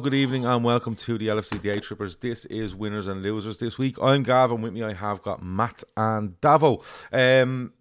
good 0.00 0.14
evening, 0.14 0.46
and 0.46 0.64
welcome 0.64 0.94
to 0.94 1.18
the 1.18 1.28
LFC 1.28 1.58
Daytrippers. 1.58 2.20
This 2.20 2.46
is 2.46 2.74
Winners 2.74 3.06
and 3.06 3.22
Losers 3.22 3.58
this 3.58 3.76
week. 3.76 3.96
I'm 4.00 4.22
Gavin. 4.22 4.62
with 4.62 4.72
me 4.72 4.82
I 4.82 4.94
have 4.94 5.20
got 5.20 5.42
Matt 5.42 5.84
and 5.94 6.40
Davo. 6.40 6.82
Um, 7.12 7.74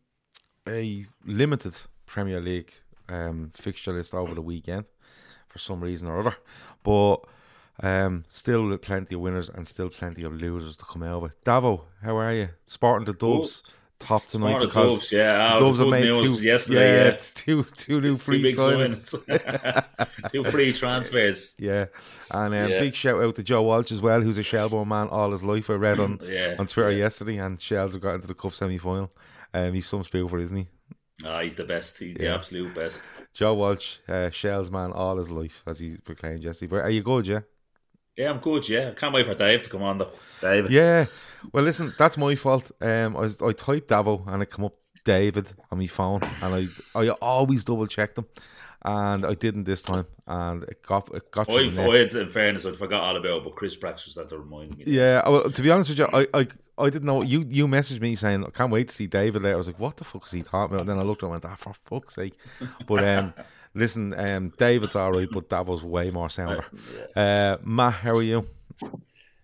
a 0.68 1.06
limited 1.26 1.78
Premier 2.06 2.42
League 2.42 2.74
um, 3.08 3.52
fixture 3.56 3.94
list 3.94 4.14
over 4.14 4.36
the 4.36 4.42
weekend 4.42 4.84
for 5.48 5.60
some 5.60 5.80
reason 5.80 6.10
or 6.10 6.20
other, 6.20 6.36
but 6.84 7.20
um, 7.82 8.26
still 8.28 8.78
plenty 8.78 9.16
of 9.16 9.22
winners 9.22 9.48
and 9.48 9.66
still 9.66 9.90
plenty 9.90 10.24
of 10.24 10.34
losers 10.34 10.76
to 10.76 10.86
come 10.86 11.04
out 11.04 11.22
with. 11.22 11.42
Davo, 11.46 11.84
how 12.04 12.18
are 12.18 12.34
you? 12.34 12.50
Sporting 12.66 13.06
the 13.06 13.14
Dubs. 13.14 13.64
Top 14.00 14.26
tonight 14.28 14.60
because 14.60 14.94
Dubs, 14.94 15.12
yeah, 15.12 15.54
the 15.54 15.66
Dubs 15.66 15.80
have 15.80 15.90
made 15.90 16.06
news 16.06 16.38
two 16.38 16.44
yesterday, 16.44 16.98
yeah, 16.98 17.12
yeah. 17.12 17.18
two 17.36 17.64
two 17.76 18.00
new 18.02 18.16
Two 18.16 18.18
free 18.18 18.42
big 18.42 18.56
signings. 18.56 19.14
Two 20.32 20.44
free 20.46 20.72
transfers. 20.74 21.54
Yeah, 21.60 21.86
and 22.32 22.56
um, 22.56 22.70
Yeah. 22.70 22.80
big 22.80 22.96
shout 22.96 23.22
out 23.22 23.36
to 23.36 23.44
Joe 23.44 23.62
Walsh 23.64 23.92
as 23.92 24.02
well, 24.02 24.22
who's 24.22 24.38
a 24.38 24.44
Shelbourne 24.44 24.88
man 24.88 25.10
all 25.10 25.32
his 25.32 25.44
life. 25.44 25.70
I 25.70 25.74
read 25.74 26.00
on 26.00 26.20
Yeah, 26.26 26.56
on 26.58 26.68
Twitter 26.68 26.92
yeah. 26.92 26.98
yesterday, 27.00 27.38
and 27.38 27.60
Shells 27.60 27.94
have 27.94 28.02
got 28.02 28.16
into 28.16 28.28
the 28.28 28.34
cup 28.34 28.54
semi 28.54 28.78
final. 28.78 29.12
Um, 29.54 29.74
he's 29.74 29.86
some 29.88 30.04
spoofer, 30.04 30.42
isn't 30.42 30.58
he? 30.58 30.68
Ah, 31.26 31.42
he's 31.42 31.56
the 31.56 31.66
best. 31.66 32.00
He's 32.00 32.16
the 32.16 32.28
absolute 32.34 32.74
best. 32.74 33.04
Joe 33.34 33.54
Walsh, 33.54 33.98
uh, 34.08 34.30
Shells 34.30 34.72
man 34.72 34.94
all 34.94 35.18
his 35.18 35.30
life, 35.30 35.62
as 35.68 35.80
he 35.80 35.98
proclaimed 35.98 36.44
yesterday. 36.44 36.70
But 36.70 36.84
are 36.86 36.90
you 36.90 37.04
good, 37.04 37.28
yeah? 37.28 37.42
Yeah, 38.20 38.32
I'm 38.32 38.40
good. 38.40 38.68
Yeah, 38.68 38.90
I 38.90 38.92
can't 38.92 39.14
wait 39.14 39.26
for 39.26 39.34
Dave 39.34 39.62
to 39.62 39.70
come 39.70 39.82
on 39.82 39.98
though. 39.98 40.12
David. 40.42 40.72
Yeah. 40.72 41.06
Well, 41.54 41.64
listen, 41.64 41.94
that's 41.98 42.18
my 42.18 42.36
fault. 42.36 42.70
Um, 42.82 43.16
I 43.16 43.22
was, 43.22 43.42
I 43.42 43.54
typed 43.54 43.88
Davo 43.88 44.28
and 44.28 44.44
it 44.44 44.48
come 44.48 44.66
up 44.66 44.74
David 45.06 45.50
on 45.72 45.78
my 45.78 45.88
phone, 45.88 46.22
and 46.44 46.70
I 46.94 47.00
I 47.00 47.10
always 47.22 47.64
double 47.64 47.88
check 47.88 48.16
them, 48.16 48.26
and 48.84 49.26
I 49.26 49.36
didn't 49.36 49.64
this 49.64 49.84
time, 49.84 50.06
and 50.28 50.64
it 50.64 50.84
got 50.86 51.16
it 51.16 51.32
got. 51.32 51.46
through 51.46 51.68
I, 51.68 51.70
the. 51.70 51.82
I 51.82 51.98
had, 51.98 52.14
in 52.14 52.28
fairness, 52.28 52.66
I 52.66 52.74
forgot 52.74 53.04
all 53.04 53.16
about 53.16 53.38
it, 53.38 53.44
but 53.46 53.56
Chris 53.56 53.78
Prax 53.78 54.04
was 54.04 54.18
had 54.18 54.28
to 54.28 54.38
remind 54.38 54.78
me. 54.78 54.84
Yeah, 54.86 55.28
well, 55.30 55.50
to 55.50 55.62
be 55.62 55.72
honest 55.72 55.90
with 55.90 56.00
you, 56.00 56.08
I, 56.12 56.28
I 56.34 56.48
I 56.78 56.90
didn't 56.90 57.06
know. 57.06 57.22
You 57.22 57.46
you 57.48 57.68
messaged 57.68 58.02
me 58.02 58.18
saying 58.18 58.44
I 58.44 58.50
can't 58.50 58.70
wait 58.70 58.90
to 58.90 58.94
see 58.94 59.08
David 59.08 59.44
later. 59.44 59.56
I 59.56 59.58
was 59.58 59.68
like, 59.68 59.80
what 59.80 59.96
the 59.96 60.04
fuck 60.04 60.26
is 60.26 60.32
he 60.34 60.44
talking 60.44 60.76
about? 60.76 60.82
And 60.82 60.90
then 60.90 61.00
I 61.00 61.04
looked 61.04 61.22
and 61.22 61.32
went, 61.32 61.46
ah, 61.46 61.56
for 61.56 61.74
fuck's 61.74 62.16
sake. 62.16 62.38
But 62.86 63.08
um, 63.08 63.34
listen, 63.74 64.14
um, 64.18 64.54
David's 64.58 64.96
all 64.96 65.12
right, 65.12 65.28
but 65.32 65.50
that 65.50 65.66
was 65.66 65.84
way 65.84 66.12
more 66.12 66.30
sounder. 66.30 66.66
Uh, 67.16 67.58
Matt, 67.64 67.94
how 67.94 68.16
are 68.16 68.24
you? 68.24 68.48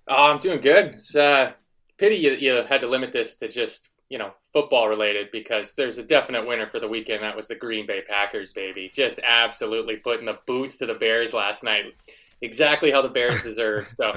Oh, 0.08 0.32
I'm 0.32 0.40
doing 0.40 0.62
good. 0.62 0.86
It's 0.88 1.16
uh, 1.16 1.54
pity 1.98 2.16
you, 2.16 2.32
you 2.32 2.64
had 2.68 2.82
to 2.82 2.88
limit 2.88 3.12
this 3.12 3.38
to 3.38 3.48
just 3.48 3.90
you 4.10 4.18
know 4.18 4.34
football 4.54 4.88
related 4.88 5.30
because 5.32 5.76
there's 5.76 5.98
a 5.98 6.04
definite 6.04 6.48
winner 6.48 6.68
for 6.68 6.80
the 6.80 6.88
weekend. 6.88 7.24
That 7.24 7.36
was 7.36 7.48
the 7.48 7.56
Green 7.56 7.86
Bay 7.86 8.02
Packers, 8.08 8.54
baby. 8.54 8.92
Just 8.94 9.20
absolutely 9.26 9.98
putting 9.98 10.26
the 10.26 10.40
boots 10.46 10.78
to 10.78 10.86
the 10.86 10.94
Bears 10.94 11.34
last 11.34 11.64
night. 11.64 11.86
Exactly 12.42 12.92
how 12.92 13.02
the 13.02 13.10
Bears 13.10 13.42
deserve. 13.42 13.90
So 13.96 14.14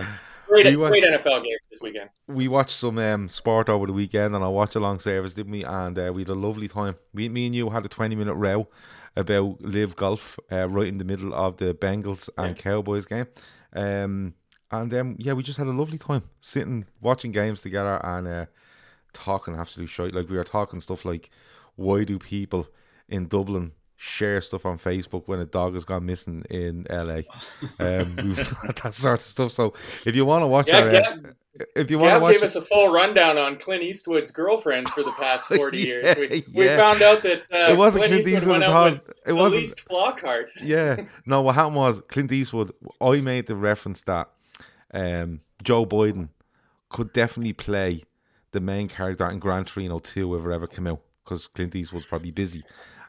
great, 0.47 0.79
watched- 0.79 0.91
great 0.91 1.05
NFL 1.05 1.45
game 1.45 1.57
this 1.71 1.81
weekend. 1.81 2.11
We 2.27 2.49
watched 2.49 2.73
some 2.73 2.99
um, 2.99 3.29
sport 3.29 3.69
over 3.69 3.87
the 3.87 3.93
weekend, 3.93 4.35
and 4.35 4.45
I 4.45 4.49
watched 4.49 4.77
a 4.77 4.81
long 4.81 4.99
service, 4.99 5.35
didn't 5.35 5.53
we? 5.53 5.65
And 5.65 5.99
uh, 5.99 6.13
we 6.15 6.23
had 6.23 6.29
a 6.29 6.35
lovely 6.35 6.69
time. 6.69 6.97
We, 7.15 7.29
me 7.29 7.47
and 7.47 7.55
you 7.55 7.71
had 7.71 7.85
a 7.87 7.89
twenty 7.89 8.15
minute 8.15 8.35
row 8.35 8.69
about 9.19 9.61
live 9.61 9.97
golf 9.97 10.39
uh, 10.53 10.69
right 10.69 10.87
in 10.87 10.99
the 10.99 11.05
middle 11.05 11.35
of 11.35 11.57
the 11.57 11.75
Bengals 11.75 12.31
and 12.39 12.57
Cowboys 12.57 13.05
game. 13.05 13.27
Um, 13.75 14.35
and 14.71 14.93
um, 14.95 15.17
yeah, 15.19 15.33
we 15.33 15.43
just 15.43 15.59
had 15.59 15.67
a 15.67 15.73
lovely 15.73 15.99
time 15.99 16.23
sitting 16.41 16.87
watching 17.01 17.33
games 17.33 17.61
together 17.63 18.01
and 18.05 18.29
uh, 18.29 18.47
talking 19.13 19.57
absolute 19.57 19.89
shit. 19.89 20.15
Like 20.15 20.29
we 20.29 20.37
were 20.37 20.45
talking 20.45 20.81
stuff 20.81 21.05
like, 21.05 21.31
why 21.77 22.05
do 22.05 22.19
people 22.19 22.69
in 23.09 23.27
Dublin 23.29 23.73
share 23.97 24.41
stuff 24.41 24.65
on 24.65 24.79
Facebook 24.79 25.25
when 25.27 25.41
a 25.41 25.47
dog 25.47 25.75
has 25.75 25.85
gone 25.85 26.07
missing 26.07 26.45
in 26.51 26.87
LA? 26.91 27.23
Um, 27.81 28.15
that 28.83 28.91
sort 28.93 29.21
of 29.21 29.23
stuff. 29.23 29.53
So 29.53 29.75
if 30.07 30.15
you 30.15 30.25
want 30.25 30.43
to 30.43 30.47
watch 30.47 30.69
Yeah, 30.69 30.81
our, 30.81 30.89
uh, 30.89 30.93
Gav, 30.93 31.35
if 31.77 31.91
you 31.91 31.99
want 31.99 32.11
to 32.11 32.15
Gav 32.15 32.23
watch, 32.23 32.33
gave 32.35 32.43
us 32.43 32.57
a 32.57 32.63
full 32.63 32.93
rundown 32.93 33.39
on 33.39 33.57
Clint 33.57 33.83
Eastwood's 33.83 34.31
girlfriends 34.31 34.91
for 34.93 35.03
the 35.03 35.13
past 35.13 35.49
40 35.55 35.79
years. 35.79 36.17
We, 36.17 36.29
Yeah, 36.29 36.43
we 36.55 36.67
found 36.69 37.03
out 37.03 37.23
that 37.23 37.43
uh, 37.53 37.73
It 37.73 37.77
wasn't 37.77 38.07
Clint 38.07 38.23
Clint 38.25 38.37
Eastwood 38.37 38.37
Eastwood 38.37 38.61
went 38.61 38.65
at 38.65 38.71
out 38.71 38.93
with 39.07 39.23
It 39.27 39.33
wasn't- 39.33 39.61
least 39.61 39.89
Flockhart. 39.89 40.47
yeah. 40.63 41.05
No, 41.27 41.43
what 41.43 41.55
happened 41.55 41.77
was 41.77 42.01
Clint 42.09 42.33
Eastwood. 42.33 42.73
I 43.01 43.21
made 43.21 43.47
the 43.47 43.57
reference 43.57 44.03
that 44.03 44.29
um, 44.95 45.41
Joe 45.63 45.85
Biden 45.87 46.29
could 46.89 47.13
definitely 47.13 47.53
play 47.53 48.05
the 48.53 48.61
main 48.61 48.89
character 48.89 49.29
in 49.31 49.39
Gran 49.39 49.65
Torino 49.65 49.99
2 49.99 50.37
if 50.37 50.45
it 50.47 50.51
ever 50.53 50.67
came 50.67 50.87
out 50.87 51.01
because 51.25 51.47
Clint 51.49 51.77
Eastwood's 51.77 52.07
probably 52.07 52.31
busy. 52.31 52.65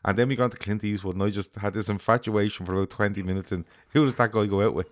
And 0.06 0.18
then 0.18 0.30
we 0.30 0.36
got 0.36 0.52
to 0.52 0.58
Clint 0.58 0.84
Eastwood, 0.84 1.16
and 1.16 1.24
I 1.24 1.30
just 1.30 1.56
had 1.56 1.74
this 1.74 1.90
infatuation 1.90 2.66
for 2.66 2.74
about 2.74 2.90
20 2.90 3.22
minutes. 3.24 3.52
And 3.52 3.66
who 3.90 4.06
does 4.06 4.16
that 4.16 4.32
guy 4.32 4.46
go 4.46 4.62
out 4.66 4.74
with? 4.74 4.88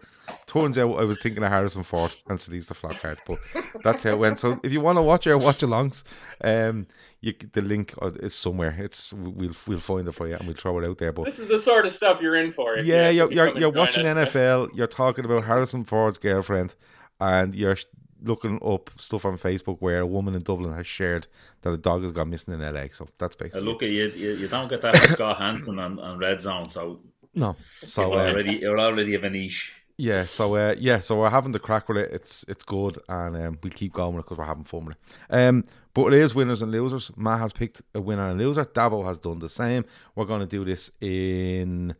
Turns 0.47 0.77
out 0.77 0.99
I 0.99 1.05
was 1.05 1.21
thinking 1.21 1.41
of 1.43 1.49
Harrison 1.49 1.83
Ford 1.83 2.11
and 2.27 2.37
so 2.37 2.51
he's 2.51 2.67
the 2.67 2.75
Flockhart, 2.75 3.17
but 3.25 3.39
that's 3.83 4.03
how 4.03 4.09
it 4.09 4.19
went. 4.19 4.39
So 4.39 4.59
if 4.63 4.73
you 4.73 4.81
want 4.81 4.97
to 4.97 5.01
watch 5.01 5.25
our 5.27 5.37
watch 5.37 5.59
alongs, 5.59 6.03
um, 6.43 6.85
you, 7.21 7.33
the 7.53 7.61
link 7.61 7.93
uh, 8.01 8.11
is 8.19 8.35
somewhere. 8.35 8.75
It's 8.77 9.13
we'll 9.13 9.53
we'll 9.65 9.79
find 9.79 10.05
it 10.05 10.11
for 10.11 10.27
you 10.27 10.35
and 10.35 10.45
we'll 10.45 10.55
throw 10.57 10.77
it 10.79 10.85
out 10.85 10.97
there. 10.97 11.13
But 11.13 11.23
This 11.23 11.39
is 11.39 11.47
the 11.47 11.57
sort 11.57 11.85
of 11.85 11.93
stuff 11.93 12.21
you're 12.21 12.35
in 12.35 12.51
for. 12.51 12.75
if 12.75 12.85
you- 12.85 12.93
yeah, 12.93 13.09
you're 13.09 13.29
you 13.31 13.37
you're, 13.37 13.57
you're 13.57 13.69
watching 13.69 14.05
us. 14.05 14.29
NFL. 14.33 14.75
You're 14.75 14.87
talking 14.87 15.23
about 15.23 15.45
Harrison 15.45 15.85
Ford's 15.85 16.17
girlfriend, 16.17 16.75
and 17.21 17.55
you're 17.55 17.77
looking 18.23 18.59
up 18.63 18.89
stuff 18.97 19.25
on 19.25 19.37
Facebook 19.37 19.77
where 19.79 19.99
a 19.99 20.05
woman 20.07 20.35
in 20.35 20.41
Dublin 20.41 20.73
has 20.73 20.87
shared 20.87 21.27
that 21.61 21.71
a 21.71 21.77
dog 21.77 22.03
has 22.03 22.11
gone 22.11 22.29
missing 22.29 22.53
in 22.53 22.61
LA. 22.61 22.85
So 22.91 23.07
that's 23.17 23.35
Uh, 23.53 23.59
basically 23.59 23.61
look 23.61 23.83
at 23.83 23.89
you, 23.89 24.07
you. 24.09 24.31
You 24.33 24.47
don't 24.47 24.67
get 24.69 24.81
that 24.81 24.95
from 24.97 25.09
Scott 25.09 25.37
Hanson 25.37 25.79
on, 25.79 25.99
on 25.99 26.17
Red 26.17 26.41
Zone, 26.41 26.67
so 26.69 27.01
no. 27.33 27.55
So 27.85 28.11
you're 28.11 28.19
uh, 28.19 28.29
already 28.31 28.53
you're 28.55 28.79
already 28.79 29.13
of 29.15 29.23
a 29.23 29.29
niche. 29.29 29.83
yeah, 29.97 30.25
so 30.25 30.55
uh, 30.55 30.75
yeah, 30.77 30.99
so 30.99 31.19
we're 31.19 31.29
having 31.29 31.51
the 31.51 31.59
crack 31.59 31.87
with 31.89 31.97
it. 31.97 32.11
It's 32.11 32.43
it's 32.47 32.63
good, 32.63 32.99
and 33.09 33.35
um, 33.37 33.59
we'll 33.63 33.71
keep 33.71 33.93
going 33.93 34.15
with 34.15 34.21
it 34.21 34.25
because 34.25 34.37
we're 34.39 34.45
having 34.45 34.63
fun 34.63 34.85
with 34.85 34.95
it. 34.97 35.35
Um, 35.35 35.63
but 35.93 36.13
it 36.13 36.19
is 36.19 36.35
winners 36.35 36.61
and 36.61 36.71
losers. 36.71 37.11
Matt 37.17 37.39
has 37.39 37.53
picked 37.53 37.81
a 37.95 38.01
winner 38.01 38.29
and 38.29 38.39
a 38.39 38.43
loser. 38.43 38.65
Davo 38.65 39.03
has 39.05 39.17
done 39.17 39.39
the 39.39 39.49
same. 39.49 39.85
We're 40.15 40.25
going 40.25 40.41
to 40.41 40.45
do 40.45 40.63
this 40.63 40.91
in 41.01 41.95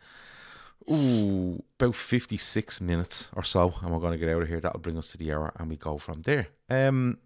ooh 0.92 1.62
about 1.80 1.95
fifty 1.95 2.38
six 2.38 2.80
minutes 2.81 3.30
or 3.36 3.44
so, 3.44 3.74
and 3.81 3.92
we're 3.92 4.00
going 4.00 4.13
to 4.13 4.18
get 4.18 4.30
out 4.34 4.42
of 4.42 4.48
here. 4.48 4.60
That'll 4.60 4.80
bring 4.80 4.98
us 4.98 5.12
to 5.12 5.18
the 5.18 5.34
hour, 5.34 5.51
and 5.57 5.69
we 5.69 5.75
go 5.78 5.98
from 5.98 6.22
there. 6.24 6.48
Um, 6.69 7.18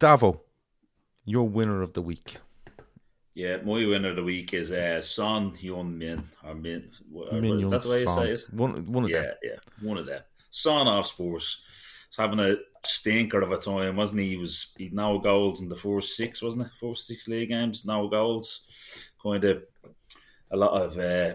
Davo, 0.00 0.40
Your 1.24 1.48
winner 1.48 1.82
of 1.82 1.92
the 1.92 2.02
week. 2.02 2.36
Yeah, 3.34 3.58
my 3.58 3.86
winner 3.86 4.10
of 4.10 4.16
the 4.16 4.24
week 4.24 4.52
is 4.52 4.72
uh, 4.72 5.00
Son 5.00 5.52
Hyun 5.52 5.94
Min. 5.96 6.24
Or 6.44 6.54
Min, 6.54 6.90
Min 7.40 7.60
is 7.60 7.70
that 7.70 7.82
the 7.82 7.88
way 7.88 8.00
you 8.00 8.08
say 8.08 8.30
it? 8.30 8.40
One, 8.52 8.90
one 8.90 9.04
of 9.04 9.10
Yeah, 9.10 9.22
them. 9.22 9.34
yeah, 9.44 9.56
one 9.80 9.96
of 9.96 10.06
them. 10.06 10.22
Son 10.50 10.88
off 10.88 11.06
Spurs. 11.06 11.64
He's 12.08 12.16
having 12.16 12.40
a 12.40 12.56
stinker 12.84 13.40
of 13.40 13.52
a 13.52 13.58
time, 13.58 13.96
wasn't 13.96 14.20
he? 14.22 14.30
He 14.30 14.36
was 14.36 14.74
he'd 14.78 14.92
no 14.92 15.18
goals 15.18 15.60
in 15.60 15.68
the 15.68 15.76
four 15.76 16.00
six, 16.00 16.42
wasn't 16.42 16.66
it? 16.66 16.72
Four 16.80 16.96
six 16.96 17.28
league 17.28 17.50
games, 17.50 17.84
no 17.86 18.08
goals. 18.08 19.10
Kind 19.22 19.44
of 19.44 19.62
a 20.50 20.56
lot 20.56 20.72
of 20.82 20.98
uh, 20.98 21.34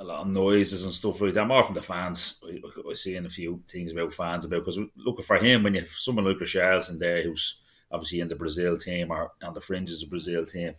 a 0.00 0.04
lot 0.04 0.20
of 0.22 0.28
noises 0.28 0.84
and 0.84 0.92
stuff 0.92 1.20
like 1.20 1.34
that. 1.34 1.46
More 1.46 1.62
from 1.62 1.74
the 1.74 1.82
fans. 1.82 2.40
I, 2.42 2.60
I 2.88 2.94
seeing 2.94 3.26
a 3.26 3.30
few 3.30 3.62
things 3.68 3.92
about 3.92 4.12
fans 4.12 4.46
about 4.46 4.64
because 4.64 4.78
looking 4.96 5.24
for 5.24 5.36
him 5.36 5.62
when 5.62 5.74
you 5.74 5.84
someone 5.86 6.24
like 6.24 6.38
Richarlison 6.38 6.98
there 6.98 7.22
who's 7.22 7.60
obviously 7.92 8.20
in 8.20 8.28
the 8.28 8.36
Brazil 8.36 8.78
team 8.78 9.10
or 9.10 9.32
on 9.42 9.52
the 9.52 9.60
fringes 9.60 10.02
of 10.02 10.10
Brazil 10.10 10.44
team, 10.46 10.74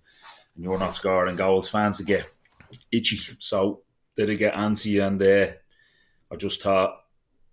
and 0.56 0.64
you're 0.64 0.80
not 0.80 0.96
scoring 0.96 1.36
goals, 1.36 1.70
fans 1.70 2.00
to 2.00 2.04
get 2.04 2.28
itchy. 2.92 3.36
So 3.38 3.84
did 4.16 4.30
it 4.30 4.38
get 4.38 4.56
antsy 4.56 5.06
and 5.06 5.22
uh, 5.22 5.54
I 6.32 6.36
just 6.36 6.64
thought 6.64 6.98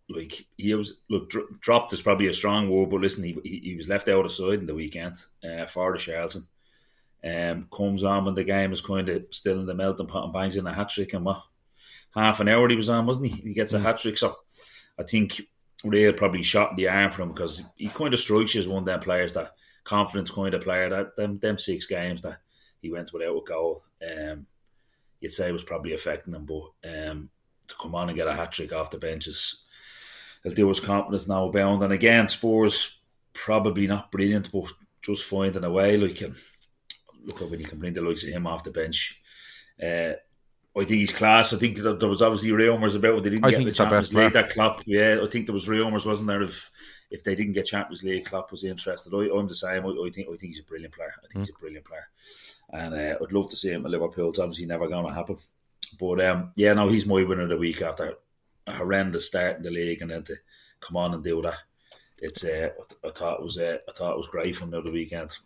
like 0.09 0.47
he 0.57 0.75
was 0.75 1.03
look 1.11 1.29
dro- 1.29 1.49
dropped 1.61 1.93
is 1.93 2.01
probably 2.01 2.29
a 2.29 2.33
strong 2.33 2.71
word, 2.71 2.89
but 2.89 3.01
listen, 3.01 3.25
he, 3.25 3.37
he, 3.45 3.61
he 3.63 3.75
was 3.75 3.91
left 3.91 4.09
out 4.09 4.25
of 4.25 4.33
side 4.33 4.61
in 4.61 4.67
the 4.67 4.75
weekend 4.75 5.15
uh, 5.45 5.67
for 5.67 5.93
the 5.93 5.99
Charlton. 5.99 6.43
Um, 7.23 7.67
comes 7.71 8.05
on 8.05 8.25
when 8.25 8.37
the 8.37 8.45
game 8.45 8.73
is 8.73 8.81
kind 8.81 9.09
of 9.09 9.27
still 9.31 9.59
in 9.59 9.67
the 9.67 9.75
melting 9.75 10.07
pot 10.07 10.25
and 10.25 10.33
bangs 10.33 10.57
in 10.57 10.67
a 10.67 10.73
hat 10.73 10.89
trick 10.89 11.13
and 11.13 11.25
what 11.25 11.43
half 12.19 12.41
an 12.41 12.49
hour 12.49 12.69
he 12.69 12.77
was 12.77 12.89
on, 12.89 13.07
wasn't 13.07 13.27
he? 13.27 13.41
He 13.43 13.55
gets 13.55 13.73
a 13.73 13.81
hat 13.81 13.99
trick, 13.99 14.19
so 14.19 14.37
I 14.99 15.03
think 15.03 15.41
Real 15.85 16.13
probably 16.13 16.43
shot 16.43 16.71
in 16.71 16.77
the 16.77 16.89
arm 16.89 17.11
for 17.11 17.23
him 17.23 17.29
because 17.29 17.69
he 17.77 17.89
kind 17.89 18.13
of 18.13 18.21
strikes 18.21 18.55
you 18.55 18.61
as 18.61 18.69
one 18.69 18.83
of 18.83 18.87
them 18.87 19.01
players 19.01 19.33
that 19.35 19.53
confidence 19.85 20.31
kind 20.31 20.55
of 20.55 20.63
player 20.63 20.89
that 20.91 21.17
them 21.17 21.39
them 21.39 21.57
six 21.57 21.87
games 21.87 22.23
that 22.23 22.39
he 22.83 22.91
went 22.91 23.13
without 23.13 23.37
a 23.37 23.45
goal. 23.45 23.83
Um, 24.03 24.47
you'd 25.21 25.33
say 25.33 25.49
it 25.49 25.53
was 25.53 25.63
probably 25.63 25.95
affecting 25.95 26.35
him, 26.35 26.47
but 26.47 26.63
um, 26.85 27.31
to 27.69 27.75
come 27.81 27.95
on 27.95 28.09
and 28.09 28.17
get 28.17 28.29
a 28.29 28.35
hat 28.35 28.53
trick 28.53 28.73
off 28.73 28.91
the 28.91 28.99
benches 28.99 29.65
he'll 30.43 30.53
do 30.53 30.69
his 30.69 30.81
confidence 30.81 31.29
now 31.29 31.49
bound. 31.49 31.83
And 31.83 31.93
again, 31.93 32.29
Spurs 32.29 33.01
probably 33.33 33.87
not 33.87 34.11
brilliant, 34.11 34.51
but 34.53 34.73
just 35.03 35.25
finding 35.25 35.65
a 35.65 35.71
way. 35.71 35.97
Like, 35.97 36.23
um, 36.23 36.35
look 37.25 37.43
at 37.43 37.51
when 37.51 37.61
you 37.61 37.67
can 37.67 37.79
bring 37.79 37.93
the 37.93 38.03
likes 38.03 38.25
of 38.25 38.31
him 38.31 38.47
off 38.47 38.65
the 38.65 38.71
bench. 38.71 39.21
Uh, 39.83 40.15
I 40.81 40.85
think 40.85 41.01
he's 41.01 41.13
class. 41.13 41.53
I 41.53 41.57
think 41.57 41.79
that 41.79 42.01
there 42.01 42.09
was 42.09 42.23
obviously 42.23 42.53
rumours 42.53 42.95
about 42.95 43.15
when 43.15 43.23
they 43.23 43.31
didn't 43.31 43.45
I 43.45 43.51
get 43.51 43.65
the 43.65 43.73
Champions 43.73 44.15
League. 44.15 44.33
player. 44.33 44.43
That 44.45 44.53
Klopp, 44.53 44.83
yeah, 44.87 45.19
I 45.23 45.27
think 45.29 45.47
there 45.47 45.53
was 45.55 45.69
rumours, 45.69 46.07
wasn't 46.07 46.29
there? 46.29 46.43
If 46.43 46.71
if 47.11 47.25
they 47.25 47.35
didn't 47.35 47.55
get 47.55 47.67
Champions 47.67 48.03
League, 48.05 48.27
Klopp 48.27 48.51
was 48.51 48.65
interested. 48.65 49.15
I, 49.15 49.35
I'm 49.37 49.49
the 49.49 49.55
same. 49.55 49.85
I, 49.87 49.89
I 49.91 50.11
think 50.11 50.29
I 50.29 50.37
think 50.37 50.41
he's 50.55 50.61
a 50.61 50.65
brilliant 50.65 50.95
player. 50.95 51.13
I 51.17 51.21
think 51.23 51.33
Hmm. 51.35 51.41
he's 51.41 51.51
a 51.51 51.59
brilliant 51.59 51.85
player, 51.87 52.09
and 52.73 52.95
uh, 52.95 53.17
I'd 53.23 53.33
love 53.33 53.51
to 53.51 53.57
see 53.57 53.71
him 53.71 53.85
at 53.85 53.91
Liverpool. 53.91 54.31
It's 54.31 54.39
obviously 54.39 54.67
never 54.67 54.89
going 54.89 55.07
to 55.07 55.13
happen. 55.15 55.37
But 55.99 56.25
um, 56.25 56.53
yeah, 56.57 56.75
no, 56.75 56.89
he's 56.89 57.07
my 57.07 57.23
winner 57.23 57.43
of 57.45 57.49
the 57.49 57.57
week 57.57 57.81
after 57.83 58.15
a 58.67 58.73
horrendous 58.75 59.27
start 59.27 59.57
in 59.57 59.63
the 59.63 59.71
league, 59.71 60.03
and 60.03 60.11
then 60.11 60.23
to 60.25 60.37
come 60.81 60.97
on 60.97 61.15
and 61.15 61.25
do 61.25 61.41
that. 61.43 61.57
It's 62.19 62.45
uh, 62.45 62.71
I 63.05 63.11
thought 63.11 63.39
it 63.41 63.43
was 63.43 63.59
uh, 63.59 63.79
I 63.89 63.93
thought 63.93 64.13
it 64.13 64.19
was 64.19 64.29
great 64.29 64.55
from 64.57 64.71
the 64.71 64.79
other 64.81 64.93
weekend. 64.93 65.37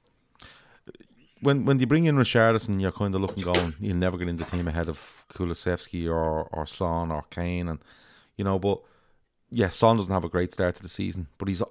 When 1.42 1.64
when 1.64 1.80
you 1.80 1.86
bring 1.86 2.06
in 2.06 2.16
Richarlison, 2.16 2.80
you're 2.80 2.92
kind 2.92 3.14
of 3.14 3.20
looking 3.20 3.44
going, 3.44 3.74
you'll 3.80 3.96
never 3.96 4.16
get 4.16 4.28
in 4.28 4.36
the 4.36 4.44
team 4.44 4.68
ahead 4.68 4.88
of 4.88 5.24
Kulusevski 5.32 6.08
or 6.08 6.44
or 6.44 6.66
Son 6.66 7.10
or 7.10 7.24
Kane, 7.30 7.68
and 7.68 7.80
you 8.36 8.44
know. 8.44 8.58
But 8.58 8.80
yeah, 9.50 9.68
Son 9.68 9.96
doesn't 9.96 10.12
have 10.12 10.24
a 10.24 10.28
great 10.28 10.52
start 10.52 10.76
to 10.76 10.82
the 10.82 10.88
season, 10.88 11.26
but 11.38 11.48
he's 11.48 11.62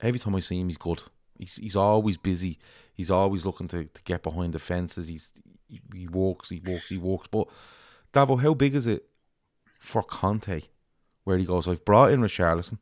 every 0.00 0.18
time 0.18 0.34
I 0.34 0.40
see 0.40 0.60
him, 0.60 0.68
he's 0.68 0.76
good. 0.76 1.02
He's 1.38 1.56
he's 1.56 1.76
always 1.76 2.18
busy. 2.18 2.58
He's 2.92 3.10
always 3.10 3.46
looking 3.46 3.68
to, 3.68 3.84
to 3.84 4.02
get 4.02 4.22
behind 4.22 4.52
the 4.52 4.58
fences. 4.58 5.08
He's 5.08 5.30
he, 5.68 5.80
he 5.94 6.06
walks, 6.06 6.50
he 6.50 6.60
walks, 6.64 6.88
he 6.88 6.98
walks. 6.98 7.28
But 7.28 7.48
Davo, 8.12 8.40
how 8.40 8.52
big 8.54 8.74
is 8.74 8.86
it 8.86 9.06
for 9.78 10.02
Conte, 10.02 10.60
where 11.24 11.38
he 11.38 11.46
goes? 11.46 11.66
I've 11.66 11.84
brought 11.84 12.10
in 12.10 12.20
Richarlison. 12.20 12.78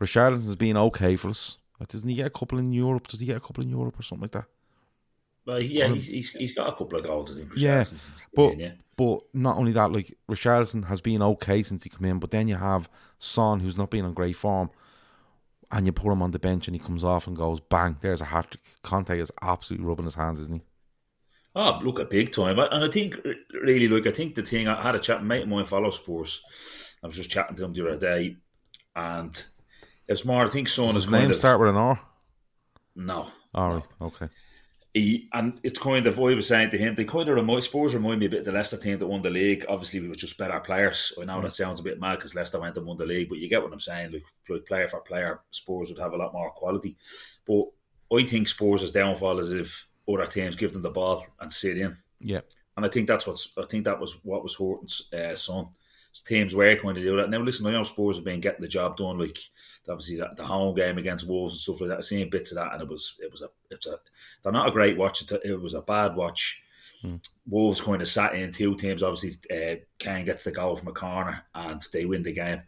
Richarlison's 0.00 0.56
been 0.56 0.76
okay 0.76 1.14
for 1.16 1.28
us. 1.28 1.58
Like, 1.78 1.88
Doesn't 1.88 2.08
he 2.08 2.16
get 2.16 2.26
a 2.26 2.30
couple 2.30 2.58
in 2.58 2.72
Europe? 2.72 3.06
Does 3.08 3.20
he 3.20 3.26
get 3.26 3.36
a 3.36 3.40
couple 3.40 3.62
in 3.62 3.70
Europe 3.70 3.98
or 3.98 4.02
something 4.02 4.22
like 4.22 4.32
that? 4.32 4.46
But 5.46 5.66
yeah, 5.66 5.88
he's, 5.88 6.08
he's 6.08 6.30
he's 6.30 6.54
got 6.54 6.68
a 6.68 6.72
couple 6.72 6.98
of 6.98 7.04
goals. 7.04 7.32
I 7.32 7.36
think. 7.36 7.50
Yeah, 7.56 7.84
but 8.34 8.52
in, 8.52 8.60
yeah. 8.60 8.72
but 8.96 9.20
not 9.34 9.58
only 9.58 9.72
that, 9.72 9.92
like 9.92 10.16
Richarlison 10.30 10.86
has 10.86 11.00
been 11.00 11.22
okay 11.22 11.62
since 11.62 11.84
he 11.84 11.90
came 11.90 12.06
in, 12.06 12.18
but 12.18 12.30
then 12.30 12.48
you 12.48 12.56
have 12.56 12.88
Son 13.18 13.60
who's 13.60 13.76
not 13.76 13.90
been 13.90 14.04
on 14.04 14.14
great 14.14 14.36
form, 14.36 14.70
and 15.70 15.86
you 15.86 15.92
put 15.92 16.10
him 16.10 16.22
on 16.22 16.30
the 16.30 16.38
bench 16.38 16.66
and 16.66 16.74
he 16.74 16.78
comes 16.78 17.04
off 17.04 17.26
and 17.26 17.36
goes 17.36 17.60
bang, 17.60 17.96
there's 18.00 18.20
a 18.20 18.26
hat 18.26 18.50
trick. 18.50 18.62
Conte 18.82 19.18
is 19.18 19.32
absolutely 19.42 19.86
rubbing 19.86 20.06
his 20.06 20.14
hands, 20.14 20.40
isn't 20.40 20.54
he? 20.54 20.62
Oh, 21.56 21.80
look 21.84 22.00
at 22.00 22.10
big 22.10 22.32
time. 22.32 22.58
And 22.58 22.84
I 22.84 22.90
think, 22.90 23.16
really, 23.52 23.86
look, 23.86 24.06
I 24.06 24.10
think 24.10 24.34
the 24.34 24.42
thing, 24.42 24.66
I 24.66 24.80
had 24.82 24.96
a 24.96 24.98
chat, 24.98 25.24
mate 25.24 25.42
of 25.42 25.48
mine 25.48 25.64
follow 25.64 25.90
Spurs. 25.90 26.96
I 27.02 27.06
was 27.06 27.16
just 27.16 27.30
chatting 27.30 27.54
to 27.56 27.64
him 27.64 27.72
the 27.72 27.86
other 27.86 27.98
day, 27.98 28.36
and 28.96 29.46
it's 30.08 30.24
more, 30.24 30.44
I 30.44 30.48
think 30.48 30.68
Son 30.68 30.96
is 30.96 31.04
His 31.04 31.06
kind 31.06 31.22
name 31.22 31.30
of. 31.30 31.36
start 31.36 31.60
with 31.60 31.68
an 31.68 31.76
R. 31.76 32.00
No. 32.96 33.28
All 33.54 33.74
right, 33.74 33.84
okay. 34.00 34.28
He, 34.94 35.28
and 35.32 35.58
it's 35.64 35.80
kind 35.80 36.06
of, 36.06 36.18
what 36.18 36.32
I 36.32 36.36
was 36.36 36.46
saying 36.46 36.70
to 36.70 36.78
him, 36.78 36.94
they 36.94 37.04
kind 37.04 37.28
of 37.28 37.34
remind, 37.34 37.64
Spurs 37.64 37.94
remind 37.94 38.20
me 38.20 38.26
a 38.26 38.28
bit 38.28 38.38
of 38.40 38.44
the 38.44 38.52
Leicester 38.52 38.76
team 38.76 38.96
that 38.98 39.08
won 39.08 39.22
the 39.22 39.30
league. 39.30 39.66
Obviously, 39.68 39.98
we 39.98 40.06
were 40.08 40.14
just 40.14 40.38
better 40.38 40.60
players. 40.60 41.12
I 41.20 41.24
know 41.24 41.42
that 41.42 41.52
sounds 41.52 41.80
a 41.80 41.82
bit 41.82 42.00
mad 42.00 42.16
because 42.16 42.36
Leicester 42.36 42.60
went 42.60 42.76
and 42.76 42.86
won 42.86 42.96
the 42.96 43.04
league, 43.04 43.28
but 43.28 43.38
you 43.38 43.48
get 43.48 43.60
what 43.60 43.72
I'm 43.72 43.80
saying. 43.80 44.12
Like, 44.12 44.22
like 44.48 44.66
player 44.66 44.86
for 44.86 45.00
player, 45.00 45.40
Spurs 45.50 45.88
would 45.88 45.98
have 45.98 46.12
a 46.12 46.16
lot 46.16 46.32
more 46.32 46.52
quality. 46.52 46.96
But 47.44 47.64
I 48.16 48.22
think 48.24 48.46
Spurs' 48.46 48.92
downfall 48.92 49.40
is 49.40 49.52
if 49.52 49.88
other 50.08 50.26
teams 50.26 50.54
give 50.54 50.72
them 50.72 50.82
the 50.82 50.90
ball 50.90 51.26
and 51.40 51.52
sit 51.52 51.76
in. 51.78 51.96
Yeah, 52.20 52.42
And 52.76 52.86
I 52.86 52.88
think 52.88 53.08
that's 53.08 53.26
what's. 53.26 53.52
I 53.58 53.64
think 53.64 53.84
that 53.84 54.00
was 54.00 54.18
what 54.22 54.42
was 54.42 54.54
Horton's 54.54 55.12
uh, 55.12 55.34
son. 55.34 55.70
Teams 56.24 56.54
were 56.54 56.76
going 56.76 56.94
to 56.94 57.02
do 57.02 57.16
that. 57.16 57.30
Now, 57.30 57.38
listen, 57.38 57.66
I 57.66 57.72
know 57.72 57.82
Spurs 57.82 58.16
have 58.16 58.24
been 58.24 58.40
getting 58.40 58.60
the 58.60 58.68
job 58.68 58.96
done. 58.96 59.18
Like 59.18 59.38
obviously 59.88 60.16
that, 60.18 60.36
the 60.36 60.44
home 60.44 60.74
game 60.74 60.98
against 60.98 61.28
Wolves 61.28 61.54
and 61.54 61.60
stuff 61.60 61.80
like 61.80 61.90
that. 61.90 61.98
I've 61.98 62.04
seen 62.04 62.30
bits 62.30 62.52
of 62.52 62.56
that, 62.56 62.72
and 62.72 62.82
it 62.82 62.88
was 62.88 63.16
it 63.20 63.30
was 63.30 63.42
a 63.42 63.48
it's 63.70 63.86
a. 63.86 63.98
They're 64.42 64.52
not 64.52 64.68
a 64.68 64.72
great 64.72 64.96
watch. 64.96 65.22
It's 65.22 65.32
a, 65.32 65.40
it 65.46 65.60
was 65.60 65.74
a 65.74 65.82
bad 65.82 66.16
watch. 66.16 66.62
Wolves 67.46 67.80
kind 67.80 68.00
of 68.00 68.08
sat 68.08 68.34
in 68.34 68.50
two 68.50 68.74
teams. 68.76 69.02
Obviously, 69.02 69.32
uh, 69.50 69.76
Kane 69.98 70.24
gets 70.24 70.44
the 70.44 70.52
goal 70.52 70.76
from 70.76 70.88
a 70.88 70.92
corner, 70.92 71.42
and 71.54 71.80
they 71.92 72.04
win 72.04 72.22
the 72.22 72.32
game. 72.32 72.62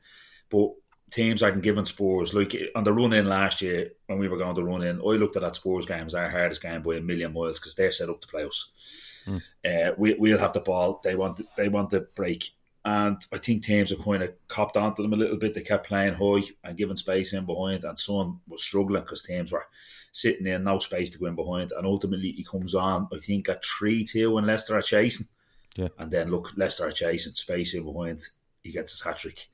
But 0.50 0.70
teams 1.10 1.42
aren't 1.42 1.62
giving 1.62 1.84
Spurs 1.84 2.34
like 2.34 2.54
on 2.74 2.84
the 2.84 2.92
run 2.92 3.12
in 3.12 3.28
last 3.28 3.62
year 3.62 3.92
when 4.06 4.18
we 4.18 4.28
were 4.28 4.36
going 4.36 4.54
to 4.54 4.62
run 4.62 4.82
in. 4.82 5.00
I 5.00 5.16
looked 5.16 5.36
at 5.36 5.42
that 5.42 5.56
Spurs 5.56 5.86
game 5.86 6.06
as 6.06 6.14
our 6.14 6.28
hardest 6.28 6.62
game 6.62 6.82
by 6.82 6.96
a 6.96 7.00
million 7.00 7.32
miles 7.32 7.58
because 7.58 7.74
they're 7.74 7.92
set 7.92 8.08
up 8.10 8.20
to 8.20 8.28
play 8.28 8.44
us. 8.44 9.22
Uh, 9.64 9.92
we, 9.96 10.14
we'll 10.14 10.38
have 10.38 10.52
the 10.52 10.60
ball. 10.60 11.00
They 11.02 11.14
want 11.16 11.40
they 11.56 11.68
want 11.68 11.90
the 11.90 12.00
break, 12.14 12.50
and 12.86 13.18
I 13.32 13.38
think 13.38 13.64
teams 13.64 13.90
have 13.90 14.02
kind 14.04 14.22
of 14.22 14.32
copped 14.46 14.76
onto 14.76 15.02
them 15.02 15.12
a 15.12 15.16
little 15.16 15.36
bit. 15.36 15.54
They 15.54 15.60
kept 15.62 15.88
playing 15.88 16.14
high 16.14 16.42
and 16.62 16.76
giving 16.78 16.96
space 16.96 17.32
in 17.32 17.44
behind, 17.44 17.82
and 17.82 17.98
Son 17.98 18.38
was 18.46 18.62
struggling 18.62 19.02
because 19.02 19.24
teams 19.24 19.50
were 19.50 19.66
sitting 20.12 20.46
in 20.46 20.62
no 20.64 20.78
space 20.78 21.10
to 21.10 21.18
go 21.18 21.26
in 21.26 21.34
behind, 21.34 21.72
and 21.72 21.84
ultimately 21.84 22.30
he 22.30 22.44
comes 22.44 22.74
on. 22.76 23.08
I 23.12 23.18
think 23.18 23.48
at 23.48 23.64
three 23.64 24.04
two 24.04 24.30
when 24.30 24.46
Leicester 24.46 24.78
are 24.78 24.82
chasing, 24.82 25.26
Yeah. 25.74 25.88
and 25.98 26.10
then 26.12 26.30
look 26.30 26.52
Leicester 26.56 26.86
are 26.86 26.92
chasing 26.92 27.32
space 27.32 27.74
in 27.74 27.84
behind. 27.84 28.20
He 28.62 28.70
gets 28.70 28.92
his 28.92 29.02
hat 29.02 29.18
trick. 29.18 29.48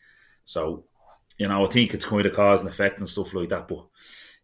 So 0.45 0.85
you 1.39 1.49
know, 1.49 1.65
I 1.65 1.69
think 1.69 1.95
it's 1.95 2.05
kind 2.05 2.27
of 2.27 2.35
cause 2.35 2.61
and 2.61 2.69
effect 2.69 2.99
and 2.99 3.09
stuff 3.09 3.33
like 3.33 3.49
that. 3.49 3.67
But 3.67 3.87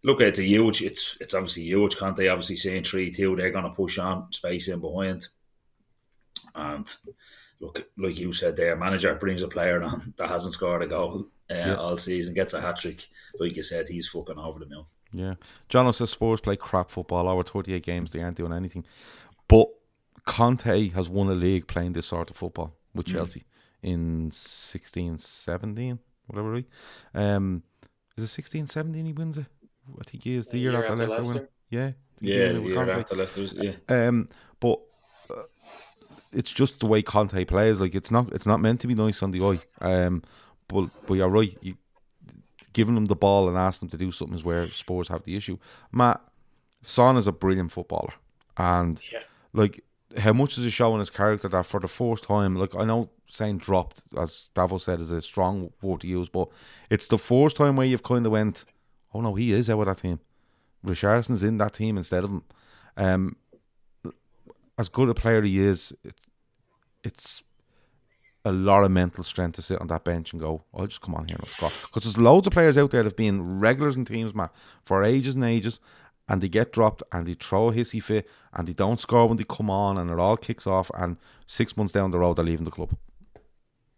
look, 0.02 0.23
it's 0.23 0.38
a 0.38 0.45
huge. 0.45 0.80
It's 0.80 1.18
it's 1.21 1.35
obviously 1.35 1.64
huge. 1.64 1.99
Can't 1.99 2.16
they? 2.16 2.28
Obviously, 2.28 2.57
saying 2.57 2.85
three 2.85 3.11
two, 3.11 3.37
they're 3.37 3.50
going 3.50 3.64
to 3.64 3.71
push 3.71 3.99
on 3.99 4.33
space 4.33 4.68
in 4.68 4.80
behind. 4.80 5.26
And 6.54 6.87
look, 7.61 7.88
like 7.97 8.19
you 8.19 8.33
said, 8.33 8.57
their 8.57 8.77
manager 8.77 9.15
brings 9.15 9.43
a 9.43 9.49
player 9.49 9.83
on 9.83 10.15
that 10.17 10.29
hasn't 10.29 10.55
scored 10.55 10.83
a 10.83 10.87
goal 10.87 11.27
uh, 11.50 11.77
all 11.79 11.97
season, 11.97 12.35
gets 12.35 12.55
a 12.55 12.61
hat 12.61 12.77
trick. 12.79 13.07
Like 13.38 13.57
you 13.57 13.62
said, 13.62 13.88
he's 13.88 14.09
fucking 14.09 14.38
over 14.38 14.59
the 14.59 14.67
mill. 14.67 14.87
yeah. 15.12 15.35
John 15.69 15.93
says 15.93 16.11
Spurs 16.11 16.41
play 16.41 16.57
crap 16.57 16.91
football. 16.91 17.29
Over 17.29 17.43
38 17.43 17.83
games, 17.83 18.11
they 18.11 18.21
aren't 18.21 18.37
doing 18.37 18.53
anything. 18.53 18.85
But 19.49 19.69
Conte 20.27 20.88
has 20.91 21.09
won 21.09 21.29
a 21.29 21.35
league 21.35 21.67
playing 21.67 21.93
this 21.95 22.07
sort 22.07 22.31
of 22.31 22.37
football 22.37 22.75
with 22.95 23.07
Chelsea 23.07 23.45
in 23.83 24.31
16, 24.33 25.19
17, 25.19 25.99
whatever, 26.27 26.50
right? 26.50 26.67
Um, 27.15 27.62
is 28.17 28.25
it 28.25 28.29
16, 28.29 28.67
17 28.67 29.07
he 29.07 29.12
wins 29.12 29.38
it? 29.38 29.47
I 29.99 30.05
think 30.05 30.25
he 30.25 30.35
is 30.35 30.49
the 30.49 30.59
year, 30.59 30.73
year 30.73 30.81
after, 30.81 30.93
after 30.93 31.07
Leicester, 31.07 31.23
win. 31.23 31.33
Leicester. 31.35 31.49
Yeah. 31.71 31.81
I 31.87 31.95
think 32.19 32.21
he 32.21 32.29
Yeah, 32.33 32.38
wins 32.45 32.57
it 32.57 32.61
with 32.62 32.73
year 32.73 32.91
after 32.91 33.17
Leicester's. 33.17 33.55
Yeah, 33.55 33.73
Um, 33.88 34.29
but 34.61 34.81
uh, 35.31 35.43
it's 36.32 36.50
just 36.50 36.80
the 36.80 36.87
way 36.87 37.02
Conte 37.02 37.44
plays. 37.44 37.80
Like 37.80 37.94
it's 37.94 38.11
not, 38.11 38.32
it's 38.32 38.47
not 38.47 38.61
meant 38.61 38.80
to 38.80 38.87
be 38.87 38.94
nice 38.94 39.23
on 39.23 39.30
the 39.30 39.42
eye. 39.42 39.58
Um, 39.80 40.23
but 40.68 40.88
but 41.06 41.14
you're 41.14 41.28
right. 41.28 41.56
You, 41.62 41.76
giving 42.73 42.94
them 42.94 43.06
the 43.06 43.16
ball 43.16 43.49
and 43.49 43.56
asking 43.56 43.88
them 43.88 43.99
to 43.99 44.04
do 44.04 44.12
something 44.12 44.37
is 44.37 44.44
where 44.44 44.66
Spurs 44.66 45.08
have 45.08 45.25
the 45.25 45.37
issue. 45.37 45.58
Matt 45.92 46.20
Son 46.82 47.16
is 47.16 47.26
a 47.26 47.32
brilliant 47.32 47.73
footballer, 47.73 48.12
and 48.56 49.02
Yeah. 49.12 49.20
like 49.52 49.82
how 50.16 50.32
much 50.32 50.56
is 50.58 50.64
it 50.64 50.70
showing 50.70 51.00
his 51.00 51.11
character 51.11 51.49
that 51.49 51.66
for 51.66 51.80
the 51.80 51.88
first 51.88 52.25
time, 52.25 52.56
like 52.56 52.75
I 52.76 52.85
know 52.85 53.11
saying 53.28 53.58
dropped, 53.58 54.02
as 54.16 54.50
Davos 54.54 54.85
said, 54.85 55.00
is 55.00 55.11
a 55.11 55.20
strong 55.20 55.70
word 55.82 56.00
to 56.00 56.06
use, 56.08 56.28
but 56.28 56.49
it's 56.88 57.08
the 57.08 57.18
first 57.18 57.56
time 57.56 57.76
where 57.76 57.87
you've 57.87 58.02
kind 58.02 58.25
of 58.25 58.32
went, 58.32 58.64
oh 59.12 59.20
no, 59.20 59.35
he 59.35 59.52
is 59.52 59.68
out 59.68 59.80
of 59.80 59.87
that 59.87 59.99
team. 59.99 60.20
Richarlison's 60.87 61.42
in 61.42 61.58
that 61.58 61.75
team 61.75 61.97
instead 61.99 62.25
of 62.25 62.30
him. 62.30 62.44
Um, 62.97 63.37
as 64.78 64.88
good 64.88 65.08
a 65.08 65.14
player 65.14 65.42
he 65.42 65.58
is, 65.58 65.92
it, 66.04 66.14
it's 67.04 67.42
a 68.44 68.52
lot 68.52 68.85
of 68.85 68.90
mental 68.90 69.25
strength 69.25 69.56
to 69.56 69.62
sit 69.62 69.80
on 69.80 69.88
that 69.88 70.04
bench 70.04 70.32
and 70.32 70.40
go, 70.40 70.64
I'll 70.73 70.87
just 70.87 71.02
come 71.02 71.14
on 71.14 71.26
here 71.26 71.37
and 71.38 71.49
score. 71.49 71.70
Because 71.82 72.04
there's 72.04 72.16
loads 72.16 72.47
of 72.47 72.52
players 72.52 72.78
out 72.78 72.90
there 72.90 73.02
that 73.02 73.08
have 73.08 73.16
been 73.16 73.58
regulars 73.58 73.97
in 73.97 74.04
teams, 74.04 74.35
Matt, 74.35 74.52
for 74.85 75.02
ages 75.02 75.35
and 75.35 75.44
ages, 75.44 75.80
and 76.28 76.40
they 76.40 76.49
get 76.49 76.73
dropped 76.73 77.02
and 77.12 77.26
they 77.26 77.35
throw 77.35 77.68
a 77.68 77.73
hissy 77.73 78.02
fit 78.02 78.28
and 78.54 78.68
they 78.68 78.73
don't 78.73 79.00
score 79.00 79.26
when 79.26 79.37
they 79.37 79.44
come 79.44 79.70
on 79.70 79.99
and 79.99 80.11
it 80.11 80.18
all 80.18 80.37
kicks 80.37 80.66
off 80.66 80.90
and 80.94 81.16
six 81.47 81.76
months 81.76 81.92
down 81.92 82.11
the 82.11 82.18
road 82.18 82.37
they're 82.37 82.44
leaving 82.44 82.64
the 82.64 82.70
club. 82.70 82.92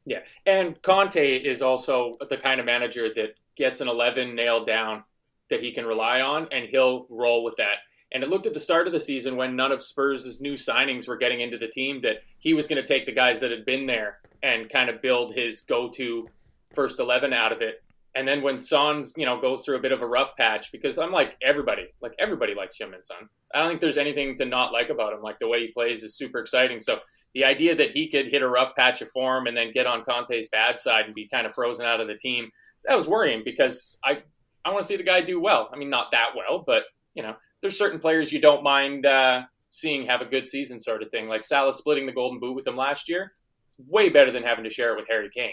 Yeah. 0.07 0.21
And 0.47 0.81
Conte 0.83 1.37
is 1.37 1.61
also 1.61 2.17
the 2.29 2.37
kind 2.37 2.61
of 2.61 2.67
manager 2.67 3.13
that 3.15 3.35
gets 3.57 3.81
an 3.81 3.89
11 3.89 4.35
nailed 4.35 4.67
down 4.67 5.05
that 5.51 5.63
he 5.63 5.73
can 5.73 5.85
rely 5.85 6.21
on 6.21 6.49
and 6.53 6.69
he'll 6.69 7.07
roll 7.11 7.45
with 7.45 7.57
that. 7.57 7.79
And 8.13 8.23
it 8.23 8.29
looked 8.29 8.47
at 8.47 8.55
the 8.55 8.61
start 8.61 8.87
of 8.87 8.93
the 8.93 9.01
season 9.01 9.37
when 9.37 9.55
none 9.55 9.73
of 9.73 9.83
Spurs' 9.83 10.41
new 10.41 10.55
signings 10.55 11.07
were 11.07 11.17
getting 11.17 11.41
into 11.41 11.59
the 11.59 11.69
team 11.69 12.01
that 12.01 12.19
he 12.39 12.55
was 12.55 12.67
going 12.67 12.81
to 12.81 12.87
take 12.87 13.07
the 13.07 13.13
guys 13.13 13.41
that 13.41 13.51
had 13.51 13.65
been 13.65 13.87
there 13.87 14.19
and 14.43 14.69
kind 14.69 14.91
of 14.91 15.01
build 15.01 15.33
his 15.33 15.63
go-to 15.63 16.29
first 16.75 16.99
11 16.99 17.33
out 17.33 17.53
of 17.53 17.61
it. 17.63 17.83
And 18.17 18.27
then 18.27 18.43
when 18.43 18.59
Son's, 18.59 19.15
you 19.17 19.25
know, 19.25 19.41
goes 19.41 19.65
through 19.65 19.77
a 19.77 19.81
bit 19.81 19.93
of 19.93 20.03
a 20.03 20.07
rough 20.07 20.37
patch, 20.37 20.73
because 20.73 20.99
I'm 20.99 21.13
like 21.13 21.37
everybody, 21.43 21.87
like 22.01 22.13
everybody 22.19 22.55
likes 22.55 22.77
Heung-min 22.77 23.05
Son. 23.05 23.29
I 23.55 23.61
don't 23.61 23.69
think 23.69 23.81
there's 23.81 23.99
anything 23.99 24.35
to 24.37 24.45
not 24.45 24.73
like 24.73 24.89
about 24.89 25.13
him. 25.13 25.23
Like 25.23 25.39
the 25.39 25.47
way 25.47 25.61
he 25.61 25.69
plays 25.69 26.03
is 26.03 26.17
super 26.17 26.41
exciting. 26.41 26.81
So 26.81 26.99
the 27.35 27.45
idea 27.45 27.77
that 27.77 27.93
he 27.93 28.09
could 28.09 28.27
hit 28.27 28.43
a 28.43 28.49
rough 28.49 28.75
patch 28.75 29.01
of 29.01 29.09
form 29.11 29.47
and 29.47 29.57
then 29.57 29.71
get 29.71 29.87
on 29.87 30.03
Conte's 30.03 30.49
bad 30.49 30.79
side 30.81 31.05
and 31.07 31.15
be 31.15 31.29
kind 31.29 31.47
of 31.47 31.55
frozen 31.55 31.87
out 31.87 32.01
of 32.01 32.09
the 32.09 32.17
team, 32.17 32.51
that 32.85 32.97
was 32.97 33.07
worrying 33.07 33.43
because 33.45 33.99
I 34.05 34.23
I 34.65 34.71
want 34.71 34.83
to 34.83 34.89
see 34.89 34.97
the 34.97 35.03
guy 35.03 35.21
do 35.21 35.41
well. 35.41 35.71
I 35.73 35.77
mean, 35.77 35.91
not 35.91 36.11
that 36.11 36.31
well, 36.37 36.65
but 36.67 36.83
you 37.15 37.23
know, 37.23 37.35
there's 37.61 37.77
certain 37.77 37.99
players 37.99 38.33
you 38.33 38.41
don't 38.41 38.63
mind 38.63 39.07
uh, 39.07 39.43
seeing 39.69 40.07
have 40.07 40.21
a 40.21 40.27
good 40.27 40.47
season, 40.47 40.79
sort 40.79 41.03
of 41.03 41.11
thing. 41.11 41.29
Like 41.29 41.45
Salah 41.45 41.73
splitting 41.73 42.07
the 42.07 42.13
Golden 42.13 42.39
Boot 42.41 42.55
with 42.55 42.67
him 42.67 42.77
last 42.77 43.09
year, 43.09 43.33
it's 43.69 43.79
way 43.89 44.09
better 44.09 44.33
than 44.33 44.43
having 44.43 44.65
to 44.65 44.71
share 44.71 44.93
it 44.93 44.97
with 44.97 45.09
Harry 45.09 45.31
Kane. 45.33 45.53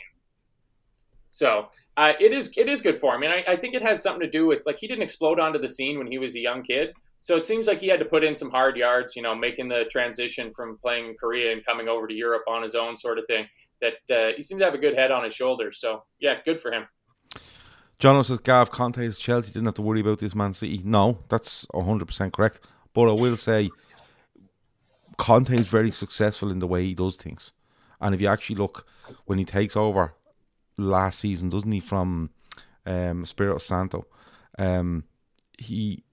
So 1.30 1.68
uh, 1.98 2.14
it 2.20 2.32
is 2.32 2.52
it 2.58 2.70
is 2.70 2.82
good 2.82 3.00
for 3.00 3.14
him, 3.16 3.24
and 3.24 3.34
I, 3.34 3.44
I 3.54 3.56
think 3.56 3.76
it 3.76 3.82
has 3.82 4.02
something 4.02 4.22
to 4.22 4.30
do 4.30 4.46
with 4.46 4.64
like 4.66 4.80
he 4.80 4.88
didn't 4.88 5.04
explode 5.04 5.40
onto 5.40 5.60
the 5.60 5.68
scene 5.68 5.98
when 5.98 6.08
he 6.08 6.18
was 6.18 6.36
a 6.36 6.40
young 6.40 6.64
kid. 6.64 6.94
So 7.20 7.36
it 7.36 7.44
seems 7.44 7.68
like 7.68 7.80
he 7.80 7.88
had 7.88 8.00
to 8.00 8.06
put 8.06 8.24
in 8.24 8.36
some 8.36 8.52
hard 8.52 8.78
yards, 8.78 9.16
you 9.16 9.22
know, 9.22 9.36
making 9.36 9.68
the 9.68 9.86
transition 9.86 10.54
from 10.54 10.78
playing 10.78 11.08
in 11.08 11.16
Korea 11.16 11.52
and 11.52 11.66
coming 11.66 11.88
over 11.90 12.08
to 12.08 12.14
Europe 12.14 12.44
on 12.48 12.62
his 12.62 12.76
own, 12.76 12.96
sort 12.96 13.18
of 13.18 13.26
thing. 13.26 13.46
That 13.82 13.94
uh, 14.10 14.34
he 14.36 14.42
seems 14.42 14.60
to 14.60 14.66
have 14.66 14.74
a 14.74 14.80
good 14.80 14.96
head 14.96 15.12
on 15.12 15.24
his 15.24 15.34
shoulders. 15.34 15.80
So 15.80 16.04
yeah, 16.20 16.36
good 16.46 16.62
for 16.62 16.72
him. 16.72 16.88
John 18.00 18.24
says 18.24 18.40
Gav 18.40 18.70
Conte 18.70 19.04
is 19.04 19.18
Chelsea 19.18 19.52
didn't 19.52 19.66
have 19.66 19.76
to 19.76 19.82
worry 19.82 20.02
about 20.02 20.20
this 20.20 20.36
Man 20.36 20.54
City. 20.54 20.82
No, 20.84 21.20
that's 21.30 21.66
hundred 21.74 22.06
percent 22.06 22.34
correct. 22.34 22.62
But 22.94 23.10
I 23.10 23.14
will 23.14 23.38
say 23.38 23.72
Conte 25.18 25.54
is 25.54 25.68
very 25.68 25.92
successful 25.92 26.52
in 26.52 26.60
the 26.60 26.68
way 26.68 26.86
he 26.86 26.94
does 26.94 27.16
things. 27.16 27.54
And 28.00 28.14
if 28.14 28.22
you 28.22 28.28
actually 28.28 28.58
look 28.58 28.86
when 29.26 29.40
he 29.40 29.46
takes 29.46 29.76
over 29.76 30.14
last 30.78 31.20
season, 31.20 31.50
doesn't 31.50 31.72
he, 31.72 31.80
from 31.80 32.30
um, 32.86 33.24
Espirito 33.24 33.58
Santo, 33.58 34.06
um, 34.60 35.04
he, 35.58 36.04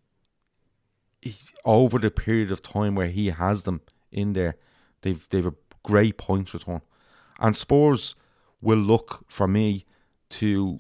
he 1.21 1.35
over 1.67 1.99
the 1.99 2.11
period 2.11 2.51
of 2.51 2.63
time 2.63 2.95
where 2.95 3.09
he 3.09 3.27
has 3.27 3.65
them 3.65 3.83
in 4.11 4.33
there, 4.33 4.57
they've 5.03 5.27
they've 5.29 5.47
a 5.47 5.55
great 5.83 6.17
points 6.17 6.55
return, 6.55 6.81
and 7.41 7.55
Spurs 7.55 8.15
will 8.63 8.79
look 8.79 9.27
for 9.29 9.47
me 9.47 9.85
to 10.31 10.79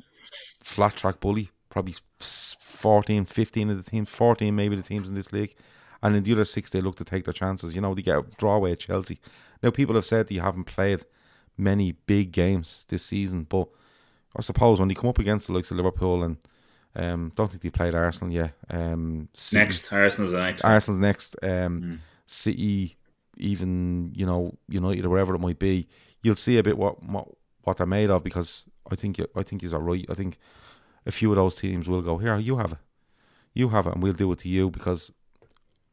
flat 0.62 0.96
track 0.96 1.20
bully 1.20 1.50
probably 1.74 1.94
14, 2.20 3.24
15 3.24 3.70
of 3.70 3.84
the 3.84 3.90
teams, 3.90 4.08
14 4.08 4.54
maybe 4.54 4.76
the 4.76 4.82
teams 4.82 5.08
in 5.08 5.16
this 5.16 5.32
league. 5.32 5.54
And 6.02 6.14
in 6.14 6.22
the 6.22 6.32
other 6.32 6.44
six, 6.44 6.70
they 6.70 6.80
look 6.80 6.96
to 6.96 7.04
take 7.04 7.24
their 7.24 7.32
chances. 7.32 7.74
You 7.74 7.80
know, 7.80 7.94
they 7.94 8.02
get 8.02 8.18
a 8.18 8.24
draw 8.38 8.54
away 8.54 8.72
at 8.72 8.78
Chelsea. 8.78 9.20
Now, 9.62 9.70
people 9.70 9.96
have 9.96 10.04
said 10.04 10.28
they 10.28 10.36
haven't 10.36 10.64
played 10.64 11.04
many 11.58 11.92
big 11.92 12.30
games 12.30 12.86
this 12.88 13.04
season, 13.04 13.44
but 13.48 13.68
I 14.36 14.42
suppose 14.42 14.78
when 14.78 14.88
they 14.88 14.94
come 14.94 15.10
up 15.10 15.18
against 15.18 15.48
the 15.48 15.52
likes 15.52 15.70
of 15.70 15.78
Liverpool 15.78 16.22
and 16.22 16.36
um, 16.94 17.32
don't 17.34 17.50
think 17.50 17.62
they 17.62 17.70
played 17.70 17.94
Arsenal 17.94 18.32
yet. 18.32 18.52
Um, 18.70 19.28
City, 19.34 19.64
next, 19.64 19.92
Arsenal's 19.92 20.32
the 20.32 20.40
next. 20.40 20.64
Arsenal's 20.64 21.00
next. 21.00 21.36
Um, 21.42 21.82
mm. 21.82 21.98
City, 22.26 22.96
even 23.36 24.12
you 24.14 24.26
know 24.26 24.54
United 24.68 25.04
or 25.04 25.08
wherever 25.08 25.34
it 25.34 25.40
might 25.40 25.58
be, 25.58 25.88
you'll 26.22 26.36
see 26.36 26.58
a 26.58 26.62
bit 26.62 26.78
what 26.78 27.02
what, 27.02 27.26
what 27.62 27.78
they're 27.78 27.86
made 27.86 28.10
of 28.10 28.22
because 28.22 28.64
I 28.90 28.96
think 28.96 29.20
I 29.34 29.42
think 29.42 29.62
he's 29.62 29.74
all 29.74 29.80
right. 29.80 30.04
I 30.08 30.14
think 30.14 30.38
a 31.06 31.12
few 31.12 31.30
of 31.30 31.36
those 31.36 31.56
teams 31.56 31.88
will 31.88 32.02
go 32.02 32.18
here. 32.18 32.38
You 32.38 32.56
have 32.58 32.72
it, 32.72 32.78
you 33.52 33.68
have 33.70 33.86
it, 33.86 33.94
and 33.94 34.02
we'll 34.02 34.12
do 34.12 34.30
it 34.32 34.40
to 34.40 34.48
you 34.48 34.70
because 34.70 35.10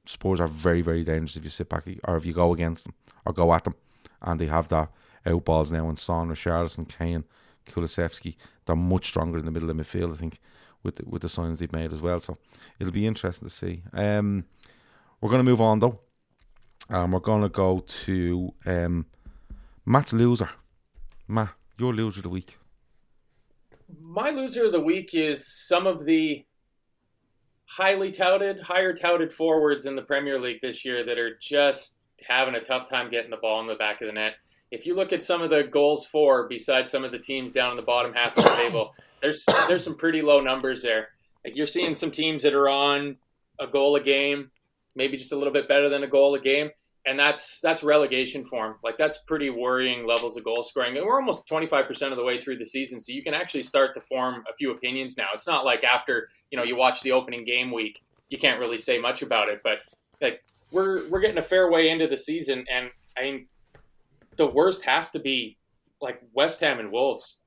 Spurs 0.06 0.40
are 0.40 0.48
very 0.48 0.82
very 0.82 1.04
dangerous 1.04 1.38
if 1.38 1.44
you 1.44 1.50
sit 1.50 1.70
back 1.70 1.88
or 2.06 2.18
if 2.18 2.26
you 2.26 2.34
go 2.34 2.54
against 2.54 2.86
them 2.86 2.94
or 3.26 3.34
go 3.34 3.54
at 3.54 3.64
them, 3.64 3.76
and 4.22 4.40
they 4.40 4.48
have 4.48 4.68
that 4.70 4.92
out 5.26 5.46
balls 5.46 5.72
now. 5.72 5.88
And 5.88 5.98
Son, 5.98 6.30
Richarlison, 6.30 6.88
Kane, 6.88 7.24
Kulusevski, 7.68 8.36
they're 8.66 8.76
much 8.76 9.08
stronger 9.08 9.40
in 9.40 9.46
the 9.46 9.52
middle 9.52 9.70
of 9.70 9.78
the 9.78 9.84
midfield. 9.84 10.14
I 10.14 10.18
think 10.18 10.40
with 10.84 10.98
the, 10.98 11.04
with 11.08 11.22
the 11.22 11.30
signs 11.30 11.60
they've 11.60 11.72
made 11.72 11.94
as 11.94 12.02
well. 12.02 12.20
So 12.20 12.38
it'll 12.80 12.94
be 12.94 13.08
interesting 13.08 13.48
to 13.48 13.54
see. 13.54 13.84
Um, 13.94 14.46
we're 15.20 15.30
going 15.30 15.44
to 15.44 15.50
move 15.50 15.62
on 15.62 15.80
though. 15.80 16.00
Um, 16.90 17.12
we're 17.12 17.20
going 17.20 17.44
to 17.44 17.50
go 17.50 17.80
to 18.06 18.54
um, 18.66 19.06
Matt's 19.86 20.14
loser. 20.14 20.50
Matt, 21.28 21.50
your 21.78 21.94
loser 21.94 22.20
of 22.20 22.24
the 22.24 22.30
week 22.30 22.58
my 24.02 24.30
loser 24.30 24.66
of 24.66 24.72
the 24.72 24.80
week 24.80 25.14
is 25.14 25.48
some 25.68 25.88
of 25.88 26.06
the 26.06 26.46
highly 27.66 28.12
touted, 28.12 28.62
higher 28.62 28.94
touted 28.94 29.32
forwards 29.32 29.86
in 29.86 29.96
the 29.96 30.02
Premier 30.02 30.40
League 30.40 30.62
this 30.62 30.84
year 30.84 31.04
that 31.06 31.18
are 31.18 31.38
just 31.38 32.00
having 32.28 32.56
a 32.56 32.60
tough 32.60 32.90
time 32.90 33.10
getting 33.10 33.32
the 33.32 33.38
ball 33.38 33.60
in 33.62 33.68
the 33.68 33.76
back 33.76 34.02
of 34.02 34.08
the 34.08 34.14
net. 34.14 34.36
If 34.72 34.86
you 34.86 34.96
look 34.96 35.12
at 35.12 35.24
some 35.24 35.42
of 35.42 35.50
the 35.50 35.64
goals 35.64 36.06
for, 36.06 36.48
besides 36.48 36.92
some 36.92 37.04
of 37.04 37.12
the 37.12 37.20
teams 37.20 37.52
down 37.52 37.72
in 37.72 37.78
the 37.78 37.84
bottom 37.84 38.14
half 38.14 38.38
of 38.38 38.44
the 38.44 38.56
table, 38.56 38.94
there's 39.22 39.46
there's 39.68 39.84
some 39.84 39.96
pretty 39.96 40.22
low 40.22 40.40
numbers 40.40 40.82
there. 40.82 41.10
Like 41.44 41.58
you're 41.58 41.68
seeing 41.68 41.96
some 41.96 42.12
teams 42.12 42.44
that 42.44 42.54
are 42.54 42.70
on 42.70 43.18
a 43.60 43.68
goal 43.68 43.96
a 43.96 44.02
game, 44.02 44.52
maybe 44.96 45.18
just 45.18 45.34
a 45.34 45.36
little 45.36 45.54
bit 45.54 45.68
better 45.68 45.90
than 45.90 46.04
a 46.04 46.08
goal 46.08 46.36
a 46.36 46.40
game 46.40 46.72
and 47.06 47.20
that's 47.20 47.60
that's 47.62 47.84
relegation 47.84 48.44
form. 48.44 48.76
Like 48.84 48.98
that's 48.98 49.20
pretty 49.20 49.50
worrying 49.50 50.06
levels 50.06 50.38
of 50.38 50.44
goal 50.44 50.64
scoring. 50.64 50.96
And 50.98 51.06
we're 51.06 51.20
almost 51.20 51.48
25% 51.50 52.12
of 52.12 52.18
the 52.18 52.24
way 52.24 52.40
through 52.40 52.58
the 52.58 52.66
season, 52.66 53.00
so 53.00 53.12
you 53.12 53.24
can 53.24 53.34
actually 53.34 53.64
start 53.64 53.94
to 53.96 54.02
form 54.02 54.44
a 54.52 54.56
few 54.56 54.72
opinions 54.72 55.18
now. 55.18 55.28
It's 55.34 55.48
not 55.48 55.66
like 55.66 55.84
after, 55.84 56.30
you 56.52 56.58
know, 56.58 56.64
you 56.64 56.76
watch 56.76 57.02
the 57.02 57.12
opening 57.12 57.44
game 57.44 57.72
week, 57.72 58.04
you 58.30 58.38
can't 58.38 58.60
really 58.60 58.78
say 58.78 59.00
much 59.00 59.22
about 59.22 59.50
it, 59.50 59.62
but 59.64 59.80
like 60.22 60.44
we're 60.72 61.08
we're 61.10 61.20
getting 61.20 61.40
a 61.40 61.44
fair 61.44 61.70
way 61.72 61.90
into 61.90 62.08
the 62.08 62.18
season 62.18 62.66
and 62.72 62.92
I 63.18 63.24
mean 63.24 63.48
the 64.38 64.48
worst 64.48 64.84
has 64.84 65.12
to 65.12 65.20
be 65.20 65.58
like 66.02 66.22
West 66.34 66.60
Ham 66.62 66.80
and 66.80 66.92
Wolves. 66.92 67.40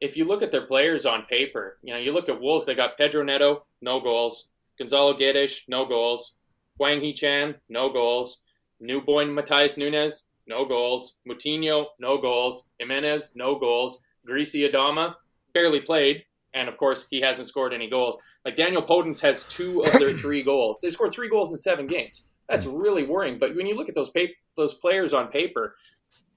If 0.00 0.16
you 0.16 0.24
look 0.24 0.42
at 0.42 0.50
their 0.50 0.66
players 0.66 1.06
on 1.06 1.22
paper, 1.26 1.78
you 1.82 1.92
know, 1.92 1.98
you 1.98 2.12
look 2.12 2.28
at 2.28 2.40
Wolves, 2.40 2.66
they 2.66 2.74
got 2.74 2.98
Pedro 2.98 3.22
Neto, 3.22 3.64
no 3.80 4.00
goals. 4.00 4.50
Gonzalo 4.78 5.16
Guedes, 5.16 5.60
no 5.68 5.86
goals. 5.86 6.36
Hwang 6.76 7.00
Hee-chan, 7.00 7.54
no 7.68 7.88
goals. 7.90 8.41
Newborn 8.82 9.28
Matheus 9.28 9.78
Nunes, 9.78 10.26
no 10.46 10.64
goals. 10.64 11.18
Moutinho, 11.28 11.86
no 12.00 12.18
goals. 12.18 12.68
Jimenez, 12.78 13.32
no 13.36 13.54
goals. 13.54 14.02
Greasy 14.26 14.68
Adama, 14.68 15.14
barely 15.54 15.80
played. 15.80 16.24
And 16.54 16.68
of 16.68 16.76
course, 16.76 17.06
he 17.10 17.20
hasn't 17.20 17.48
scored 17.48 17.72
any 17.72 17.88
goals. 17.88 18.18
Like 18.44 18.56
Daniel 18.56 18.82
Podence 18.82 19.20
has 19.20 19.44
two 19.44 19.82
of 19.82 19.92
their 19.92 20.12
three 20.22 20.42
goals. 20.42 20.80
They 20.82 20.90
scored 20.90 21.12
three 21.12 21.28
goals 21.28 21.52
in 21.52 21.58
seven 21.58 21.86
games. 21.86 22.28
That's 22.48 22.66
really 22.66 23.04
worrying. 23.04 23.38
But 23.38 23.54
when 23.54 23.66
you 23.66 23.76
look 23.76 23.88
at 23.88 23.94
those 23.94 24.10
pa- 24.10 24.34
those 24.56 24.74
players 24.74 25.14
on 25.14 25.28
paper, 25.28 25.76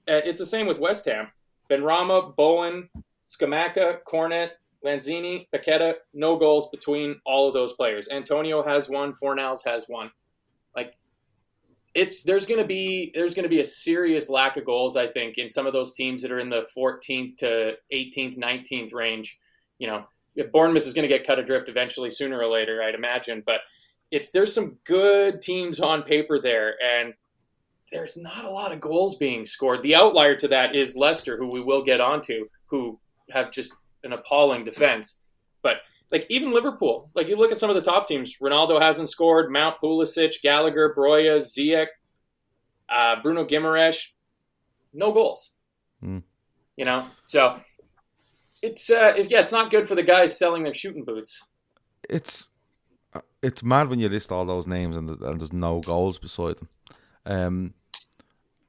uh, 0.08 0.22
it's 0.24 0.38
the 0.38 0.46
same 0.46 0.66
with 0.66 0.78
West 0.78 1.04
Ham. 1.06 1.28
Benrahma, 1.68 2.34
Bowen, 2.36 2.88
Scamacca, 3.26 4.04
Cornet, 4.04 4.52
Lanzini, 4.84 5.48
Paqueta, 5.52 5.94
no 6.14 6.36
goals 6.36 6.70
between 6.70 7.20
all 7.26 7.48
of 7.48 7.54
those 7.54 7.72
players. 7.72 8.08
Antonio 8.10 8.62
has 8.62 8.88
one. 8.88 9.12
Fornals 9.12 9.64
has 9.66 9.86
one 9.88 10.12
it's 11.96 12.22
there's 12.22 12.44
going 12.44 12.60
to 12.60 12.66
be 12.66 13.10
there's 13.14 13.34
going 13.34 13.44
to 13.44 13.48
be 13.48 13.60
a 13.60 13.64
serious 13.64 14.28
lack 14.28 14.58
of 14.58 14.66
goals 14.66 14.96
I 14.96 15.06
think 15.06 15.38
in 15.38 15.48
some 15.48 15.66
of 15.66 15.72
those 15.72 15.94
teams 15.94 16.20
that 16.22 16.30
are 16.30 16.38
in 16.38 16.50
the 16.50 16.66
14th 16.76 17.38
to 17.38 17.72
18th 17.92 18.38
19th 18.38 18.92
range. 18.92 19.38
You 19.78 19.88
know 19.88 20.04
Bournemouth 20.52 20.86
is 20.86 20.92
going 20.92 21.08
to 21.08 21.14
get 21.14 21.26
cut 21.26 21.38
adrift 21.38 21.70
eventually 21.70 22.10
sooner 22.10 22.38
or 22.38 22.48
later 22.48 22.82
I'd 22.82 22.94
imagine 22.94 23.42
but 23.44 23.60
it's 24.10 24.30
there's 24.30 24.54
some 24.54 24.76
good 24.84 25.40
teams 25.40 25.80
on 25.80 26.02
paper 26.02 26.38
there 26.38 26.74
and 26.84 27.14
there's 27.90 28.16
not 28.16 28.44
a 28.44 28.50
lot 28.50 28.72
of 28.72 28.80
goals 28.80 29.16
being 29.16 29.46
scored. 29.46 29.82
The 29.82 29.94
outlier 29.94 30.36
to 30.36 30.48
that 30.48 30.74
is 30.74 30.96
Leicester 30.96 31.38
who 31.38 31.50
we 31.50 31.62
will 31.62 31.82
get 31.82 32.00
onto 32.00 32.46
who 32.66 33.00
have 33.30 33.50
just 33.50 33.72
an 34.04 34.12
appalling 34.12 34.64
defense. 34.64 35.22
But 35.62 35.78
like 36.12 36.26
even 36.28 36.52
Liverpool, 36.52 37.10
like 37.14 37.28
you 37.28 37.36
look 37.36 37.50
at 37.50 37.58
some 37.58 37.70
of 37.70 37.76
the 37.76 37.82
top 37.82 38.06
teams, 38.06 38.36
Ronaldo 38.38 38.80
hasn't 38.80 39.08
scored, 39.08 39.50
Mount 39.50 39.76
Pulisic, 39.82 40.40
Gallagher, 40.42 40.94
Broja, 40.96 41.38
Ziyech, 41.38 41.88
uh, 42.88 43.20
Bruno 43.22 43.44
Guimaraes, 43.44 44.12
no 44.92 45.12
goals. 45.12 45.54
Mm. 46.04 46.22
You 46.76 46.84
know, 46.84 47.06
so 47.26 47.60
it's, 48.62 48.90
uh, 48.90 49.14
it's 49.16 49.30
yeah, 49.30 49.40
it's 49.40 49.52
not 49.52 49.70
good 49.70 49.88
for 49.88 49.94
the 49.94 50.02
guys 50.02 50.38
selling 50.38 50.62
their 50.62 50.74
shooting 50.74 51.04
boots. 51.04 51.42
It's 52.08 52.50
it's 53.42 53.62
mad 53.62 53.88
when 53.88 53.98
you 53.98 54.08
list 54.08 54.32
all 54.32 54.44
those 54.44 54.66
names 54.66 54.96
and, 54.96 55.08
and 55.08 55.40
there's 55.40 55.52
no 55.52 55.80
goals 55.80 56.18
beside 56.18 56.56
them. 56.58 56.68
Um, 57.24 57.74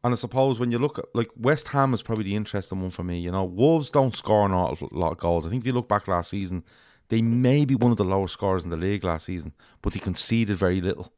and 0.04 0.14
I 0.14 0.16
suppose 0.16 0.60
when 0.60 0.72
you 0.72 0.80
look 0.80 1.00
at 1.00 1.06
like 1.14 1.30
West 1.36 1.70
Ham 1.70 1.94
is 1.94 2.02
probably 2.02 2.26
the 2.26 2.36
interesting 2.36 2.82
one 2.82 2.92
for 2.92 3.04
me. 3.04 3.20
You 3.20 3.32
know, 3.32 3.44
Wolves 3.44 3.90
don't 3.90 4.16
score 4.16 4.46
an 4.46 4.52
awful 4.52 4.90
lot 4.92 5.12
of 5.12 5.18
goals. 5.18 5.46
I 5.46 5.50
think 5.50 5.64
if 5.64 5.68
you 5.68 5.74
look 5.74 5.90
back 5.90 6.08
last 6.08 6.30
season, 6.30 6.64
they 7.10 7.22
may 7.22 7.66
be 7.66 7.76
one 7.76 7.92
of 7.92 7.98
the 7.98 8.04
lowest 8.04 8.34
scorers 8.34 8.64
in 8.64 8.70
the 8.70 8.78
league 8.78 9.04
last 9.04 9.26
season, 9.26 9.54
but 9.82 9.94
they 9.94 10.00
conceded 10.00 10.58
very 10.58 10.82
little. 10.82 11.12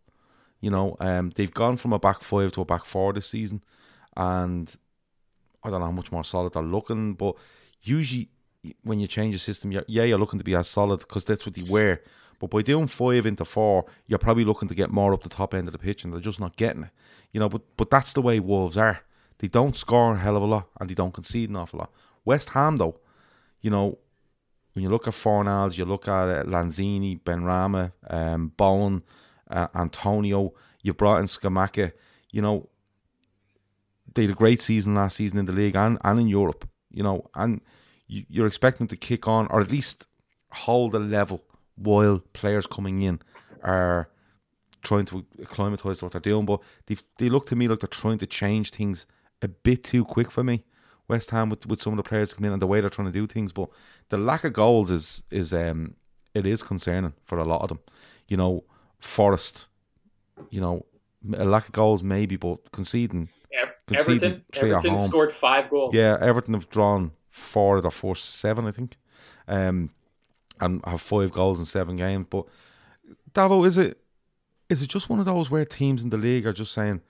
You 0.61 0.69
know, 0.69 0.97
um, 0.99 1.31
they've 1.35 1.53
gone 1.53 1.77
from 1.77 1.93
a 1.93 1.99
back 1.99 2.21
five 2.21 2.51
to 2.53 2.61
a 2.61 2.65
back 2.65 2.85
four 2.85 3.13
this 3.13 3.27
season, 3.27 3.63
and 4.15 4.73
I 5.63 5.69
don't 5.69 5.79
know 5.79 5.85
how 5.85 5.91
much 5.91 6.11
more 6.11 6.23
solid 6.23 6.53
they're 6.53 6.63
looking. 6.63 7.13
But 7.13 7.35
usually, 7.81 8.29
when 8.83 8.99
you 8.99 9.07
change 9.07 9.33
the 9.35 9.39
system, 9.39 9.71
you're, 9.71 9.85
yeah, 9.87 10.03
you're 10.03 10.19
looking 10.19 10.39
to 10.39 10.45
be 10.45 10.55
as 10.55 10.67
solid 10.67 10.99
because 10.99 11.25
that's 11.25 11.45
what 11.45 11.55
they 11.55 11.63
were. 11.63 12.01
But 12.39 12.51
by 12.51 12.61
doing 12.61 12.87
five 12.87 13.25
into 13.25 13.45
four, 13.45 13.85
you're 14.07 14.19
probably 14.19 14.45
looking 14.45 14.69
to 14.69 14.75
get 14.75 14.91
more 14.91 15.13
up 15.13 15.23
the 15.23 15.29
top 15.29 15.53
end 15.53 15.67
of 15.67 15.71
the 15.71 15.79
pitch, 15.79 16.03
and 16.03 16.13
they're 16.13 16.21
just 16.21 16.39
not 16.39 16.55
getting 16.55 16.83
it. 16.83 16.91
You 17.31 17.39
know, 17.39 17.49
but 17.49 17.61
but 17.77 17.89
that's 17.89 18.13
the 18.13 18.21
way 18.21 18.39
Wolves 18.39 18.77
are. 18.77 19.01
They 19.39 19.47
don't 19.47 19.77
score 19.77 20.13
a 20.13 20.19
hell 20.19 20.35
of 20.35 20.43
a 20.43 20.45
lot, 20.45 20.67
and 20.79 20.89
they 20.89 20.93
don't 20.93 21.13
concede 21.13 21.49
an 21.49 21.55
awful 21.55 21.79
lot. 21.79 21.91
West 22.25 22.49
Ham, 22.49 22.77
though, 22.77 22.99
you 23.61 23.69
know, 23.69 23.97
when 24.79 24.83
you 24.83 24.89
look 24.89 25.09
at 25.09 25.13
Fornals, 25.13 25.77
you 25.77 25.83
look 25.83 26.07
at 26.07 26.29
uh, 26.29 26.43
Lanzini, 26.45 27.19
Benrahma, 27.19 27.91
um, 28.09 28.53
Bowen, 28.55 29.03
uh, 29.51 29.67
Antonio, 29.75 30.53
you've 30.81 30.95
brought 30.95 31.19
in 31.19 31.25
Scamacca, 31.25 31.91
you 32.31 32.41
know, 32.41 32.69
they 34.15 34.21
had 34.21 34.31
a 34.31 34.35
great 34.35 34.61
season 34.61 34.95
last 34.95 35.17
season 35.17 35.37
in 35.37 35.47
the 35.47 35.51
league 35.51 35.75
and, 35.75 35.97
and 36.05 36.21
in 36.21 36.29
Europe, 36.29 36.65
you 36.91 37.03
know, 37.03 37.29
and 37.35 37.59
you, 38.07 38.23
you're 38.29 38.47
expecting 38.47 38.87
to 38.87 38.95
kick 38.95 39.27
on 39.27 39.47
or 39.47 39.59
at 39.59 39.69
least 39.69 40.07
hold 40.53 40.95
a 40.95 40.99
level 40.99 41.43
while 41.75 42.19
players 42.31 42.65
coming 42.65 43.01
in 43.01 43.19
are 43.61 44.09
trying 44.81 45.03
to 45.07 45.25
acclimatise 45.41 46.01
what 46.01 46.13
they're 46.13 46.21
doing. 46.21 46.45
But 46.45 46.61
they 46.85 46.95
they 47.17 47.27
look 47.27 47.47
to 47.47 47.57
me 47.57 47.67
like 47.67 47.79
they're 47.79 47.89
trying 47.89 48.19
to 48.19 48.27
change 48.27 48.71
things 48.71 49.05
a 49.41 49.49
bit 49.49 49.83
too 49.83 50.05
quick 50.05 50.31
for 50.31 50.41
me. 50.41 50.63
West 51.09 51.31
Ham 51.31 51.49
with, 51.49 51.65
with 51.65 51.81
some 51.81 51.93
of 51.93 51.97
the 51.97 52.03
players 52.03 52.33
come 52.33 52.45
in 52.45 52.53
and 52.53 52.61
the 52.61 52.67
way 52.67 52.79
they're 52.79 52.89
trying 52.89 53.11
to 53.11 53.19
do 53.19 53.27
things, 53.27 53.51
but 53.51 53.69
the 54.09 54.17
lack 54.17 54.43
of 54.43 54.53
goals 54.53 54.91
is 54.91 55.23
is 55.31 55.53
um 55.53 55.95
it 56.33 56.45
is 56.45 56.63
concerning 56.63 57.13
for 57.25 57.39
a 57.39 57.43
lot 57.43 57.61
of 57.61 57.69
them. 57.69 57.79
You 58.27 58.37
know, 58.37 58.63
Forest, 58.99 59.67
you 60.51 60.61
know, 60.61 60.85
a 61.35 61.45
lack 61.45 61.65
of 61.65 61.71
goals 61.73 62.03
maybe, 62.03 62.35
but 62.35 62.71
conceding. 62.71 63.29
conceding 63.87 64.43
Everton, 64.55 64.71
Everton 64.71 64.97
scored 64.97 65.33
five 65.33 65.69
goals. 65.69 65.95
Yeah, 65.95 66.17
Everton 66.21 66.53
have 66.53 66.69
drawn 66.69 67.11
four 67.29 67.77
of 67.77 67.83
their 67.83 67.91
first 67.91 68.35
seven, 68.35 68.67
I 68.67 68.71
think, 68.71 68.97
um, 69.47 69.89
and 70.59 70.85
have 70.85 71.01
five 71.01 71.31
goals 71.31 71.59
in 71.59 71.65
seven 71.65 71.95
games. 71.95 72.27
But 72.29 72.45
Davo, 73.33 73.65
is 73.65 73.77
it 73.77 73.99
is 74.69 74.83
it 74.83 74.89
just 74.89 75.09
one 75.09 75.19
of 75.19 75.25
those 75.25 75.49
where 75.49 75.65
teams 75.65 76.03
in 76.03 76.11
the 76.11 76.17
league 76.17 76.45
are 76.45 76.53
just 76.53 76.73
saying, 76.73 77.01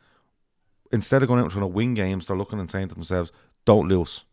instead 0.92 1.22
of 1.22 1.28
going 1.28 1.40
out 1.40 1.44
and 1.44 1.52
trying 1.52 1.64
to 1.64 1.68
win 1.68 1.94
games, 1.94 2.28
they're 2.28 2.38
looking 2.38 2.60
and 2.60 2.72
saying 2.72 2.88
to 2.88 2.96
themselves, 2.96 3.32
"Don't 3.70 3.88
lose." 3.88 4.24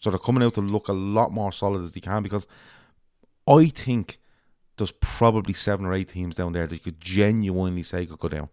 So 0.00 0.10
they're 0.10 0.18
coming 0.18 0.42
out 0.42 0.54
to 0.54 0.60
look 0.60 0.88
a 0.88 0.92
lot 0.92 1.32
more 1.32 1.52
solid 1.52 1.82
as 1.82 1.92
they 1.92 2.00
can 2.00 2.22
because 2.22 2.46
I 3.46 3.66
think 3.66 4.18
there's 4.78 4.92
probably 4.92 5.52
seven 5.52 5.84
or 5.86 5.92
eight 5.92 6.08
teams 6.08 6.34
down 6.34 6.52
there 6.52 6.66
that 6.66 6.74
you 6.74 6.80
could 6.80 7.00
genuinely 7.00 7.82
say 7.82 8.06
could 8.06 8.18
go 8.18 8.28
down. 8.28 8.48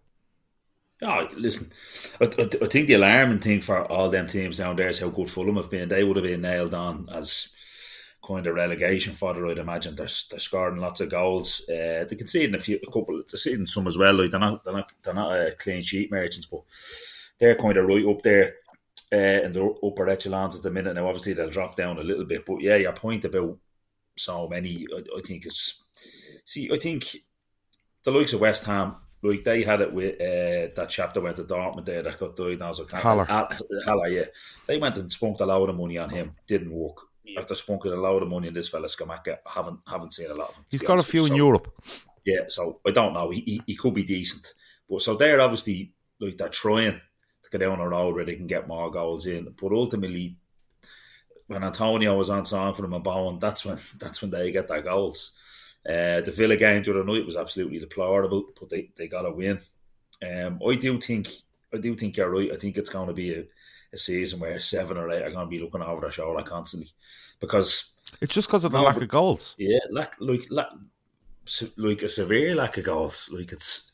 Oh, 1.02 1.28
listen, 1.36 1.68
I, 2.22 2.26
I, 2.26 2.46
I, 2.46 2.68
think 2.68 2.88
the 2.88 2.94
alarming 2.94 3.40
thing 3.40 3.62
for 3.62 3.86
all 3.92 4.10
them 4.10 4.28
teams 4.28 4.58
down 4.58 4.76
there 4.76 4.90
is 4.90 5.00
how 5.00 5.10
good 5.10 5.30
Fulham 5.30 5.56
have 5.56 5.70
been. 5.70 5.90
They 5.90 6.04
would 6.04 6.18
have 6.18 6.26
been 6.26 6.42
nailed 6.42 6.76
on 6.76 7.08
as 7.12 7.56
kind 8.24 8.46
of 8.46 8.54
relegation 8.54 9.14
fodder, 9.14 9.48
I'd 9.48 9.58
imagine. 9.58 9.96
They're, 9.96 10.08
they're 10.30 10.40
scoring 10.40 10.78
lots 10.78 11.02
of 11.02 11.10
goals. 11.10 11.68
Uh, 11.68 12.06
they 12.08 12.16
conceding 12.16 12.54
a 12.54 12.60
few, 12.60 12.80
a 12.82 12.92
couple, 12.92 13.16
they're 13.16 13.24
conceding 13.24 13.66
some 13.66 13.88
as 13.88 13.98
well. 13.98 14.14
Like 14.14 14.30
they're 14.30 14.40
not, 14.40 14.64
they're 14.64 14.74
not, 14.74 14.92
they're 15.02 15.14
not 15.14 15.32
a 15.32 15.56
clean 15.58 15.82
sheet 15.82 16.12
merchants, 16.12 16.46
but 16.46 16.62
they're 17.40 17.56
kind 17.56 17.78
of 17.78 17.88
right 17.88 18.06
up 18.06 18.22
there 18.22 18.54
uh, 19.14 19.18
in 19.18 19.52
the 19.52 19.76
upper 19.84 20.10
echelons 20.10 20.56
at 20.56 20.64
the 20.64 20.72
minute. 20.72 20.96
Now, 20.96 21.08
obviously, 21.08 21.34
they'll 21.34 21.50
drop 21.50 21.76
down 21.76 21.98
a 21.98 22.04
little 22.04 22.26
bit, 22.26 22.46
but 22.46 22.62
yeah, 22.62 22.78
your 22.78 22.94
point 22.94 23.26
about 23.26 23.58
so 24.18 24.48
many, 24.48 24.86
I, 24.94 25.04
I 25.18 25.22
think 25.22 25.46
it's 25.46 25.84
see, 26.46 26.70
I 26.72 26.78
think 26.78 27.16
the 28.04 28.12
likes 28.12 28.34
of 28.34 28.42
West 28.42 28.66
Ham 28.66 28.96
like 29.24 29.44
they 29.44 29.64
had 29.64 29.82
it 29.82 29.94
with 29.94 30.16
uh, 30.16 30.74
that 30.76 30.90
chap 30.90 31.14
that 31.14 31.22
went 31.22 31.36
to 31.36 31.44
Dortmund 31.44 31.86
there 31.86 32.02
that 32.02 32.20
got 32.20 32.36
diagnosed 32.36 32.80
with 32.80 32.92
Haller. 32.92 33.26
Haller, 33.26 34.08
yeah. 34.08 34.26
They 34.68 34.78
went 34.78 34.98
and 34.98 35.12
spunked 35.12 35.42
a 35.42 35.46
lot 35.46 35.70
of 35.70 35.76
money 35.76 35.98
on 35.98 36.10
him. 36.10 36.36
Didn't 36.48 36.72
work. 36.72 36.98
Yeah. 37.24 37.40
After 37.40 37.54
spunking 37.54 37.94
a 37.94 38.02
lot 38.02 38.22
of 38.22 38.30
money 38.30 38.48
on 38.48 38.54
this 38.54 38.70
fella 38.70 38.88
Scamacca, 38.88 39.38
I 39.46 39.52
haven't 39.52 39.80
haven't 39.88 40.14
seen 40.14 40.32
a 40.32 40.34
lot 40.34 40.50
of 40.50 40.56
him. 40.56 40.66
He's 40.72 40.82
got 40.82 41.00
a 41.00 41.04
few 41.04 41.22
in 41.22 41.30
so, 41.30 41.36
Europe. 41.36 41.72
Yeah, 42.26 42.42
so 42.48 42.80
I 42.86 42.92
don't 42.92 43.14
know. 43.14 43.30
He, 43.30 43.42
he, 43.42 43.62
he 43.68 43.76
could 43.76 43.94
be 43.94 44.04
decent, 44.04 44.54
but 44.90 45.02
so 45.02 45.16
they're 45.16 45.40
obviously 45.40 45.94
like 46.20 46.38
they're 46.38 46.50
trying 46.50 46.94
to 46.94 47.02
get 47.52 47.60
down 47.60 47.80
a 47.80 47.88
road 47.88 48.16
where 48.16 48.26
they 48.26 48.36
can 48.36 48.48
get 48.48 48.68
more 48.68 48.90
goals 48.90 49.28
in. 49.28 49.54
But 49.60 49.72
ultimately, 49.72 50.38
when 51.48 51.64
Antonio 51.64 52.18
was 52.18 52.30
on 52.30 52.46
song 52.46 52.74
for 52.74 52.84
them 52.84 52.94
and 52.94 53.04
Bowen, 53.04 53.40
that's 53.40 53.66
when 53.66 53.78
that's 54.00 54.22
when 54.22 54.32
they 54.32 54.52
get 54.52 54.68
their 54.68 54.82
goals. 54.82 55.34
Uh, 55.88 56.22
the 56.22 56.34
Villa 56.36 56.56
game 56.56 56.84
the 56.84 56.92
other 56.92 57.04
night 57.04 57.26
was 57.26 57.36
absolutely 57.36 57.80
deplorable, 57.80 58.46
but 58.60 58.70
they, 58.70 58.92
they 58.96 59.08
got 59.08 59.26
a 59.26 59.32
win. 59.32 59.60
Um, 60.22 60.60
I 60.68 60.76
do 60.76 61.00
think 61.00 61.28
I 61.74 61.78
do 61.78 61.96
think 61.96 62.18
you're 62.18 62.30
right. 62.30 62.52
I 62.54 62.58
think 62.58 62.78
it's 62.78 62.90
going 62.90 63.08
to 63.08 63.14
be 63.14 63.34
a, 63.34 63.44
a 63.92 63.98
season 63.98 64.40
where 64.40 64.60
seven 64.60 64.98
or 64.98 65.10
eight 65.12 65.24
are 65.24 65.32
going 65.32 65.48
to 65.48 65.50
be 65.50 65.60
looking 65.60 65.82
over 65.82 66.02
their 66.02 66.12
shoulder 66.12 66.44
constantly 66.44 66.90
because 67.40 67.98
it's 68.22 68.34
just 68.34 68.48
because 68.48 68.64
of 68.64 68.72
the 68.72 68.78
no, 68.78 68.84
lack 68.84 68.98
of 68.98 69.08
goals. 69.08 69.56
Yeah, 69.58 69.80
lack, 69.90 70.14
like 70.20 70.44
lack, 70.50 70.68
like 71.78 72.04
a 72.04 72.10
severe 72.10 72.56
lack 72.56 72.78
of 72.78 72.86
goals. 72.86 73.32
Like 73.34 73.52
it's 73.52 73.91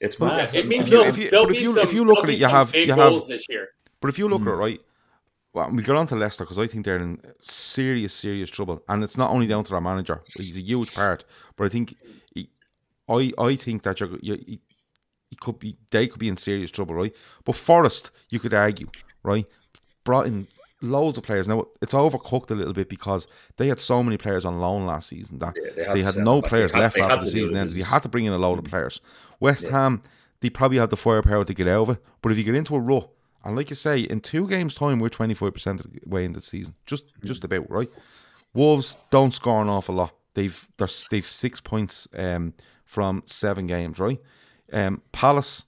it's 0.00 0.20
mad. 0.20 0.54
It 0.54 0.66
means 0.66 0.88
if 0.88 0.92
you, 0.92 1.02
if 1.04 1.18
you, 1.18 1.80
if 1.80 1.92
you 1.92 2.04
look 2.04 2.24
at 2.24 2.30
it, 2.30 2.38
you 2.38 2.48
have 2.48 2.74
you 2.74 2.92
have 2.92 3.26
this 3.26 3.48
year. 3.48 3.68
But 4.00 4.08
if 4.08 4.18
you 4.18 4.28
look 4.28 4.42
mm. 4.42 4.48
at 4.48 4.52
it, 4.52 4.56
right, 4.56 4.80
well, 5.52 5.70
we 5.70 5.82
get 5.82 5.96
on 5.96 6.06
to 6.08 6.16
Leicester 6.16 6.44
because 6.44 6.58
I 6.58 6.66
think 6.66 6.84
they're 6.84 6.96
in 6.96 7.20
serious, 7.40 8.12
serious 8.14 8.50
trouble, 8.50 8.82
and 8.88 9.02
it's 9.02 9.16
not 9.16 9.30
only 9.30 9.46
down 9.46 9.64
to 9.64 9.70
their 9.70 9.80
manager; 9.80 10.22
he's 10.36 10.56
a 10.56 10.60
huge 10.60 10.94
part. 10.94 11.24
But 11.56 11.64
I 11.64 11.68
think, 11.70 11.94
he, 12.34 12.50
I, 13.08 13.32
I 13.38 13.56
think 13.56 13.82
that 13.84 13.98
you're, 13.98 14.18
you, 14.20 14.34
he, 14.34 14.60
he 15.30 15.36
could 15.36 15.58
be, 15.58 15.76
they 15.90 16.08
could 16.08 16.18
be 16.18 16.28
in 16.28 16.36
serious 16.36 16.70
trouble, 16.70 16.94
right? 16.94 17.14
But 17.44 17.56
Forest, 17.56 18.10
you 18.28 18.38
could 18.38 18.52
argue, 18.52 18.88
right, 19.22 19.46
brought 20.04 20.26
in 20.26 20.46
loads 20.82 21.18
of 21.18 21.24
players. 21.24 21.48
Now 21.48 21.66
it's 21.80 21.94
overcooked 21.94 22.50
a 22.50 22.54
little 22.54 22.74
bit 22.74 22.88
because 22.88 23.26
they 23.56 23.68
had 23.68 23.80
so 23.80 24.02
many 24.02 24.16
players 24.16 24.44
on 24.44 24.60
loan 24.60 24.86
last 24.86 25.08
season 25.08 25.38
that 25.38 25.56
yeah, 25.56 25.70
they 25.74 25.84
had, 25.84 25.96
they 25.96 26.02
had 26.02 26.16
no 26.16 26.42
players 26.42 26.72
had, 26.72 26.80
left 26.80 26.98
after 26.98 27.24
the 27.24 27.30
season 27.30 27.56
ends. 27.56 27.76
You 27.76 27.84
had 27.84 28.02
to 28.02 28.08
bring 28.08 28.24
in 28.24 28.32
a 28.32 28.38
load 28.38 28.58
of 28.58 28.64
players. 28.64 29.00
West 29.40 29.64
yeah. 29.64 29.72
Ham, 29.72 30.02
they 30.40 30.50
probably 30.50 30.78
have 30.78 30.90
the 30.90 30.96
firepower 30.96 31.44
to 31.44 31.54
get 31.54 31.66
over, 31.66 31.98
but 32.22 32.32
if 32.32 32.38
you 32.38 32.44
get 32.44 32.54
into 32.54 32.76
a 32.76 32.80
rut 32.80 33.08
and 33.46 33.54
like 33.54 33.70
you 33.70 33.76
say, 33.76 34.00
in 34.00 34.20
two 34.20 34.48
games' 34.48 34.74
time, 34.74 34.98
we're 34.98 35.08
25% 35.08 35.78
of 35.78 35.92
the 35.92 36.00
way 36.04 36.24
in 36.24 36.32
the 36.32 36.40
season. 36.40 36.74
Just 36.84 37.12
just 37.22 37.44
about, 37.44 37.70
right? 37.70 37.88
Wolves 38.54 38.96
don't 39.10 39.32
score 39.32 39.62
an 39.62 39.68
awful 39.68 39.94
lot. 39.94 40.14
They've 40.34 40.68
they're, 40.78 40.88
they've 41.10 41.24
six 41.24 41.60
points 41.60 42.08
um, 42.18 42.54
from 42.84 43.22
seven 43.24 43.68
games, 43.68 44.00
right? 44.00 44.20
Um, 44.72 45.00
Palace 45.12 45.64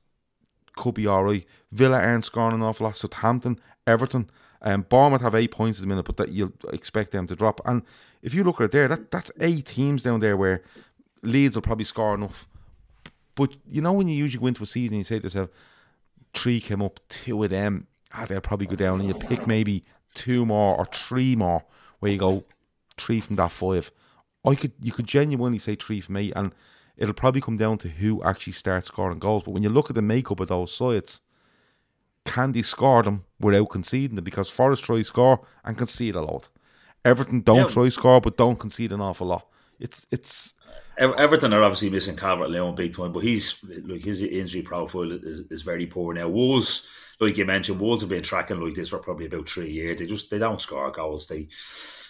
could 0.75 0.95
be 0.95 1.07
all 1.07 1.23
right. 1.23 1.47
Villa 1.71 2.01
aren't 2.01 2.25
scoring 2.25 2.57
an 2.57 2.63
awful 2.63 2.85
lot. 2.85 2.97
Southampton, 2.97 3.61
Everton, 3.87 4.29
um, 4.63 4.83
Bournemouth 4.83 5.23
have 5.23 5.35
eight 5.35 5.51
points 5.51 5.79
at 5.79 5.83
the 5.83 5.89
minute, 5.89 6.05
but 6.05 6.17
that 6.17 6.31
you'll 6.31 6.53
expect 6.73 7.13
them 7.13 7.27
to 7.29 7.37
drop. 7.37 7.61
And 7.65 7.83
if 8.23 8.35
you 8.35 8.45
look 8.45 8.61
at 8.61 8.65
it 8.65 8.71
there, 8.73 8.89
that 8.89 9.11
that's 9.11 9.31
eight 9.41 9.67
teams 9.67 10.03
down 10.03 10.21
there 10.21 10.37
where 10.37 10.63
Leeds 11.23 11.55
will 11.55 11.63
probably 11.63 11.85
score 11.85 12.15
enough. 12.15 12.47
But 13.35 13.55
you 13.69 13.81
know 13.81 13.93
when 13.93 14.09
you 14.09 14.17
usually 14.17 14.41
go 14.41 14.49
into 14.49 14.65
a 14.65 14.67
season, 14.67 14.97
you 14.99 15.05
say 15.05 15.19
to 15.19 15.25
yourself, 15.25 15.51
three 16.35 16.61
came 16.61 16.83
up, 16.83 16.99
two 17.09 17.43
of 17.43 17.51
them, 17.51 17.87
ah, 18.13 18.27
they'll 18.27 18.41
probably 18.41 18.67
go 18.67 18.77
down, 18.77 19.01
and 19.01 19.09
you 19.09 19.15
pick 19.15 19.47
maybe 19.47 19.85
two 20.15 20.45
more 20.45 20.77
or 20.77 20.87
three 20.87 21.37
more 21.37 21.65
where 22.01 22.11
you 22.11 22.19
go 22.19 22.45
three 22.97 23.21
from 23.21 23.37
that 23.37 23.53
five. 23.53 23.93
I 24.45 24.55
could 24.55 24.73
you 24.81 24.93
could 24.93 25.07
genuinely 25.07 25.59
say 25.59 25.77
three 25.77 26.01
from 26.01 26.17
me, 26.17 26.33
and 26.35 26.53
it'll 26.97 27.15
probably 27.15 27.41
come 27.41 27.57
down 27.57 27.79
to 27.79 27.89
who 27.89 28.23
actually 28.25 28.55
starts 28.55 28.89
scoring 28.89 29.21
goals. 29.21 29.45
But 29.45 29.53
when 29.53 29.63
you 29.63 29.69
look 29.69 29.89
at 29.89 29.95
the 29.95 30.03
makeup 30.03 30.41
of 30.41 30.49
those 30.49 30.75
sides, 30.75 31.21
can 32.29 32.53
they 32.53 32.63
score 32.63 33.03
them 33.03 33.25
without 33.41 33.71
conceding 33.71 34.17
them? 34.17 34.25
Because 34.25 34.49
Forest 34.49 34.85
try 34.85 35.03
score 35.03 35.41
and 35.65 35.77
concede 35.77 36.15
a 36.15 36.23
lot. 36.23 36.49
Everton 37.05 37.41
don't 37.41 37.59
yeah. 37.59 37.67
try 37.69 37.89
score 37.89 38.21
but 38.21 38.37
don't 38.37 38.59
concede 38.59 38.93
an 38.93 39.01
awful 39.01 39.27
lot. 39.27 39.47
It's 39.81 40.07
it's 40.11 40.55
Everton 40.99 41.53
are 41.53 41.63
obviously 41.63 41.91
missing 41.91 42.17
Calvert 42.17 42.51
Lewin 42.51 42.75
big 42.75 42.97
time, 42.97 43.13
but 43.13 43.23
he's 43.23 43.65
like 43.85 44.03
his 44.03 44.21
injury 44.23 44.63
profile 44.63 45.13
is, 45.13 45.43
is 45.49 45.63
very 45.63 45.87
poor 45.87 46.13
now. 46.13 46.29
Wolves, 46.29 46.89
like 47.21 47.37
you 47.37 47.45
mentioned, 47.45 47.79
Wolves 47.79 48.03
have 48.03 48.11
been 48.11 48.23
tracking 48.23 48.61
like 48.61 48.75
this 48.75 48.89
for 48.89 48.99
probably 48.99 49.27
about 49.27 49.49
three 49.49 49.71
years. 49.71 49.99
They 49.99 50.07
just 50.07 50.29
they 50.31 50.39
don't 50.39 50.61
score 50.61 50.91
goals. 50.91 51.29
They 51.29 51.49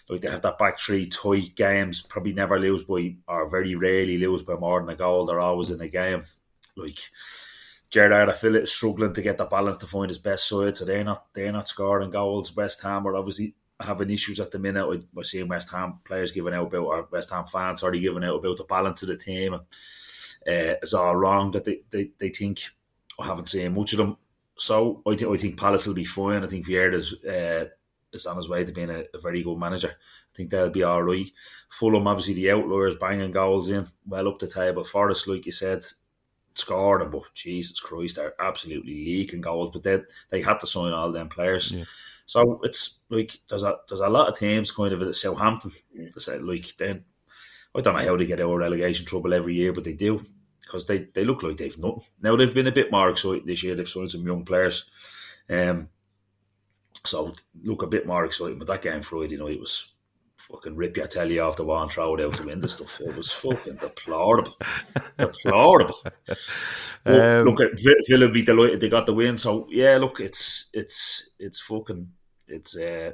like 0.08 0.22
they 0.22 0.30
have 0.30 0.40
that 0.40 0.56
back 0.56 0.78
three 0.78 1.04
tight 1.04 1.54
games, 1.54 2.02
probably 2.02 2.32
never 2.32 2.58
lose 2.58 2.84
by 2.84 3.16
or 3.26 3.46
very 3.48 3.74
rarely 3.74 4.16
lose 4.16 4.40
by 4.40 4.54
more 4.54 4.80
than 4.80 4.88
a 4.88 4.96
goal. 4.96 5.26
They're 5.26 5.38
always 5.38 5.70
in 5.70 5.82
a 5.82 5.88
game. 5.88 6.22
Like 6.74 6.98
Gerrard, 7.90 8.28
I 8.28 8.32
feel 8.32 8.54
it 8.54 8.68
struggling 8.68 9.14
to 9.14 9.22
get 9.22 9.38
the 9.38 9.46
balance 9.46 9.78
to 9.78 9.86
find 9.86 10.10
his 10.10 10.18
best 10.18 10.48
side, 10.48 10.76
so 10.76 10.84
they're 10.84 11.04
not 11.04 11.32
they're 11.32 11.52
not 11.52 11.68
scoring 11.68 12.10
goals. 12.10 12.54
West 12.54 12.82
Ham 12.82 13.06
are 13.06 13.16
obviously 13.16 13.54
having 13.80 14.10
issues 14.10 14.40
at 14.40 14.50
the 14.50 14.58
minute. 14.58 15.04
We're 15.14 15.22
seeing 15.22 15.48
West 15.48 15.70
Ham 15.70 16.00
players 16.04 16.32
giving 16.32 16.54
out 16.54 16.66
about, 16.66 16.84
or 16.84 17.08
West 17.10 17.30
Ham 17.30 17.46
fans 17.46 17.82
already 17.82 18.00
giving 18.00 18.24
out 18.24 18.36
about 18.36 18.58
the 18.58 18.64
balance 18.64 19.02
of 19.02 19.08
the 19.08 19.16
team. 19.16 19.54
And 19.54 19.62
uh, 20.46 20.74
is 20.82 20.94
all 20.94 21.16
wrong. 21.16 21.50
That 21.50 21.64
they, 21.64 21.80
they, 21.90 22.10
they 22.18 22.28
think 22.30 22.60
I 23.18 23.26
haven't 23.26 23.48
seen 23.48 23.74
much 23.74 23.92
of 23.92 23.98
them. 23.98 24.16
So 24.56 25.02
I 25.06 25.14
think 25.14 25.32
I 25.32 25.36
think 25.36 25.58
Palace 25.58 25.86
will 25.86 25.94
be 25.94 26.04
fine. 26.04 26.42
I 26.42 26.46
think 26.46 26.66
Vieira's 26.66 27.14
uh, 27.24 27.66
is 28.12 28.26
on 28.26 28.36
his 28.36 28.48
way 28.48 28.64
to 28.64 28.72
being 28.72 28.90
a, 28.90 29.04
a, 29.14 29.18
very 29.20 29.42
good 29.42 29.58
manager. 29.58 29.90
I 29.90 30.32
think 30.34 30.50
they'll 30.50 30.70
be 30.70 30.82
all 30.82 31.02
right. 31.02 31.30
Fulham, 31.68 32.06
obviously, 32.06 32.34
the 32.34 32.50
outliers 32.50 32.96
banging 32.96 33.32
goals 33.32 33.70
in, 33.70 33.86
well 34.06 34.28
up 34.28 34.38
the 34.38 34.48
table. 34.48 34.84
Forest, 34.84 35.28
like 35.28 35.46
you 35.46 35.52
said, 35.52 35.82
scored 36.52 37.02
them, 37.02 37.10
but 37.10 37.22
Jesus 37.34 37.80
Christ, 37.80 38.16
they're 38.16 38.34
absolutely 38.40 39.04
leaking 39.04 39.40
goals. 39.40 39.70
But 39.72 39.82
they 39.82 40.00
they 40.30 40.42
had 40.42 40.60
to 40.60 40.66
sign 40.66 40.92
all 40.92 41.12
them 41.12 41.28
players. 41.28 41.72
Yeah. 41.72 41.84
So 42.26 42.60
it's 42.62 43.00
like 43.08 43.32
there's 43.48 43.62
a 43.62 43.76
there's 43.88 44.00
a 44.00 44.08
lot 44.08 44.28
of 44.28 44.38
teams 44.38 44.70
kind 44.70 44.92
of 44.92 45.02
at 45.02 45.14
Southampton 45.14 45.70
to 46.12 46.20
say 46.20 46.38
like 46.38 46.76
then 46.76 47.04
I 47.74 47.80
don't 47.80 47.96
know 47.96 48.04
how 48.04 48.16
they 48.16 48.26
get 48.26 48.40
out 48.40 48.50
of 48.50 48.58
relegation 48.58 49.06
trouble 49.06 49.32
every 49.32 49.54
year, 49.54 49.72
but 49.72 49.84
they 49.84 49.94
do 49.94 50.20
because 50.60 50.86
they, 50.86 51.08
they 51.14 51.24
look 51.24 51.42
like 51.42 51.56
they've 51.56 51.78
nothing. 51.78 52.02
Now 52.20 52.36
they've 52.36 52.54
been 52.54 52.66
a 52.66 52.72
bit 52.72 52.92
more 52.92 53.08
excited 53.08 53.46
this 53.46 53.62
year. 53.62 53.74
They've 53.74 53.88
signed 53.88 54.10
some 54.10 54.26
young 54.26 54.44
players, 54.44 54.84
um, 55.48 55.88
so 57.04 57.32
look 57.62 57.82
a 57.82 57.86
bit 57.86 58.06
more 58.06 58.24
exciting. 58.24 58.58
But 58.58 58.68
that 58.68 58.82
game 58.82 59.00
Friday 59.00 59.36
night 59.38 59.60
was 59.60 59.92
fucking 60.50 60.76
rip 60.76 60.96
your 60.96 61.06
telly 61.06 61.38
off 61.38 61.56
the 61.56 61.64
wall 61.64 61.82
and 61.82 61.90
throw 61.90 62.14
it 62.14 62.24
out 62.24 62.36
the 62.36 62.42
window 62.42 62.66
stuff. 62.66 63.00
It 63.00 63.14
was 63.14 63.30
fucking 63.32 63.76
deplorable. 63.76 64.54
deplorable. 65.16 66.02
Um, 67.04 67.44
look 67.44 67.60
at 67.60 67.78
Villa 68.08 68.28
be 68.28 68.42
delighted 68.42 68.80
they 68.80 68.88
got 68.88 69.06
the 69.06 69.14
win. 69.14 69.36
So 69.36 69.66
yeah, 69.70 69.98
look, 69.98 70.20
it's 70.20 70.70
it's 70.72 71.30
it's 71.38 71.60
fucking 71.60 72.08
it's 72.46 72.76
uh 72.76 73.12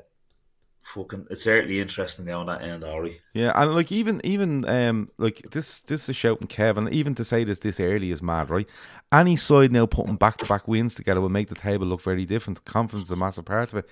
fucking 0.82 1.26
it's 1.30 1.44
certainly 1.44 1.80
interesting 1.80 2.26
down 2.26 2.46
that 2.46 2.62
end, 2.62 2.84
Ari. 2.84 3.20
Yeah, 3.32 3.52
and 3.54 3.74
like 3.74 3.90
even 3.90 4.20
even 4.24 4.68
um 4.68 5.08
like 5.18 5.42
this 5.50 5.80
this 5.80 6.08
is 6.08 6.16
shouting 6.16 6.46
Kevin, 6.46 6.88
even 6.92 7.14
to 7.16 7.24
say 7.24 7.44
this 7.44 7.58
this 7.58 7.80
early 7.80 8.10
is 8.10 8.22
mad, 8.22 8.50
right? 8.50 8.68
Any 9.12 9.36
side 9.36 9.72
now 9.72 9.86
putting 9.86 10.16
back 10.16 10.36
to 10.38 10.46
back 10.46 10.66
wins 10.66 10.94
together 10.94 11.20
will 11.20 11.28
make 11.28 11.48
the 11.48 11.54
table 11.54 11.86
look 11.86 12.02
very 12.02 12.24
different. 12.24 12.64
Confidence 12.64 13.08
is 13.08 13.12
a 13.12 13.16
massive 13.16 13.44
part 13.44 13.72
of 13.72 13.78
it. 13.78 13.88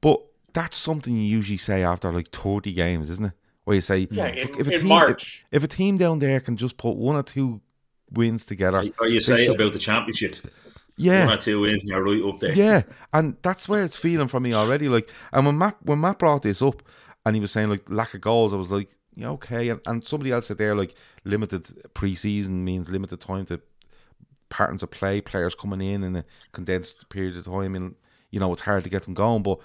But 0.00 0.22
that's 0.54 0.76
something 0.76 1.14
you 1.14 1.22
usually 1.22 1.58
say 1.58 1.82
after 1.82 2.10
like 2.10 2.30
30 2.30 2.72
games, 2.72 3.10
isn't 3.10 3.26
it? 3.26 3.32
Where 3.64 3.74
you 3.74 3.80
say, 3.80 4.06
yeah, 4.10 4.26
in, 4.26 4.48
if, 4.58 4.66
a 4.68 4.76
team, 4.78 4.86
March. 4.86 5.44
If, 5.50 5.58
if, 5.58 5.64
a 5.64 5.68
team 5.68 5.96
down 5.96 6.18
there 6.18 6.40
can 6.40 6.56
just 6.56 6.76
put 6.76 6.96
one 6.96 7.16
or 7.16 7.22
two 7.22 7.60
wins 8.10 8.46
together. 8.46 8.84
Are 8.98 9.08
you 9.08 9.20
saying 9.20 9.46
should, 9.46 9.60
about 9.60 9.72
the 9.72 9.78
championship? 9.78 10.36
Yeah, 10.96 11.24
one 11.24 11.34
or 11.34 11.40
two 11.40 11.60
wins, 11.60 11.82
and 11.82 11.90
you're 11.90 12.04
right 12.04 12.22
up 12.22 12.40
there. 12.40 12.52
Yeah, 12.54 12.82
and 13.12 13.36
that's 13.42 13.68
where 13.68 13.82
it's 13.82 13.96
feeling 13.96 14.28
for 14.28 14.38
me 14.38 14.54
already. 14.54 14.88
Like, 14.88 15.10
and 15.32 15.46
when 15.46 15.58
Matt 15.58 15.76
when 15.82 16.00
Matt 16.00 16.18
brought 16.18 16.42
this 16.42 16.62
up, 16.62 16.82
and 17.24 17.34
he 17.34 17.40
was 17.40 17.52
saying 17.52 17.70
like 17.70 17.88
lack 17.88 18.14
of 18.14 18.20
goals, 18.20 18.52
I 18.52 18.58
was 18.58 18.70
like, 18.70 18.94
yeah, 19.16 19.30
okay. 19.30 19.70
And, 19.70 19.80
and 19.86 20.04
somebody 20.04 20.30
else 20.30 20.46
said 20.46 20.58
there 20.58 20.76
like 20.76 20.94
limited 21.24 21.64
preseason 21.94 22.50
means 22.50 22.90
limited 22.90 23.20
time 23.20 23.46
to 23.46 23.60
patterns 24.50 24.82
of 24.82 24.90
play, 24.90 25.20
players 25.20 25.54
coming 25.54 25.80
in 25.80 26.04
in 26.04 26.16
a 26.16 26.24
condensed 26.52 27.08
period 27.08 27.36
of 27.36 27.44
time, 27.46 27.74
and 27.74 27.94
you 28.30 28.38
know 28.38 28.52
it's 28.52 28.62
hard 28.62 28.84
to 28.84 28.90
get 28.90 29.04
them 29.04 29.14
going. 29.14 29.42
But 29.42 29.58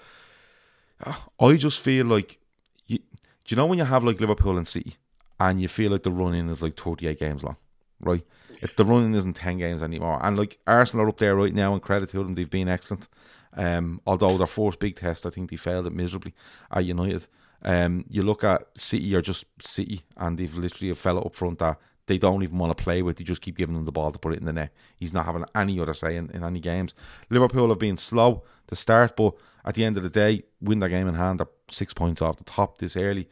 I 1.40 1.56
just 1.56 1.80
feel 1.80 2.06
like, 2.06 2.38
you, 2.86 2.98
do 2.98 3.04
you 3.48 3.56
know 3.56 3.66
when 3.66 3.78
you 3.78 3.84
have 3.84 4.04
like 4.04 4.20
Liverpool 4.20 4.56
and 4.56 4.68
City, 4.68 4.94
and 5.38 5.60
you 5.60 5.68
feel 5.68 5.92
like 5.92 6.02
the 6.02 6.10
running 6.10 6.48
is 6.48 6.62
like 6.62 6.78
thirty 6.78 7.06
eight 7.06 7.18
games 7.18 7.42
long 7.42 7.56
right? 8.00 8.22
If 8.62 8.76
the 8.76 8.84
running 8.84 9.14
isn't 9.14 9.34
ten 9.34 9.58
games 9.58 9.82
anymore, 9.82 10.18
and 10.22 10.36
like 10.36 10.58
Arsenal 10.66 11.06
are 11.06 11.08
up 11.08 11.18
there 11.18 11.36
right 11.36 11.54
now, 11.54 11.72
and 11.72 11.82
credit 11.82 12.08
to 12.10 12.18
them, 12.18 12.34
they've 12.34 12.50
been 12.50 12.68
excellent. 12.68 13.08
Um, 13.56 14.00
although 14.06 14.36
their 14.36 14.46
first 14.46 14.78
big 14.78 14.96
test, 14.96 15.26
I 15.26 15.30
think 15.30 15.50
they 15.50 15.56
failed 15.56 15.86
it 15.86 15.92
miserably 15.92 16.34
at 16.70 16.84
United. 16.84 17.26
Um, 17.62 18.04
you 18.08 18.22
look 18.22 18.44
at 18.44 18.66
City 18.78 19.14
are 19.14 19.22
just 19.22 19.44
City, 19.60 20.02
and 20.16 20.38
they've 20.38 20.54
literally 20.54 20.90
a 20.90 20.94
fella 20.94 21.20
up 21.22 21.34
front 21.34 21.58
that 21.58 21.78
they 22.10 22.18
don't 22.18 22.42
even 22.42 22.58
want 22.58 22.76
to 22.76 22.82
play 22.82 23.02
with. 23.02 23.18
They 23.18 23.24
just 23.24 23.40
keep 23.40 23.56
giving 23.56 23.76
him 23.76 23.84
the 23.84 23.92
ball 23.92 24.10
to 24.10 24.18
put 24.18 24.32
it 24.32 24.40
in 24.40 24.44
the 24.44 24.52
net. 24.52 24.72
He's 24.96 25.12
not 25.12 25.26
having 25.26 25.44
any 25.54 25.78
other 25.78 25.94
say 25.94 26.16
in, 26.16 26.28
in 26.32 26.42
any 26.42 26.58
games. 26.58 26.92
Liverpool 27.30 27.68
have 27.68 27.78
been 27.78 27.96
slow 27.96 28.42
to 28.66 28.74
start, 28.74 29.14
but 29.14 29.34
at 29.64 29.76
the 29.76 29.84
end 29.84 29.96
of 29.96 30.02
the 30.02 30.10
day, 30.10 30.42
win 30.60 30.80
their 30.80 30.88
game 30.88 31.06
in 31.06 31.14
hand. 31.14 31.38
They're 31.38 31.46
six 31.70 31.94
points 31.94 32.20
off 32.20 32.36
the 32.36 32.42
top 32.42 32.78
this 32.78 32.96
early, 32.96 33.28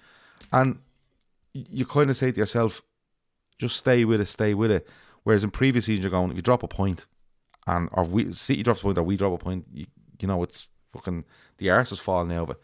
and 0.53 0.79
you 1.53 1.87
kind 1.87 2.09
of 2.09 2.17
say 2.17 2.31
to 2.31 2.39
yourself, 2.39 2.81
just 3.59 3.77
stay 3.77 4.05
with 4.05 4.21
it, 4.21 4.27
stay 4.27 4.55
with 4.55 4.71
it. 4.71 4.87
Whereas 5.25 5.43
in 5.43 5.51
previous 5.51 5.87
seasons, 5.87 6.05
you're 6.05 6.13
going, 6.13 6.31
if 6.31 6.37
you 6.37 6.43
drop 6.43 6.63
a 6.63 6.69
point, 6.69 7.07
and 7.67 7.89
or 7.93 8.05
we 8.05 8.33
City 8.33 8.63
drops 8.63 8.79
a 8.79 8.85
point, 8.85 8.99
or 8.99 9.03
we 9.03 9.17
drop 9.17 9.33
a 9.33 9.39
point, 9.39 9.67
you, 9.73 9.87
you 10.21 10.29
know, 10.29 10.41
it's 10.45 10.69
fucking 10.93 11.25
the 11.57 11.71
arse 11.71 11.91
is 11.91 11.99
falling 11.99 12.31
over. 12.31 12.55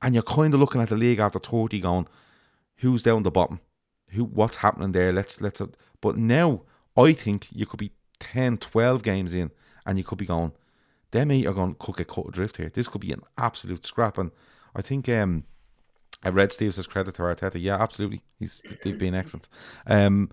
And 0.00 0.14
you're 0.14 0.22
kind 0.22 0.54
of 0.54 0.60
looking 0.60 0.80
at 0.80 0.88
the 0.88 0.96
league 0.96 1.18
after 1.18 1.38
30 1.38 1.78
going, 1.80 2.08
who's 2.76 3.02
down 3.02 3.22
the 3.22 3.30
bottom? 3.30 3.60
Who 4.10 4.24
what's 4.24 4.58
happening 4.58 4.92
there? 4.92 5.12
Let's 5.12 5.40
let's 5.40 5.62
but 6.00 6.16
now 6.16 6.62
I 6.96 7.12
think 7.12 7.48
you 7.52 7.66
could 7.66 7.78
be 7.78 7.92
10, 8.18 8.58
12 8.58 9.02
games 9.02 9.34
in 9.34 9.50
and 9.86 9.98
you 9.98 10.04
could 10.04 10.18
be 10.18 10.26
going, 10.26 10.52
them 11.10 11.30
eight 11.30 11.46
are 11.46 11.52
going 11.52 11.74
to 11.74 11.92
get 11.92 12.08
cut 12.08 12.28
adrift 12.28 12.56
here. 12.56 12.68
This 12.68 12.88
could 12.88 13.00
be 13.00 13.12
an 13.12 13.22
absolute 13.38 13.86
scrap. 13.86 14.18
And 14.18 14.30
I 14.74 14.82
think 14.82 15.08
um 15.08 15.44
I 16.22 16.28
read 16.28 16.52
Steve's 16.52 16.86
credit 16.86 17.14
to 17.14 17.22
Arteta. 17.22 17.60
Yeah, 17.60 17.80
absolutely. 17.80 18.22
He's 18.38 18.62
they've 18.84 18.98
been 18.98 19.14
excellent. 19.14 19.48
Um, 19.86 20.30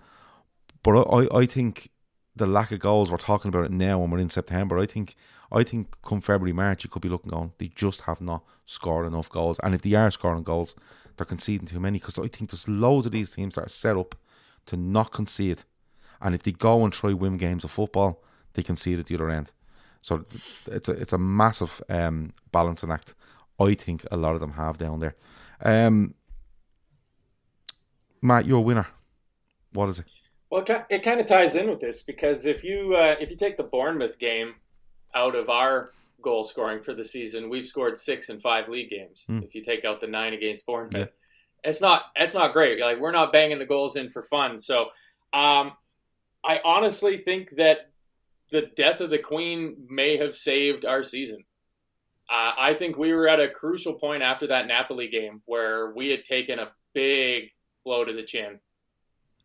but 0.82 0.98
I, 0.98 1.38
I 1.38 1.46
think 1.46 1.90
the 2.38 2.46
lack 2.46 2.72
of 2.72 2.80
goals 2.80 3.10
we're 3.10 3.18
talking 3.18 3.48
about 3.48 3.64
it 3.64 3.70
now 3.70 3.98
when 3.98 4.10
we're 4.10 4.18
in 4.18 4.30
September. 4.30 4.78
I 4.78 4.86
think 4.86 5.14
I 5.52 5.62
think 5.62 5.96
come 6.02 6.20
February 6.20 6.52
March 6.52 6.84
you 6.84 6.90
could 6.90 7.02
be 7.02 7.08
looking 7.08 7.34
on. 7.34 7.52
They 7.58 7.68
just 7.68 8.02
have 8.02 8.20
not 8.20 8.44
scored 8.64 9.06
enough 9.06 9.28
goals, 9.28 9.58
and 9.62 9.74
if 9.74 9.82
they 9.82 9.94
are 9.94 10.10
scoring 10.10 10.42
goals, 10.42 10.74
they're 11.16 11.26
conceding 11.26 11.66
too 11.66 11.80
many. 11.80 11.98
Because 11.98 12.18
I 12.18 12.28
think 12.28 12.50
there's 12.50 12.68
loads 12.68 13.06
of 13.06 13.12
these 13.12 13.30
teams 13.30 13.54
that 13.54 13.66
are 13.66 13.68
set 13.68 13.96
up 13.96 14.14
to 14.66 14.76
not 14.76 15.12
concede, 15.12 15.64
and 16.20 16.34
if 16.34 16.42
they 16.42 16.52
go 16.52 16.84
and 16.84 16.92
try 16.92 17.12
win 17.12 17.36
games 17.36 17.64
of 17.64 17.70
football, 17.70 18.22
they 18.54 18.62
concede 18.62 18.98
at 18.98 19.06
the 19.06 19.14
other 19.14 19.30
end. 19.30 19.52
So 20.02 20.24
it's 20.66 20.88
a 20.88 20.92
it's 20.92 21.12
a 21.12 21.18
massive 21.18 21.82
um, 21.88 22.32
balancing 22.52 22.90
act. 22.90 23.14
I 23.60 23.74
think 23.74 24.04
a 24.10 24.16
lot 24.16 24.34
of 24.34 24.40
them 24.40 24.52
have 24.52 24.78
down 24.78 25.00
there. 25.00 25.14
Um, 25.62 26.14
Matt, 28.22 28.46
you're 28.46 28.58
a 28.58 28.60
winner. 28.60 28.86
What 29.72 29.88
is 29.88 30.00
it? 30.00 30.06
Well, 30.50 30.64
it 30.88 31.02
kind 31.02 31.20
of 31.20 31.26
ties 31.26 31.56
in 31.56 31.68
with 31.68 31.80
this 31.80 32.02
because 32.02 32.46
if 32.46 32.64
you 32.64 32.94
uh, 32.96 33.16
if 33.20 33.30
you 33.30 33.36
take 33.36 33.56
the 33.56 33.64
Bournemouth 33.64 34.18
game 34.18 34.54
out 35.14 35.34
of 35.34 35.50
our 35.50 35.92
goal 36.22 36.42
scoring 36.42 36.80
for 36.80 36.94
the 36.94 37.04
season, 37.04 37.50
we've 37.50 37.66
scored 37.66 37.98
six 37.98 38.30
and 38.30 38.40
five 38.40 38.68
league 38.68 38.88
games. 38.88 39.24
Mm. 39.28 39.44
If 39.44 39.54
you 39.54 39.62
take 39.62 39.84
out 39.84 40.00
the 40.00 40.06
nine 40.06 40.32
against 40.32 40.64
Bournemouth, 40.64 40.94
yeah. 40.94 41.68
it's 41.68 41.80
not 41.80 42.04
it's 42.16 42.34
not 42.34 42.54
great. 42.54 42.80
Like 42.80 42.98
we're 42.98 43.12
not 43.12 43.32
banging 43.32 43.58
the 43.58 43.66
goals 43.66 43.96
in 43.96 44.08
for 44.08 44.22
fun. 44.22 44.58
So, 44.58 44.86
um, 45.34 45.72
I 46.42 46.60
honestly 46.64 47.18
think 47.18 47.50
that 47.56 47.90
the 48.50 48.70
death 48.76 49.00
of 49.00 49.10
the 49.10 49.18
Queen 49.18 49.76
may 49.88 50.16
have 50.16 50.34
saved 50.34 50.84
our 50.84 51.04
season. 51.04 51.44
Uh, 52.30 52.52
I 52.58 52.74
think 52.74 52.96
we 52.96 53.12
were 53.12 53.28
at 53.28 53.40
a 53.40 53.48
crucial 53.48 53.94
point 53.94 54.22
after 54.22 54.46
that 54.48 54.66
Napoli 54.66 55.08
game 55.08 55.42
where 55.46 55.92
we 55.92 56.08
had 56.08 56.24
taken 56.24 56.58
a 56.58 56.70
big 56.94 57.50
blow 57.84 58.04
to 58.04 58.12
the 58.12 58.22
chin, 58.22 58.60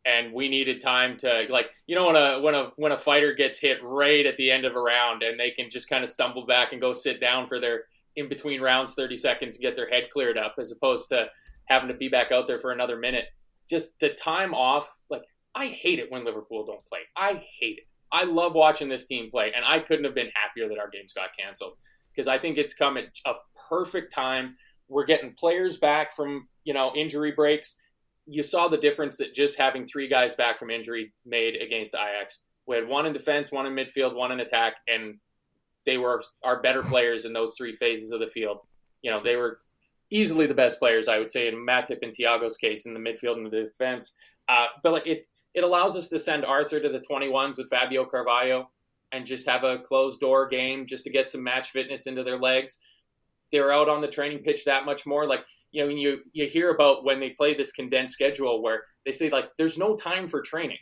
and 0.05 0.33
we 0.33 0.49
needed 0.49 0.81
time 0.81 1.17
to 1.17 1.45
like 1.49 1.71
you 1.87 1.95
know 1.95 2.07
when 2.07 2.15
a 2.15 2.41
when 2.41 2.55
a 2.55 2.71
when 2.75 2.91
a 2.91 2.97
fighter 2.97 3.33
gets 3.33 3.57
hit 3.57 3.77
right 3.83 4.25
at 4.25 4.37
the 4.37 4.51
end 4.51 4.65
of 4.65 4.75
a 4.75 4.79
round 4.79 5.23
and 5.23 5.39
they 5.39 5.51
can 5.51 5.69
just 5.69 5.89
kind 5.89 6.03
of 6.03 6.09
stumble 6.09 6.45
back 6.45 6.71
and 6.71 6.81
go 6.81 6.93
sit 6.93 7.19
down 7.19 7.47
for 7.47 7.59
their 7.59 7.83
in 8.15 8.29
between 8.29 8.61
rounds 8.61 8.93
30 8.93 9.17
seconds 9.17 9.55
and 9.55 9.61
get 9.61 9.75
their 9.75 9.89
head 9.89 10.09
cleared 10.11 10.37
up 10.37 10.55
as 10.59 10.71
opposed 10.71 11.09
to 11.09 11.27
having 11.65 11.87
to 11.87 11.93
be 11.93 12.09
back 12.09 12.31
out 12.31 12.47
there 12.47 12.59
for 12.59 12.71
another 12.71 12.97
minute 12.97 13.25
just 13.69 13.97
the 13.99 14.09
time 14.09 14.53
off 14.53 14.99
like 15.09 15.23
i 15.55 15.67
hate 15.67 15.99
it 15.99 16.11
when 16.11 16.25
liverpool 16.25 16.65
don't 16.65 16.85
play 16.85 16.99
i 17.15 17.41
hate 17.59 17.77
it 17.77 17.87
i 18.11 18.23
love 18.23 18.53
watching 18.53 18.89
this 18.89 19.07
team 19.07 19.31
play 19.31 19.51
and 19.55 19.65
i 19.65 19.79
couldn't 19.79 20.05
have 20.05 20.15
been 20.15 20.29
happier 20.35 20.67
that 20.67 20.77
our 20.77 20.89
games 20.89 21.13
got 21.13 21.29
canceled 21.37 21.73
because 22.13 22.27
I 22.27 22.37
think 22.37 22.57
it's 22.57 22.73
come 22.73 22.97
at 22.97 23.05
a 23.25 23.33
perfect 23.69 24.13
time. 24.13 24.55
We're 24.87 25.05
getting 25.05 25.33
players 25.33 25.77
back 25.77 26.15
from 26.15 26.47
you 26.63 26.73
know 26.73 26.93
injury 26.95 27.31
breaks. 27.31 27.79
You 28.25 28.43
saw 28.43 28.67
the 28.67 28.77
difference 28.77 29.17
that 29.17 29.33
just 29.33 29.57
having 29.57 29.85
three 29.85 30.07
guys 30.07 30.35
back 30.35 30.57
from 30.57 30.69
injury 30.69 31.13
made 31.25 31.55
against 31.61 31.95
Ajax. 31.95 32.43
We 32.65 32.77
had 32.77 32.87
one 32.87 33.05
in 33.05 33.13
defense, 33.13 33.51
one 33.51 33.65
in 33.65 33.73
midfield, 33.73 34.15
one 34.15 34.31
in 34.31 34.39
attack, 34.39 34.75
and 34.87 35.15
they 35.85 35.97
were 35.97 36.23
our 36.43 36.61
better 36.61 36.81
players 36.81 37.25
in 37.25 37.33
those 37.33 37.55
three 37.57 37.75
phases 37.75 38.11
of 38.11 38.19
the 38.19 38.27
field. 38.27 38.59
You 39.01 39.11
know, 39.11 39.21
they 39.21 39.35
were 39.35 39.59
easily 40.09 40.45
the 40.45 40.53
best 40.53 40.79
players, 40.79 41.07
I 41.07 41.19
would 41.19 41.31
say, 41.31 41.47
in 41.47 41.55
Matip 41.55 41.99
and 42.01 42.13
Thiago's 42.13 42.55
case 42.55 42.85
in 42.85 42.93
the 42.93 42.99
midfield 42.99 43.37
and 43.37 43.45
the 43.45 43.63
defense. 43.63 44.15
Uh, 44.47 44.67
but 44.81 44.93
like 44.93 45.07
it, 45.07 45.27
it 45.53 45.63
allows 45.63 45.95
us 45.95 46.07
to 46.09 46.19
send 46.19 46.45
Arthur 46.45 46.79
to 46.79 46.89
the 46.89 46.99
21s 46.99 47.57
with 47.57 47.69
Fabio 47.69 48.05
Carvalho 48.05 48.69
and 49.11 49.25
just 49.25 49.47
have 49.47 49.63
a 49.63 49.79
closed 49.79 50.19
door 50.19 50.47
game 50.47 50.85
just 50.85 51.03
to 51.03 51.09
get 51.09 51.29
some 51.29 51.43
match 51.43 51.71
fitness 51.71 52.07
into 52.07 52.23
their 52.23 52.37
legs. 52.37 52.79
They're 53.51 53.71
out 53.71 53.89
on 53.89 54.01
the 54.01 54.07
training 54.07 54.39
pitch 54.39 54.65
that 54.65 54.85
much 54.85 55.05
more. 55.05 55.27
Like, 55.27 55.45
you 55.73 55.83
know, 55.83 55.89
you, 55.89 56.19
you 56.31 56.47
hear 56.47 56.69
about 56.69 57.03
when 57.03 57.19
they 57.19 57.31
play 57.31 57.55
this 57.55 57.71
condensed 57.71 58.13
schedule 58.13 58.61
where 58.61 58.83
they 59.05 59.11
say, 59.11 59.29
like, 59.29 59.49
there's 59.57 59.77
no 59.77 59.95
time 59.95 60.29
for 60.29 60.41
training. 60.41 60.77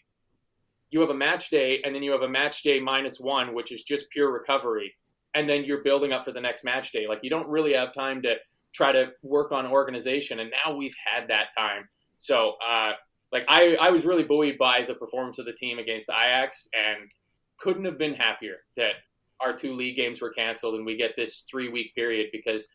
You 0.89 0.99
have 0.99 1.10
a 1.10 1.15
match 1.15 1.49
day, 1.49 1.82
and 1.84 1.95
then 1.95 2.04
you 2.04 2.12
have 2.12 2.23
a 2.23 2.30
match 2.30 2.62
day 2.62 2.80
minus 2.82 3.17
one, 3.17 3.56
which 3.56 3.71
is 3.71 3.84
just 3.84 4.12
pure 4.12 4.32
recovery. 4.32 4.93
And 5.34 5.49
then 5.49 5.63
you're 5.63 5.82
building 5.82 6.12
up 6.12 6.25
for 6.25 6.34
the 6.34 6.41
next 6.41 6.65
match 6.65 6.91
day. 6.91 7.08
Like, 7.08 7.21
you 7.23 7.30
don't 7.30 7.49
really 7.49 7.73
have 7.73 7.93
time 7.93 8.21
to 8.23 8.36
try 8.73 8.91
to 8.91 9.12
work 9.23 9.54
on 9.54 9.65
organization. 9.65 10.41
And 10.41 10.51
now 10.65 10.75
we've 10.75 10.95
had 11.06 11.30
that 11.30 11.56
time. 11.58 11.88
So, 12.17 12.56
uh, 12.69 12.91
like 13.32 13.45
I, 13.47 13.77
I 13.80 13.91
was 13.91 14.06
really 14.06 14.23
buoyed 14.23 14.58
by 14.58 14.84
the 14.86 14.95
performance 14.95 15.39
of 15.39 15.45
the 15.45 15.54
team 15.54 15.80
against 15.80 16.10
Ajax 16.10 16.67
and 16.73 17.10
couldn't 17.58 17.86
have 17.86 17.97
been 17.97 18.13
happier 18.13 18.58
that 18.75 18.95
our 19.39 19.56
two 19.56 19.73
league 19.73 19.95
games 19.95 20.21
were 20.21 20.32
canceled 20.32 20.75
and 20.75 20.86
we 20.86 20.97
get 20.97 21.15
this 21.15 21.45
three 21.49 21.69
week 21.69 21.95
period 21.95 22.27
because 22.34 22.67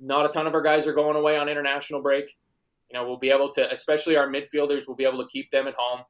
not 0.00 0.26
a 0.26 0.28
ton 0.28 0.46
of 0.46 0.54
our 0.54 0.62
guys 0.62 0.86
are 0.86 0.92
going 0.92 1.16
away 1.16 1.38
on 1.38 1.48
international 1.48 2.02
break. 2.02 2.36
You 2.90 2.98
know, 2.98 3.06
we'll 3.06 3.18
be 3.18 3.30
able 3.30 3.50
to, 3.52 3.70
especially 3.70 4.16
our 4.16 4.28
midfielders, 4.28 4.86
we'll 4.86 4.96
be 4.96 5.04
able 5.04 5.22
to 5.22 5.28
keep 5.28 5.50
them 5.50 5.66
at 5.66 5.74
home, 5.76 6.04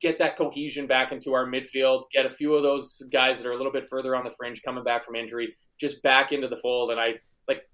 get 0.00 0.18
that 0.18 0.36
cohesion 0.36 0.86
back 0.86 1.12
into 1.12 1.32
our 1.32 1.46
midfield, 1.46 2.04
get 2.10 2.26
a 2.26 2.30
few 2.30 2.54
of 2.54 2.62
those 2.62 3.02
guys 3.12 3.40
that 3.40 3.48
are 3.48 3.52
a 3.52 3.56
little 3.56 3.72
bit 3.72 3.86
further 3.86 4.16
on 4.16 4.24
the 4.24 4.30
fringe 4.30 4.62
coming 4.62 4.82
back 4.82 5.04
from 5.04 5.14
injury, 5.14 5.54
just 5.78 6.02
back 6.02 6.32
into 6.32 6.48
the 6.48 6.56
fold. 6.56 6.90
And 6.90 6.98
I 6.98 7.14
like, 7.46 7.68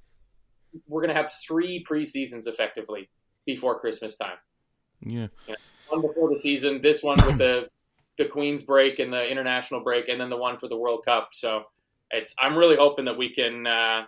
we're 0.87 1.01
going 1.01 1.15
to 1.15 1.21
have 1.21 1.33
three 1.47 1.85
preseasons 1.89 2.47
effectively 2.47 3.09
before 3.47 3.79
Christmas 3.81 4.17
time. 4.17 4.37
Yeah. 5.01 5.29
You 5.47 5.53
know, 5.53 5.57
one 5.89 6.03
before 6.03 6.29
the 6.29 6.39
season, 6.39 6.81
this 6.81 7.03
one 7.03 7.19
with 7.27 7.39
the 7.39 7.69
the 8.19 8.25
Queen's 8.25 8.63
break 8.63 8.99
and 8.99 9.13
the 9.13 9.31
international 9.31 9.81
break, 9.83 10.09
and 10.09 10.21
then 10.21 10.31
the 10.31 10.37
one 10.37 10.59
for 10.59 10.69
the 10.69 10.77
World 10.77 11.05
Cup. 11.05 11.29
So 11.33 11.65
it's 12.11 12.35
I'm 12.39 12.57
really 12.57 12.77
hoping 12.77 13.05
that 13.05 13.17
we 13.17 13.33
can 13.33 13.67
uh, 13.67 14.05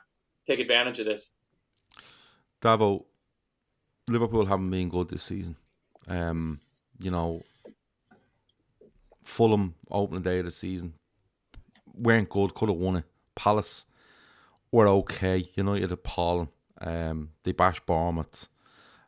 take 0.48 0.60
advantage 0.60 0.98
of 0.98 1.06
this. 1.06 1.34
Davo, 2.62 3.04
Liverpool 4.08 4.46
haven't 4.46 4.70
been 4.70 4.88
good 4.88 5.08
this 5.08 5.22
season. 5.22 5.56
Um, 6.08 6.58
you 6.98 7.10
know, 7.10 7.42
Fulham 9.22 9.74
opening 9.90 10.22
day 10.22 10.38
of 10.38 10.46
the 10.46 10.50
season 10.50 10.94
weren't 11.94 12.30
good. 12.30 12.54
Could 12.54 12.70
have 12.70 12.78
won 12.78 12.96
it. 12.96 13.04
Palace 13.34 13.84
were 14.72 14.88
okay. 14.88 15.48
United 15.54 15.92
appalling. 15.92 16.48
Um, 16.80 17.30
they 17.42 17.52
bashed 17.52 17.86
Bournemouth. 17.86 18.48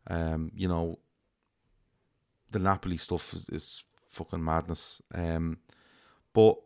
Um, 0.06 0.52
you 0.54 0.68
know, 0.68 0.98
the 2.50 2.58
Napoli 2.58 2.96
stuff 2.96 3.32
is, 3.32 3.48
is 3.48 3.84
fucking 4.10 4.44
madness. 4.44 5.00
Um, 5.14 5.58
but 6.32 6.56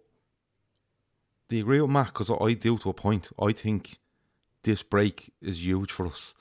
the 1.48 1.60
agree 1.60 1.80
with 1.80 1.90
Matt 1.90 2.06
because 2.06 2.30
I 2.30 2.54
do 2.54 2.78
to 2.78 2.90
a 2.90 2.94
point. 2.94 3.30
I 3.40 3.52
think 3.52 3.98
this 4.64 4.82
break 4.82 5.32
is 5.40 5.64
huge 5.64 5.92
for 5.92 6.06
us, 6.06 6.34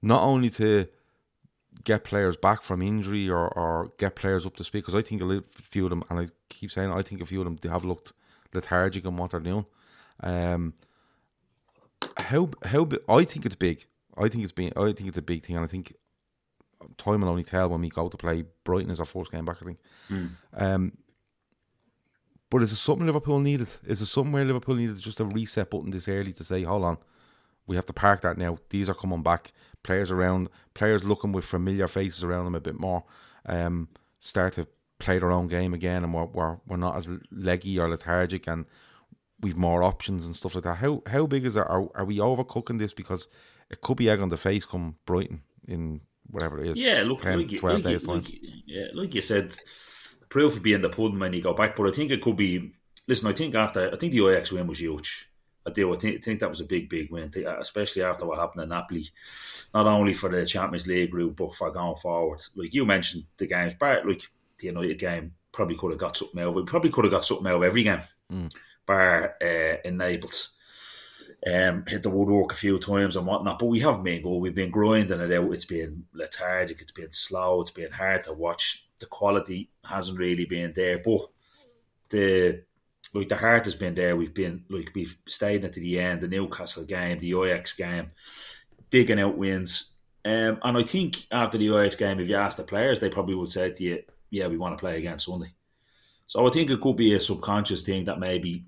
not 0.00 0.22
only 0.22 0.50
to 0.50 0.86
get 1.84 2.04
players 2.04 2.36
back 2.36 2.62
from 2.62 2.82
injury 2.82 3.28
or, 3.28 3.48
or 3.48 3.92
get 3.98 4.14
players 4.14 4.46
up 4.46 4.56
to 4.56 4.64
speed. 4.64 4.80
Because 4.80 4.94
I 4.94 5.02
think 5.02 5.22
a 5.22 5.42
few 5.54 5.84
of 5.84 5.90
them, 5.90 6.04
and 6.10 6.20
I 6.20 6.28
keep 6.48 6.70
saying, 6.70 6.92
I 6.92 7.02
think 7.02 7.20
a 7.20 7.26
few 7.26 7.40
of 7.40 7.44
them 7.44 7.58
they 7.60 7.68
have 7.68 7.84
looked 7.84 8.12
lethargic 8.52 9.04
in 9.04 9.16
what 9.16 9.30
they're 9.30 9.40
doing. 9.40 9.66
Um, 10.22 10.74
how 12.16 12.50
how 12.64 12.88
I 13.08 13.24
think 13.24 13.46
it's 13.46 13.56
big. 13.56 13.84
I 14.16 14.28
think 14.28 14.44
it's 14.44 14.52
been. 14.52 14.72
I 14.76 14.92
think 14.92 15.08
it's 15.08 15.18
a 15.18 15.22
big 15.22 15.44
thing, 15.44 15.56
and 15.56 15.64
I 15.64 15.68
think 15.68 15.94
time 16.98 17.20
will 17.20 17.28
only 17.28 17.44
tell 17.44 17.68
when 17.68 17.80
we 17.80 17.88
go 17.88 18.08
to 18.08 18.16
play 18.16 18.44
Brighton 18.64 18.90
as 18.90 19.00
our 19.00 19.06
first 19.06 19.32
game 19.32 19.44
back. 19.44 19.58
I 19.62 19.64
think. 19.64 19.78
Mm. 20.10 20.30
Um, 20.56 20.92
but 22.50 22.62
is 22.62 22.72
it 22.72 22.76
something 22.76 23.06
Liverpool 23.06 23.38
needed? 23.38 23.68
Is 23.86 24.02
it 24.02 24.06
somewhere 24.06 24.44
Liverpool 24.44 24.74
needed 24.74 24.98
just 24.98 25.20
a 25.20 25.24
reset 25.24 25.70
button 25.70 25.90
this 25.90 26.08
early 26.08 26.32
to 26.32 26.44
say, 26.44 26.64
hold 26.64 26.84
on, 26.84 26.98
we 27.66 27.76
have 27.76 27.86
to 27.86 27.92
park 27.92 28.22
that 28.22 28.38
now. 28.38 28.58
These 28.70 28.88
are 28.88 28.94
coming 28.94 29.22
back. 29.22 29.52
Players 29.82 30.10
around, 30.10 30.48
players 30.74 31.04
looking 31.04 31.32
with 31.32 31.44
familiar 31.44 31.88
faces 31.88 32.22
around 32.22 32.44
them 32.44 32.54
a 32.54 32.60
bit 32.60 32.78
more. 32.78 33.04
Um, 33.46 33.88
start 34.18 34.54
to 34.54 34.66
play 34.98 35.18
their 35.18 35.32
own 35.32 35.48
game 35.48 35.72
again, 35.72 36.04
and 36.04 36.12
we're 36.12 36.26
we're, 36.26 36.56
we're 36.66 36.76
not 36.76 36.96
as 36.96 37.08
leggy 37.30 37.78
or 37.78 37.88
lethargic, 37.88 38.46
and 38.46 38.66
we've 39.40 39.56
more 39.56 39.82
options 39.82 40.26
and 40.26 40.36
stuff 40.36 40.54
like 40.54 40.64
that. 40.64 40.76
How 40.76 41.02
how 41.06 41.26
big 41.26 41.46
is 41.46 41.56
it? 41.56 41.60
Are 41.60 41.88
are 41.94 42.04
we 42.04 42.18
overcooking 42.18 42.78
this 42.78 42.92
because 42.92 43.26
it 43.70 43.80
could 43.80 43.96
be 43.96 44.10
egg 44.10 44.20
on 44.20 44.28
the 44.28 44.36
face 44.36 44.66
come 44.66 44.96
Brighton 45.06 45.42
in 45.66 46.00
whatever 46.30 46.62
it 46.62 46.68
is. 46.68 46.78
Yeah, 46.78 47.02
look, 47.04 47.22
10, 47.22 47.38
like, 47.38 47.58
12 47.58 47.74
like, 47.76 47.84
days 47.84 48.06
like, 48.06 48.24
time. 48.24 48.38
yeah, 48.66 48.86
like 48.94 49.14
you 49.14 49.20
said, 49.20 49.54
proof 50.28 50.54
would 50.54 50.62
be 50.62 50.72
in 50.72 50.82
the 50.82 50.88
pudding 50.88 51.18
when 51.18 51.32
you 51.32 51.42
go 51.42 51.54
back. 51.54 51.76
But 51.76 51.88
I 51.88 51.90
think 51.92 52.10
it 52.10 52.22
could 52.22 52.36
be. 52.36 52.72
Listen, 53.06 53.28
I 53.28 53.32
think 53.32 53.54
after 53.54 53.90
I 53.92 53.96
think 53.96 54.12
the 54.12 54.26
Ajax 54.28 54.52
win 54.52 54.66
was 54.66 54.80
huge. 54.80 55.29
I 55.66 55.70
do. 55.70 55.92
I 55.92 55.96
think, 55.96 56.24
think 56.24 56.40
that 56.40 56.48
was 56.48 56.60
a 56.60 56.66
big, 56.66 56.88
big 56.88 57.10
win, 57.10 57.30
especially 57.58 58.02
after 58.02 58.26
what 58.26 58.38
happened 58.38 58.62
in 58.62 58.70
Napoli. 58.70 59.04
Not 59.74 59.86
only 59.86 60.14
for 60.14 60.30
the 60.30 60.46
Champions 60.46 60.86
League 60.86 61.10
group, 61.10 61.36
but 61.36 61.54
for 61.54 61.70
going 61.70 61.96
forward. 61.96 62.42
Like 62.54 62.72
you 62.72 62.86
mentioned, 62.86 63.24
the 63.36 63.46
games, 63.46 63.74
bar 63.74 64.02
like 64.06 64.22
the 64.58 64.68
United 64.68 64.98
game, 64.98 65.32
probably 65.52 65.76
could 65.76 65.90
have 65.90 66.00
got 66.00 66.16
something 66.16 66.40
out. 66.42 66.48
of 66.48 66.56
it. 66.58 66.66
Probably 66.66 66.90
could 66.90 67.04
have 67.04 67.12
got 67.12 67.24
something 67.24 67.46
out 67.46 67.56
of 67.56 67.62
every 67.64 67.82
game, 67.82 68.00
Mm. 68.32 68.52
bar 68.86 69.34
uh, 69.42 69.76
in 69.84 69.96
Naples. 69.98 70.56
Um, 71.46 71.84
hit 71.88 72.02
the 72.02 72.10
woodwork 72.10 72.52
a 72.52 72.56
few 72.56 72.78
times 72.78 73.16
and 73.16 73.26
whatnot, 73.26 73.58
but 73.58 73.66
we 73.66 73.80
haven't 73.80 74.02
been 74.04 74.20
good. 74.22 74.38
We've 74.40 74.54
been 74.54 74.70
grinding 74.70 75.20
it 75.20 75.32
out. 75.32 75.52
It's 75.52 75.64
been 75.64 76.04
lethargic. 76.12 76.82
It's 76.82 76.92
been 76.92 77.12
slow. 77.12 77.62
It's 77.62 77.70
been 77.70 77.92
hard 77.92 78.24
to 78.24 78.34
watch. 78.34 78.86
The 78.98 79.06
quality 79.06 79.70
hasn't 79.84 80.18
really 80.18 80.44
been 80.44 80.74
there, 80.74 80.98
but 81.02 81.20
the 82.10 82.64
like 83.14 83.28
the 83.28 83.36
heart 83.36 83.64
has 83.64 83.74
been 83.74 83.94
there. 83.94 84.16
We've 84.16 84.34
been 84.34 84.64
like 84.68 84.90
we've 84.94 85.16
stayed 85.26 85.62
to 85.62 85.80
the 85.80 86.00
end. 86.00 86.20
The 86.20 86.28
Newcastle 86.28 86.84
game, 86.84 87.18
the 87.18 87.32
Ajax 87.32 87.72
game, 87.72 88.08
digging 88.90 89.20
out 89.20 89.36
wins. 89.36 89.90
Um, 90.24 90.58
and 90.62 90.76
I 90.78 90.82
think 90.82 91.26
after 91.30 91.58
the 91.58 91.76
Ajax 91.76 91.96
game, 91.96 92.20
if 92.20 92.28
you 92.28 92.36
ask 92.36 92.56
the 92.56 92.62
players, 92.62 93.00
they 93.00 93.10
probably 93.10 93.34
would 93.34 93.50
say 93.50 93.72
to 93.72 93.82
you, 93.82 94.02
"Yeah, 94.30 94.48
we 94.48 94.58
want 94.58 94.76
to 94.76 94.80
play 94.80 94.98
again 94.98 95.18
Sunday." 95.18 95.54
So 96.26 96.46
I 96.46 96.50
think 96.50 96.70
it 96.70 96.80
could 96.80 96.96
be 96.96 97.14
a 97.14 97.20
subconscious 97.20 97.82
thing 97.82 98.04
that 98.04 98.20
maybe 98.20 98.66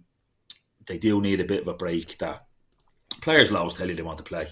they 0.87 0.99
do 0.99 1.21
need 1.21 1.41
a 1.41 1.45
bit 1.45 1.63
of 1.63 1.69
a 1.69 1.75
break. 1.75 2.19
That 2.19 2.45
players 3.21 3.53
always 3.53 3.75
tell 3.75 3.89
you 3.89 3.95
they 3.95 4.03
want 4.03 4.19
to 4.19 4.25
play, 4.25 4.49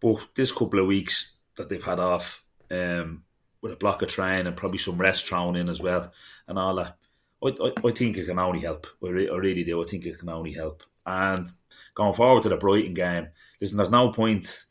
but 0.00 0.28
this 0.34 0.52
couple 0.52 0.80
of 0.80 0.86
weeks 0.86 1.34
that 1.56 1.68
they've 1.68 1.84
had 1.84 1.98
off, 1.98 2.44
um, 2.70 3.24
with 3.60 3.72
a 3.72 3.76
block 3.76 4.00
of 4.00 4.08
train 4.08 4.46
and 4.46 4.56
probably 4.56 4.78
some 4.78 4.96
rest 4.98 5.26
thrown 5.26 5.56
in 5.56 5.68
as 5.68 5.82
well, 5.82 6.10
and 6.48 6.58
all 6.58 6.76
that. 6.76 6.96
I, 7.42 7.48
I, 7.48 7.72
I 7.88 7.90
think 7.90 8.16
it 8.16 8.26
can 8.26 8.38
only 8.38 8.60
help. 8.60 8.86
I, 9.04 9.08
re- 9.08 9.30
I 9.30 9.36
really 9.36 9.64
do. 9.64 9.82
I 9.82 9.86
think 9.86 10.06
it 10.06 10.18
can 10.18 10.28
only 10.28 10.52
help. 10.52 10.82
And 11.06 11.46
going 11.94 12.12
forward 12.12 12.42
to 12.44 12.48
the 12.48 12.56
Brighton 12.56 12.94
game, 12.94 13.28
listen, 13.60 13.76
there's 13.76 13.90
no 13.90 14.10
point. 14.10 14.64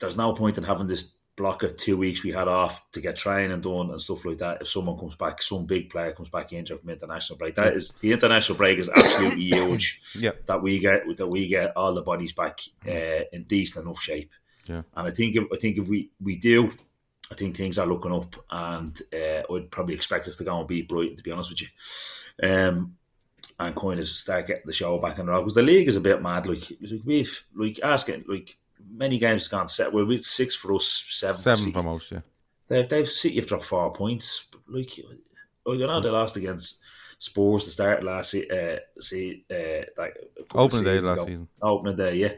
There's 0.00 0.16
no 0.16 0.32
point 0.32 0.58
in 0.58 0.64
having 0.64 0.88
this 0.88 1.16
block 1.36 1.62
of 1.62 1.76
two 1.76 1.96
weeks 1.96 2.22
we 2.22 2.30
had 2.30 2.48
off 2.48 2.90
to 2.92 3.00
get 3.00 3.16
training 3.16 3.60
done 3.60 3.90
and 3.90 4.00
stuff 4.00 4.24
like 4.24 4.38
that. 4.38 4.60
If 4.60 4.68
someone 4.68 4.98
comes 4.98 5.16
back, 5.16 5.40
some 5.40 5.64
big 5.64 5.90
player 5.90 6.12
comes 6.12 6.28
back 6.28 6.52
injured 6.52 6.80
from 6.80 6.90
international 6.90 7.38
break, 7.38 7.54
that 7.54 7.74
is 7.74 7.92
the 7.92 8.12
international 8.12 8.58
break 8.58 8.78
is 8.78 8.88
absolutely 8.88 9.44
huge. 9.44 10.00
Yeah. 10.16 10.32
That 10.46 10.62
we 10.62 10.78
get 10.78 11.02
that 11.16 11.26
we 11.26 11.48
get 11.48 11.76
all 11.76 11.94
the 11.94 12.02
bodies 12.02 12.32
back 12.32 12.60
uh, 12.86 13.24
in 13.32 13.44
decent 13.44 13.86
enough 13.86 14.00
shape. 14.00 14.32
Yeah. 14.66 14.82
And 14.94 15.08
I 15.08 15.10
think 15.10 15.36
if, 15.36 15.44
I 15.52 15.56
think 15.56 15.78
if 15.78 15.88
we 15.88 16.10
we 16.20 16.36
do, 16.36 16.72
I 17.32 17.34
think 17.34 17.56
things 17.56 17.78
are 17.78 17.86
looking 17.86 18.12
up, 18.12 18.36
and 18.50 19.00
uh, 19.10 19.54
I'd 19.54 19.70
probably 19.70 19.94
expect 19.94 20.28
us 20.28 20.36
to 20.36 20.44
go 20.44 20.58
and 20.58 20.68
beat 20.68 20.86
Brighton. 20.86 21.16
To 21.16 21.22
be 21.22 21.32
honest 21.32 21.50
with 21.50 21.62
you, 21.62 21.68
um, 22.48 22.96
and 23.58 23.74
kind 23.74 23.98
of 23.98 24.06
start 24.06 24.46
getting 24.46 24.66
the 24.66 24.72
show 24.72 24.98
back 24.98 25.18
in 25.18 25.24
the 25.26 25.32
row 25.32 25.40
because 25.40 25.54
the 25.54 25.62
league 25.62 25.88
is 25.88 25.96
a 25.96 26.00
bit 26.02 26.20
mad. 26.20 26.46
Like, 26.46 26.70
like 26.80 27.00
we've 27.04 27.44
like 27.56 27.80
asking 27.82 28.24
like 28.28 28.58
many 28.90 29.18
games 29.18 29.48
gone 29.48 29.68
set. 29.68 29.92
Well, 29.92 30.04
we've 30.04 30.20
six 30.20 30.54
for 30.54 30.74
us, 30.74 30.86
seven, 30.86 31.40
Seven 31.40 31.72
for 31.72 31.82
most, 31.82 32.12
yeah. 32.12 32.20
They've 32.66 32.88
they've 32.88 33.08
City 33.08 33.36
have 33.36 33.46
dropped 33.46 33.64
four 33.64 33.90
points. 33.92 34.46
Like, 34.68 34.90
oh, 35.64 35.72
you 35.72 35.86
know 35.86 36.00
they 36.00 36.10
lost 36.10 36.36
against 36.36 36.82
Spurs 37.18 37.64
to 37.64 37.70
start 37.70 38.02
last 38.04 38.32
se- 38.32 38.48
uh, 38.48 39.00
see 39.00 39.44
uh, 39.50 39.84
like 39.96 40.16
a 40.38 40.42
couple 40.42 40.60
of 40.60 40.74
Opening 40.74 40.84
day 40.84 40.98
last 40.98 41.12
ago. 41.12 41.24
season. 41.26 41.48
Opening 41.62 41.96
day, 41.96 42.16
yeah. 42.16 42.32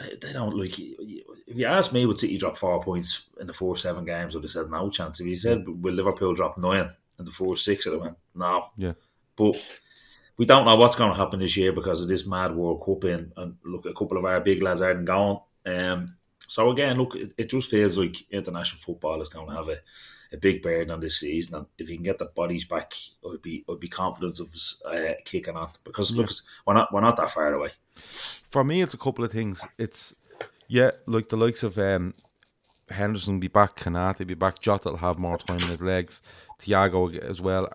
They, 0.00 0.16
they 0.20 0.32
don't 0.32 0.56
like. 0.56 0.78
If 0.78 1.58
you 1.58 1.66
ask 1.66 1.92
me, 1.92 2.06
would 2.06 2.18
City 2.18 2.38
drop 2.38 2.56
four 2.56 2.80
points 2.80 3.28
in 3.40 3.46
the 3.46 3.52
four 3.52 3.76
seven 3.76 4.04
games? 4.04 4.34
I'd 4.34 4.42
have 4.42 4.50
said 4.50 4.70
no 4.70 4.88
chance. 4.88 5.20
If 5.20 5.26
you 5.26 5.36
said 5.36 5.64
will 5.68 5.94
Liverpool 5.94 6.34
drop 6.34 6.56
nine 6.58 6.88
in 7.18 7.24
the 7.24 7.30
four 7.30 7.56
six, 7.56 7.86
I'd 7.86 7.92
have 7.92 8.02
went 8.02 8.18
no. 8.34 8.66
Yeah. 8.76 8.92
But 9.36 9.56
we 10.36 10.46
don't 10.46 10.64
know 10.64 10.76
what's 10.76 10.96
going 10.96 11.12
to 11.12 11.18
happen 11.18 11.40
this 11.40 11.56
year 11.56 11.72
because 11.72 12.02
of 12.02 12.08
this 12.08 12.26
mad 12.26 12.54
World 12.54 12.82
Cup 12.84 13.04
in, 13.04 13.32
and 13.36 13.56
look, 13.64 13.84
a 13.84 13.92
couple 13.92 14.16
of 14.16 14.24
our 14.24 14.40
big 14.40 14.62
lads 14.62 14.80
aren't 14.80 15.04
going. 15.04 15.38
Um, 15.66 16.16
so 16.46 16.70
again, 16.70 16.96
look, 16.96 17.14
it, 17.14 17.34
it 17.36 17.50
just 17.50 17.70
feels 17.70 17.98
like 17.98 18.30
international 18.30 18.80
football 18.80 19.20
is 19.20 19.28
going 19.28 19.48
to 19.48 19.54
have 19.54 19.68
a, 19.68 19.76
a 20.32 20.36
big 20.36 20.62
burden 20.62 20.90
on 20.92 21.00
this 21.00 21.20
season, 21.20 21.58
and 21.58 21.66
if 21.78 21.90
you 21.90 21.96
can 21.96 22.04
get 22.04 22.18
the 22.18 22.24
bodies 22.24 22.64
back, 22.64 22.94
I'd 23.30 23.42
be 23.42 23.64
I'd 23.68 23.80
be 23.80 23.88
confident 23.88 24.40
of 24.40 24.48
uh, 24.86 25.12
kicking 25.24 25.56
on 25.56 25.68
because 25.84 26.16
look, 26.16 26.30
we're 26.66 26.74
not 26.74 26.92
we're 26.92 27.02
not 27.02 27.16
that 27.16 27.30
far 27.30 27.52
away. 27.52 27.70
For 28.50 28.64
me, 28.64 28.82
it's 28.82 28.94
a 28.94 28.98
couple 28.98 29.24
of 29.24 29.32
things. 29.32 29.64
It's 29.78 30.14
yeah, 30.68 30.92
like 31.06 31.28
the 31.28 31.36
likes 31.36 31.62
of 31.62 31.78
um, 31.78 32.14
Henderson 32.90 33.34
will 33.34 33.40
be 33.40 33.48
back, 33.48 33.76
Konate 33.76 34.26
be 34.26 34.34
back, 34.34 34.60
Jota 34.60 34.90
will 34.90 34.96
have 34.98 35.18
more 35.18 35.38
time 35.38 35.58
in 35.58 35.66
his 35.68 35.80
legs, 35.80 36.22
Thiago 36.60 37.16
as 37.18 37.40
well. 37.40 37.68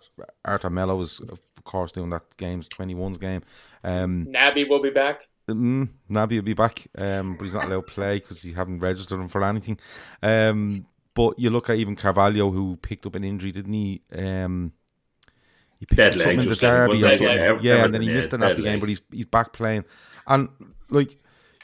Arthur 0.44 0.70
Melo 0.70 1.00
is 1.02 1.20
of 1.20 1.40
course 1.64 1.92
doing 1.92 2.10
that 2.12 2.24
game's 2.38 2.68
21's 2.70 3.18
game. 3.18 3.42
Um, 3.84 4.28
Naby 4.28 4.70
will 4.70 4.82
be 4.82 4.90
back. 4.90 5.28
Mm, 5.48 5.90
Naby 6.10 6.36
will 6.36 6.42
be 6.42 6.54
back, 6.54 6.88
um, 6.98 7.36
but 7.36 7.44
he's 7.44 7.54
not 7.54 7.66
allowed 7.66 7.88
to 7.88 7.94
play 7.94 8.20
because 8.20 8.42
he 8.42 8.52
haven't 8.52 8.80
registered 8.80 9.20
him 9.20 9.30
for 9.30 9.44
anything. 9.44 9.80
Um, 10.24 10.86
but 11.14 11.40
you 11.40 11.50
look 11.50 11.70
at 11.70 11.78
even 11.78 11.96
Carvalho, 11.96 12.52
who 12.52 12.78
picked 12.78 13.06
up 13.06 13.16
an 13.16 13.24
injury, 13.24 13.52
didn't 13.52 13.74
he? 13.74 14.02
Um, 14.16 14.74
he 15.80 15.86
picked 15.86 15.98
Dead 15.98 16.14
up 16.14 16.18
leg, 16.18 16.24
something 16.26 16.40
in 16.40 16.40
the 16.40 16.46
just 16.46 16.64
like, 16.64 16.72
derby 16.72 16.92
or 16.92 17.10
something. 17.10 17.28
Yeah, 17.28 17.60
Yeah, 17.62 17.86
and 17.86 17.94
then 17.94 18.02
he 18.02 18.10
missed 18.10 18.32
yeah, 18.32 18.36
an 18.36 18.42
Naby 18.42 18.56
dead 18.56 18.64
game, 18.64 18.80
but 18.80 18.90
he's 18.90 19.02
he's 19.12 19.26
back 19.26 19.54
playing. 19.54 19.86
And 20.28 20.50
like 20.90 21.16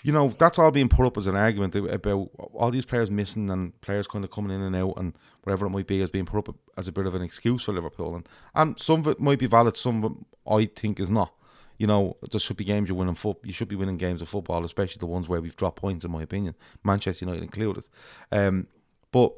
you 0.04 0.12
know, 0.12 0.34
that's 0.38 0.58
all 0.58 0.72
being 0.72 0.90
put 0.90 1.06
up 1.06 1.18
as 1.18 1.28
an 1.28 1.36
argument 1.36 1.76
about 1.76 2.30
all 2.54 2.72
these 2.72 2.86
players 2.86 3.12
missing 3.12 3.50
and 3.50 3.80
players 3.82 4.08
kind 4.08 4.24
of 4.24 4.32
coming 4.32 4.52
in 4.52 4.62
and 4.62 4.76
out 4.76 4.94
and 4.98 5.14
whatever 5.44 5.66
it 5.66 5.70
might 5.70 5.88
be 5.88 6.02
as 6.02 6.10
being 6.10 6.26
put 6.26 6.48
up 6.48 6.56
as 6.78 6.88
a 6.88 6.92
bit 6.92 7.06
of 7.06 7.14
an 7.14 7.22
excuse 7.22 7.64
for 7.64 7.74
Liverpool. 7.74 8.16
And, 8.16 8.28
and 8.56 8.80
some 8.80 9.02
of 9.02 9.08
it 9.08 9.20
might 9.20 9.40
be 9.40 9.46
valid, 9.46 9.78
some 9.78 10.04
of 10.04 10.12
it 10.12 10.18
I 10.50 10.66
think 10.66 11.00
is 11.00 11.10
not. 11.10 11.34
You 11.78 11.88
know, 11.88 12.18
there 12.30 12.40
should 12.40 12.58
be 12.58 12.64
games 12.64 12.90
you 12.90 12.96
win 12.96 13.08
in 13.08 13.16
foot. 13.16 13.38
You 13.44 13.54
should 13.54 13.68
be 13.68 13.76
winning 13.76 13.98
games 13.98 14.22
of 14.22 14.30
football, 14.30 14.64
especially 14.66 15.00
the 15.00 15.08
ones 15.08 15.28
where 15.28 15.42
we've 15.42 15.56
dropped 15.56 15.78
points, 15.78 16.06
in 16.06 16.12
my 16.12 16.22
opinion. 16.22 16.54
Manchester 16.84 17.26
United 17.26 17.44
included. 17.44 17.86
Um, 18.32 18.68
but 19.12 19.34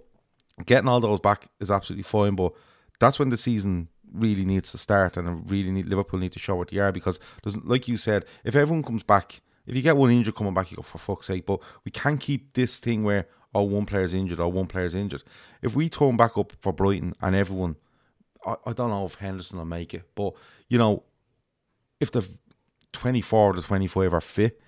getting 0.66 0.90
all 0.90 1.00
those 1.00 1.22
back 1.22 1.48
is 1.62 1.72
absolutely 1.72 2.04
fine. 2.04 2.36
But 2.36 2.52
that's 3.00 3.18
when 3.18 3.30
the 3.30 3.38
season 3.38 3.88
really 4.14 4.46
needs 4.46 4.72
to 4.72 4.78
start, 4.78 5.18
and 5.18 5.50
really 5.50 5.72
need 5.72 5.88
Liverpool 5.88 6.20
need 6.20 6.32
to 6.34 6.40
show 6.40 6.56
what 6.56 6.70
they 6.70 6.78
are 6.78 6.92
because, 6.92 7.20
like 7.64 7.88
you 7.88 7.98
said, 7.98 8.26
if 8.44 8.56
everyone 8.56 8.84
comes 8.84 9.04
back 9.04 9.42
if 9.66 9.76
you 9.76 9.82
get 9.82 9.98
one 9.98 10.12
injured 10.12 10.36
coming 10.36 10.54
back, 10.54 10.72
you 10.72 10.78
go 10.78 10.84
for 10.84 10.98
fuck's 10.98 11.28
sake. 11.28 11.46
But 11.46 11.62
we 11.86 11.92
can't 11.92 12.20
keep 12.20 12.54
this 12.54 12.80
thing 12.80 13.04
where 13.04 13.26
oh 13.56 13.64
one 13.64 13.86
player's 13.86 14.14
injured 14.14 14.40
or 14.40 14.52
one 14.52 14.68
player's 14.68 14.96
injured. 14.96 15.24
If 15.62 15.76
we 15.76 15.90
turn 15.90 16.18
back 16.18 16.38
up 16.38 16.54
for 16.62 16.74
Brighton 16.74 17.14
and 17.22 17.36
everyone, 17.36 17.78
I, 18.46 18.56
I 18.66 18.74
don't 18.74 18.90
know 18.90 19.06
if 19.06 19.16
Henderson 19.16 19.58
will 19.58 19.66
make 19.66 19.94
it, 19.94 20.04
but 20.16 20.34
you 20.68 20.78
know, 20.78 21.04
if 22.00 22.12
the 22.12 22.28
twenty 22.92 23.22
four 23.22 23.52
or 23.52 23.54
the 23.54 23.62
twenty 23.62 23.88
five 23.88 24.14
are 24.14 24.22
fit, 24.22 24.60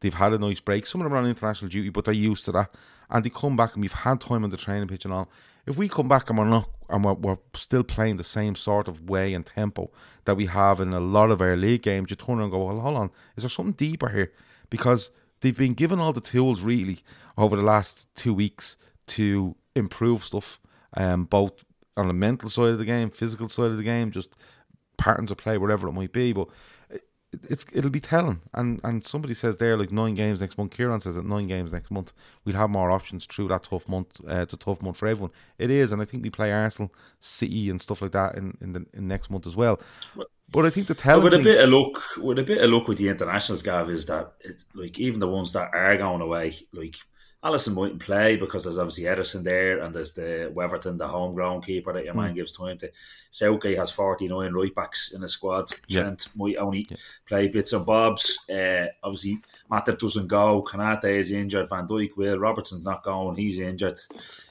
they've 0.00 0.14
had 0.14 0.32
a 0.32 0.38
nice 0.38 0.60
break. 0.60 0.86
Some 0.86 1.00
of 1.00 1.06
them 1.06 1.14
are 1.14 1.16
on 1.16 1.26
international 1.26 1.68
duty, 1.68 1.90
but 1.90 2.04
they're 2.04 2.14
used 2.14 2.44
to 2.44 2.52
that, 2.52 2.74
and 3.10 3.24
they 3.24 3.30
come 3.30 3.56
back 3.56 3.74
and 3.74 3.82
we've 3.82 3.92
had 3.92 4.20
time 4.20 4.44
on 4.44 4.50
the 4.50 4.56
training 4.56 4.88
pitch 4.88 5.04
and 5.04 5.14
all. 5.14 5.28
If 5.66 5.76
we 5.76 5.88
come 5.88 6.08
back 6.08 6.28
and 6.28 6.38
we're 6.38 6.44
not 6.44 6.68
and 6.88 7.04
we're, 7.04 7.14
we're 7.14 7.38
still 7.54 7.82
playing 7.82 8.16
the 8.16 8.24
same 8.24 8.54
sort 8.54 8.88
of 8.88 9.08
way 9.08 9.34
and 9.34 9.46
tempo 9.46 9.90
that 10.24 10.36
we 10.36 10.46
have 10.46 10.80
in 10.80 10.92
a 10.92 11.00
lot 11.00 11.30
of 11.30 11.40
our 11.40 11.56
league 11.56 11.82
games, 11.82 12.10
you 12.10 12.16
turn 12.16 12.36
around 12.36 12.44
and 12.44 12.52
go, 12.52 12.64
well, 12.64 12.80
hold 12.80 12.96
on, 12.96 13.10
is 13.36 13.42
there 13.42 13.50
something 13.50 13.72
deeper 13.72 14.08
here? 14.08 14.32
Because 14.70 15.10
they've 15.40 15.56
been 15.56 15.74
given 15.74 16.00
all 16.00 16.12
the 16.12 16.20
tools 16.20 16.62
really 16.62 16.98
over 17.36 17.56
the 17.56 17.62
last 17.62 18.06
two 18.14 18.34
weeks 18.34 18.76
to 19.06 19.54
improve 19.74 20.24
stuff, 20.24 20.58
um, 20.96 21.24
both 21.24 21.64
on 21.96 22.08
the 22.08 22.14
mental 22.14 22.48
side 22.50 22.70
of 22.70 22.78
the 22.78 22.84
game, 22.84 23.10
physical 23.10 23.48
side 23.48 23.70
of 23.70 23.76
the 23.76 23.82
game, 23.82 24.10
just 24.10 24.36
patterns 24.96 25.30
of 25.30 25.36
play, 25.36 25.58
whatever 25.58 25.88
it 25.88 25.92
might 25.92 26.12
be. 26.12 26.32
But 26.32 26.48
it's 27.48 27.64
it'll 27.72 27.90
be 27.90 28.00
telling. 28.00 28.40
And 28.52 28.80
and 28.84 29.06
somebody 29.06 29.34
says 29.34 29.56
there 29.56 29.76
like 29.76 29.90
nine 29.90 30.14
games 30.14 30.40
next 30.40 30.58
month. 30.58 30.72
Kieran 30.76 31.00
says 31.00 31.16
that 31.16 31.26
nine 31.26 31.46
games 31.46 31.72
next 31.72 31.90
month. 31.90 32.12
We'll 32.44 32.56
have 32.56 32.70
more 32.70 32.90
options 32.90 33.26
through 33.26 33.48
that 33.48 33.64
tough 33.64 33.88
month. 33.88 34.20
Uh, 34.28 34.40
it's 34.40 34.52
a 34.52 34.58
tough 34.58 34.82
month 34.82 34.96
for 34.96 35.06
everyone. 35.06 35.32
It 35.58 35.70
is, 35.70 35.92
and 35.92 36.00
I 36.00 36.04
think 36.04 36.22
we 36.22 36.30
play 36.30 36.52
Arsenal, 36.52 36.92
City, 37.20 37.70
and 37.70 37.80
stuff 37.80 38.02
like 38.02 38.12
that 38.12 38.36
in 38.36 38.56
in 38.60 38.72
the 38.72 38.86
in 38.92 39.08
next 39.08 39.30
month 39.30 39.46
as 39.46 39.56
well. 39.56 39.80
But 40.50 40.66
I 40.66 40.70
think 40.70 40.86
the 40.86 40.94
telling 40.94 41.24
with 41.24 41.34
a 41.34 41.38
bit 41.38 41.64
of 41.64 41.70
luck, 41.70 42.02
with 42.18 42.38
a 42.38 42.44
bit 42.44 42.62
of 42.62 42.70
luck 42.70 42.86
with 42.86 42.98
the 42.98 43.08
internationals, 43.08 43.62
Gav, 43.62 43.90
is 43.90 44.06
that 44.06 44.34
it's 44.40 44.64
like 44.74 44.98
even 45.00 45.20
the 45.20 45.28
ones 45.28 45.52
that 45.52 45.74
are 45.74 45.96
going 45.96 46.20
away, 46.20 46.54
like 46.72 46.96
Alisson 47.44 47.74
mightn't 47.74 48.00
play 48.00 48.36
because 48.36 48.64
there's 48.64 48.78
obviously 48.78 49.04
Ederson 49.04 49.44
there 49.44 49.80
and 49.80 49.94
there's 49.94 50.12
the 50.12 50.50
Weverton, 50.54 50.96
the 50.96 51.06
homegrown 51.06 51.60
keeper 51.60 51.92
that 51.92 52.04
your 52.04 52.14
mm. 52.14 52.22
man 52.22 52.34
gives 52.34 52.52
time 52.52 52.78
to. 52.78 52.90
Southgate 53.28 53.76
has 53.76 53.90
49 53.90 54.52
right 54.52 54.74
backs 54.74 55.12
in 55.12 55.20
the 55.20 55.28
squad. 55.28 55.68
Trent 55.90 56.26
yeah. 56.26 56.32
might 56.36 56.56
only 56.56 56.86
yeah. 56.88 56.96
play 57.26 57.48
bits 57.48 57.74
and 57.74 57.84
bobs. 57.84 58.48
Uh, 58.48 58.86
obviously, 59.02 59.40
Matip 59.70 59.98
doesn't 59.98 60.28
go. 60.28 60.62
Konate 60.62 61.04
is 61.04 61.32
injured. 61.32 61.68
Van 61.68 61.86
Dijk 61.86 62.16
will. 62.16 62.38
Robertson's 62.38 62.86
not 62.86 63.02
going. 63.02 63.36
He's 63.36 63.60
injured. 63.60 63.98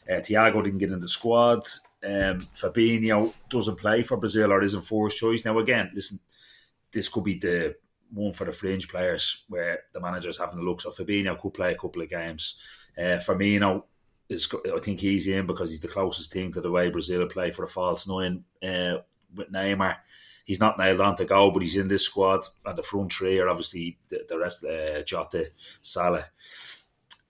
Uh, 0.07 0.19
Thiago 0.19 0.63
didn't 0.63 0.79
get 0.79 0.91
in 0.91 0.99
the 0.99 1.09
squad. 1.09 1.65
Um, 2.03 2.41
Fabinho 2.53 3.33
doesn't 3.49 3.79
play 3.79 4.03
for 4.03 4.17
Brazil 4.17 4.51
or 4.51 4.61
isn't 4.61 4.83
forced 4.83 5.17
choice. 5.17 5.45
Now, 5.45 5.57
again, 5.57 5.89
listen, 5.95 6.19
this 6.91 7.09
could 7.09 7.23
be 7.23 7.39
the 7.39 7.75
one 8.11 8.33
for 8.33 8.45
the 8.45 8.51
fringe 8.51 8.87
players 8.87 9.45
where 9.47 9.83
the 9.93 9.99
manager's 9.99 10.37
having 10.37 10.59
a 10.59 10.61
look. 10.61 10.81
So 10.81 10.91
Fabinho 10.91 11.39
could 11.39 11.53
play 11.53 11.71
a 11.71 11.77
couple 11.77 12.01
of 12.01 12.09
games. 12.09 12.59
Uh, 12.97 13.17
Firmino 13.17 13.83
is, 14.29 14.53
I 14.73 14.79
think 14.79 14.99
he's 14.99 15.27
in 15.27 15.45
because 15.45 15.69
he's 15.69 15.81
the 15.81 15.87
closest 15.87 16.31
thing 16.31 16.51
to 16.53 16.61
the 16.61 16.71
way 16.71 16.89
Brazil 16.89 17.25
play 17.27 17.51
for 17.51 17.63
a 17.63 17.67
false 17.67 18.07
nine 18.07 18.43
uh, 18.63 18.97
with 19.35 19.51
Neymar. 19.51 19.97
He's 20.45 20.59
not 20.59 20.77
nailed 20.77 21.01
on 21.01 21.15
to 21.15 21.25
go, 21.25 21.51
but 21.51 21.61
he's 21.61 21.77
in 21.77 21.87
this 21.87 22.05
squad. 22.05 22.41
And 22.65 22.77
the 22.77 22.83
front 22.83 23.13
three 23.13 23.39
are 23.39 23.47
obviously 23.47 23.97
the, 24.09 24.25
the 24.27 24.37
rest, 24.37 24.65
uh, 24.65 25.01
Jota, 25.03 25.51
Salah, 25.81 26.25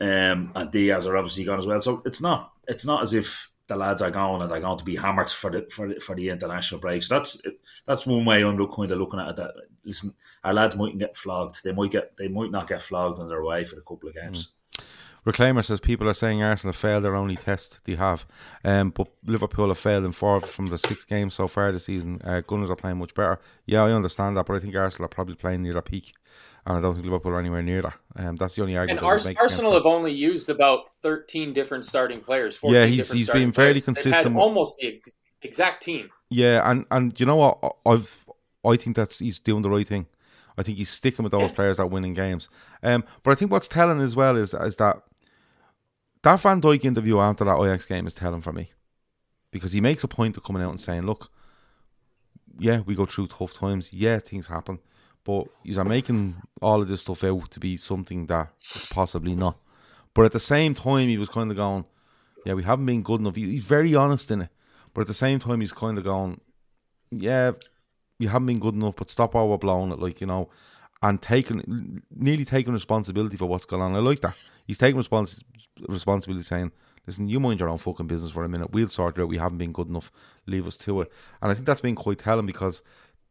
um, 0.01 0.51
and 0.55 0.71
Diaz 0.71 1.05
are 1.05 1.17
obviously 1.17 1.43
gone 1.43 1.59
as 1.59 1.67
well. 1.67 1.81
So 1.81 2.01
it's 2.05 2.21
not 2.21 2.53
it's 2.67 2.85
not 2.85 3.03
as 3.03 3.13
if 3.13 3.51
the 3.67 3.77
lads 3.77 4.01
are 4.01 4.11
going 4.11 4.41
and 4.41 4.51
they're 4.51 4.59
going 4.59 4.77
to 4.77 4.83
be 4.83 4.95
hammered 4.95 5.29
for 5.29 5.51
the 5.51 5.67
for 5.69 5.87
the, 5.87 5.99
for 5.99 6.15
the 6.15 6.29
international 6.29 6.81
breaks. 6.81 7.07
So 7.07 7.15
that's 7.15 7.41
that's 7.85 8.07
one 8.07 8.25
way 8.25 8.43
I'm 8.43 8.57
kind 8.67 8.91
of 8.91 8.97
looking 8.97 9.19
at 9.19 9.29
it. 9.29 9.35
That 9.37 9.53
listen, 9.85 10.13
our 10.43 10.53
lads 10.53 10.75
mightn't 10.75 10.99
get 10.99 11.15
flogged. 11.15 11.63
They 11.63 11.71
might 11.71 11.91
get 11.91 12.17
they 12.17 12.27
might 12.27 12.51
not 12.51 12.67
get 12.67 12.81
flogged 12.81 13.19
on 13.19 13.29
their 13.29 13.43
way 13.43 13.63
for 13.63 13.77
a 13.77 13.81
couple 13.81 14.09
of 14.09 14.15
games. 14.15 14.47
Mm. 14.47 14.51
Reclaimer 15.25 15.63
says 15.63 15.79
people 15.79 16.07
are 16.09 16.13
saying 16.13 16.43
Arsenal 16.43 16.73
have 16.73 16.79
failed 16.79 17.03
their 17.03 17.15
only 17.15 17.37
test 17.37 17.79
they 17.85 17.95
have, 17.95 18.25
um, 18.65 18.89
but 18.89 19.07
Liverpool 19.25 19.69
have 19.69 19.77
failed 19.77 20.03
in 20.03 20.11
four 20.11 20.41
from 20.41 20.65
the 20.65 20.77
six 20.77 21.05
games 21.05 21.33
so 21.33 21.47
far 21.47 21.71
this 21.71 21.85
season. 21.85 22.19
Uh, 22.23 22.41
Gunners 22.41 22.69
are 22.69 22.75
playing 22.75 22.97
much 22.97 23.13
better. 23.13 23.39
Yeah, 23.65 23.83
I 23.83 23.91
understand 23.91 24.35
that, 24.35 24.45
but 24.45 24.55
I 24.55 24.59
think 24.59 24.75
Arsenal 24.75 25.05
are 25.05 25.09
probably 25.09 25.35
playing 25.35 25.63
near 25.63 25.73
their 25.73 25.81
peak, 25.81 26.13
and 26.65 26.77
I 26.77 26.81
don't 26.81 26.93
think 26.93 27.05
Liverpool 27.05 27.31
are 27.31 27.39
anywhere 27.39 27.61
near 27.61 27.81
that. 27.83 27.93
Um, 28.17 28.35
that's 28.35 28.55
the 28.55 28.63
only 28.63 28.75
argument. 28.75 28.99
And 28.99 29.07
Ars- 29.07 29.33
Arsenal 29.35 29.73
have 29.73 29.85
only 29.85 30.11
used 30.11 30.49
about 30.49 30.89
thirteen 31.01 31.53
different 31.53 31.85
starting 31.85 32.19
players. 32.19 32.59
Yeah, 32.61 32.85
he's 32.85 33.11
he's 33.11 33.29
been 33.29 33.53
fairly 33.53 33.81
players. 33.81 33.85
consistent. 33.85 34.35
almost 34.35 34.77
the 34.79 34.97
ex- 34.97 35.15
exact 35.41 35.83
team. 35.83 36.09
Yeah, 36.29 36.69
and 36.69 36.85
and 36.91 37.17
you 37.17 37.25
know 37.25 37.37
what? 37.37 37.75
I've 37.85 38.25
I 38.65 38.75
think 38.75 38.95
that's 38.95 39.19
he's 39.19 39.39
doing 39.39 39.61
the 39.61 39.69
right 39.69 39.87
thing. 39.87 40.07
I 40.57 40.63
think 40.63 40.77
he's 40.77 40.89
sticking 40.89 41.23
with 41.23 41.31
those 41.31 41.49
yeah. 41.49 41.55
players 41.55 41.77
that 41.77 41.87
win 41.87 42.05
in 42.05 42.13
games. 42.13 42.49
Um, 42.83 43.03
but 43.23 43.31
I 43.31 43.35
think 43.35 43.51
what's 43.51 43.67
telling 43.67 44.01
as 44.01 44.15
well 44.15 44.37
is 44.37 44.53
is 44.53 44.75
that 44.77 45.01
that 46.23 46.39
Van 46.39 46.61
Dijk 46.61 46.83
interview 46.83 47.19
after 47.19 47.45
that 47.45 47.61
Ajax 47.61 47.85
game 47.85 48.07
is 48.07 48.13
telling 48.13 48.41
for 48.41 48.51
me. 48.51 48.71
Because 49.51 49.71
he 49.71 49.81
makes 49.81 50.03
a 50.03 50.07
point 50.07 50.35
of 50.35 50.43
coming 50.43 50.63
out 50.63 50.71
and 50.71 50.81
saying, 50.81 51.03
look, 51.03 51.29
yeah, 52.57 52.79
we 52.85 52.95
go 52.95 53.05
through 53.05 53.27
tough 53.27 53.53
times. 53.53 53.93
Yeah, 53.93 54.19
things 54.19 54.47
happen. 54.47 54.79
But 55.23 55.47
he's 55.63 55.77
making 55.77 56.35
all 56.61 56.81
of 56.81 56.87
this 56.87 57.01
stuff 57.01 57.23
out 57.23 57.51
to 57.51 57.59
be 57.59 57.77
something 57.77 58.25
that 58.27 58.49
possibly 58.89 59.35
not. 59.35 59.57
But 60.13 60.25
at 60.25 60.31
the 60.31 60.39
same 60.39 60.73
time, 60.73 61.07
he 61.07 61.17
was 61.17 61.29
kind 61.29 61.49
of 61.51 61.57
going, 61.57 61.85
yeah, 62.45 62.53
we 62.53 62.63
haven't 62.63 62.85
been 62.85 63.03
good 63.03 63.21
enough. 63.21 63.35
He's 63.35 63.63
very 63.63 63.95
honest 63.95 64.31
in 64.31 64.41
it. 64.41 64.49
But 64.93 65.01
at 65.01 65.07
the 65.07 65.13
same 65.13 65.39
time, 65.39 65.61
he's 65.61 65.71
kind 65.71 65.97
of 65.97 66.03
going, 66.03 66.41
yeah, 67.11 67.51
we 68.19 68.27
haven't 68.27 68.47
been 68.47 68.59
good 68.59 68.75
enough, 68.75 68.95
but 68.95 69.09
stop 69.09 69.33
overblowing 69.33 69.93
it. 69.93 69.99
Like, 69.99 70.19
you 70.21 70.27
know, 70.27 70.49
and 71.03 71.21
taking 71.21 72.01
nearly 72.15 72.45
taking 72.45 72.73
responsibility 72.73 73.35
for 73.35 73.45
what's 73.45 73.65
going 73.65 73.81
on. 73.81 73.93
I 73.93 73.99
like 73.99 74.21
that. 74.21 74.37
He's 74.65 74.77
taking 74.77 74.99
respons- 74.99 75.43
responsibility, 75.89 76.43
saying, 76.43 76.71
"Listen, 77.05 77.27
you 77.27 77.41
mind 77.41 77.59
your 77.59 77.69
own 77.69 77.77
fucking 77.77 78.07
business 78.07 78.31
for 78.31 78.43
a 78.45 78.49
minute. 78.49 78.71
We'll 78.71 78.87
sort 78.87 79.17
it 79.17 79.21
out. 79.21 79.27
We 79.27 79.37
haven't 79.37 79.57
been 79.57 79.73
good 79.73 79.89
enough. 79.89 80.11
Leave 80.47 80.65
us 80.65 80.77
to 80.77 81.01
it." 81.01 81.11
And 81.41 81.51
I 81.51 81.53
think 81.53 81.65
that's 81.67 81.81
been 81.81 81.95
quite 81.95 82.19
telling 82.19 82.45
because 82.45 82.81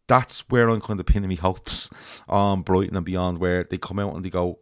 that's 0.07 0.41
where 0.51 0.69
I'm 0.69 0.83
kind 0.83 1.01
of 1.01 1.07
pinning 1.07 1.31
my 1.31 1.35
hopes 1.41 1.89
on 2.29 2.61
Brighton 2.61 2.97
and 2.97 3.07
beyond, 3.07 3.39
where 3.39 3.65
they 3.65 3.79
come 3.79 3.99
out 3.99 4.15
and 4.15 4.25
they 4.25 4.31
go, 4.31 4.59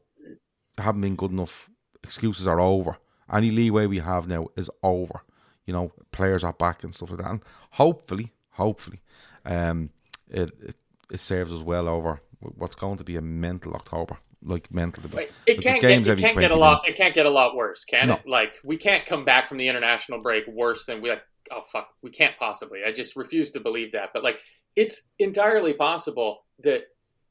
"Haven't 0.78 1.00
been 1.00 1.16
good 1.16 1.32
enough. 1.32 1.68
Excuses 2.04 2.46
are 2.46 2.60
over. 2.60 2.96
Any 3.30 3.50
leeway 3.50 3.86
we 3.86 3.98
have 3.98 4.28
now 4.28 4.46
is 4.56 4.70
over." 4.84 5.24
You 5.66 5.72
know, 5.72 5.92
players 6.12 6.44
are 6.44 6.52
back 6.52 6.84
and 6.84 6.94
stuff 6.94 7.10
like 7.10 7.18
that, 7.18 7.30
and 7.30 7.42
hopefully, 7.72 8.32
hopefully, 8.50 9.02
um, 9.44 9.90
it, 10.28 10.52
it 10.62 10.76
it 11.10 11.18
serves 11.18 11.52
us 11.52 11.62
well 11.62 11.88
over 11.88 12.20
what's 12.40 12.74
going 12.74 12.98
to 12.98 13.04
be 13.04 13.16
a 13.16 13.22
mental 13.22 13.74
October. 13.74 14.18
Like 14.42 14.72
mental. 14.72 15.02
Wait, 15.12 15.30
it 15.46 15.60
can't 15.60 15.82
get, 15.82 16.06
it 16.06 16.18
can't 16.18 16.38
get 16.38 16.50
a 16.50 16.56
lot. 16.56 16.88
It 16.88 16.96
can't 16.96 17.14
get 17.14 17.26
a 17.26 17.30
lot 17.30 17.54
worse, 17.54 17.84
can 17.84 18.08
no. 18.08 18.14
it? 18.14 18.26
Like 18.26 18.54
we 18.64 18.78
can't 18.78 19.04
come 19.04 19.22
back 19.22 19.46
from 19.46 19.58
the 19.58 19.68
international 19.68 20.22
break 20.22 20.46
worse 20.46 20.86
than 20.86 21.02
we 21.02 21.10
like. 21.10 21.22
Oh 21.50 21.64
fuck, 21.70 21.88
we 22.02 22.10
can't 22.10 22.34
possibly. 22.38 22.80
I 22.86 22.92
just 22.92 23.16
refuse 23.16 23.50
to 23.50 23.60
believe 23.60 23.92
that. 23.92 24.10
But 24.14 24.24
like, 24.24 24.40
it's 24.76 25.08
entirely 25.18 25.74
possible 25.74 26.46
that 26.62 26.84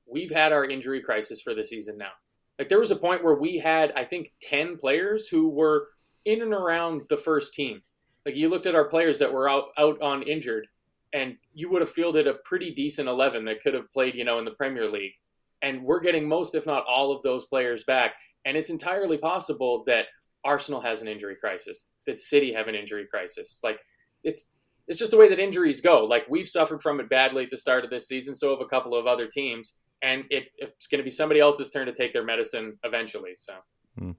we've 0.06 0.30
had 0.30 0.52
our 0.52 0.66
injury 0.66 1.02
crisis 1.02 1.42
for 1.42 1.56
the 1.56 1.66
season 1.66 1.98
now. 1.98 2.12
Like 2.60 2.70
there 2.70 2.80
was 2.80 2.92
a 2.92 2.96
point 2.96 3.24
where 3.24 3.36
we 3.36 3.58
had, 3.58 3.92
I 3.96 4.04
think, 4.04 4.32
ten 4.42 4.78
players 4.78 5.28
who 5.28 5.50
were 5.50 5.88
in 6.26 6.44
and 6.44 6.54
around 6.54 7.04
the 7.10 7.18
first 7.18 7.56
team. 7.56 7.82
Like 8.24 8.36
you 8.36 8.50
looked 8.50 8.68
at 8.68 8.76
our 8.76 8.86
players 8.86 9.18
that 9.18 9.34
were 9.34 9.50
out 9.50 9.70
out 9.80 10.00
on 10.02 10.22
injured, 10.22 10.68
and 11.14 11.36
you 11.54 11.70
would 11.70 11.82
have 11.82 11.90
fielded 11.90 12.28
a 12.28 12.36
pretty 12.46 12.72
decent 12.72 13.10
11 13.10 13.46
that 13.46 13.62
could 13.62 13.74
have 13.74 13.92
played, 13.92 14.16
you 14.16 14.24
know, 14.24 14.40
in 14.40 14.46
the 14.46 14.52
Premier 14.52 14.90
League. 14.90 15.14
And 15.62 15.84
we're 15.84 16.00
getting 16.00 16.28
most, 16.28 16.56
if 16.56 16.66
not 16.66 16.86
all, 16.88 17.12
of 17.12 17.24
those 17.24 17.46
players 17.46 17.84
back. 17.84 18.14
And 18.46 18.56
it's 18.56 18.70
entirely 18.70 19.18
possible 19.18 19.84
that 19.88 20.06
Arsenal 20.46 20.82
has 20.82 21.02
an 21.02 21.08
injury 21.08 21.36
crisis, 21.36 21.90
that 22.08 22.18
City 22.18 22.54
have 22.54 22.68
an 22.68 22.76
injury 22.76 23.06
crisis. 23.10 23.60
Like 23.64 23.80
it's 24.24 24.50
it's 24.88 24.98
just 24.98 25.12
the 25.12 25.18
way 25.18 25.30
that 25.30 25.40
injuries 25.40 25.82
go. 25.82 26.06
Like 26.06 26.26
we've 26.30 26.50
suffered 26.50 26.82
from 26.82 27.00
it 27.00 27.10
badly 27.10 27.44
at 27.44 27.52
the 27.52 27.58
start 27.58 27.84
of 27.84 27.90
this 27.90 28.08
season, 28.08 28.34
so 28.34 28.52
have 28.52 28.62
a 28.62 28.66
couple 28.66 28.96
of 28.96 29.06
other 29.06 29.28
teams, 29.28 29.78
and 30.02 30.24
it, 30.32 30.46
it's 30.58 30.88
going 30.88 30.98
to 30.98 31.04
be 31.04 31.12
somebody 31.12 31.40
else's 31.40 31.70
turn 31.70 31.86
to 31.86 31.94
take 31.94 32.12
their 32.12 32.24
medicine 32.24 32.78
eventually. 32.84 33.34
So, 33.38 33.54
hmm. 33.98 34.12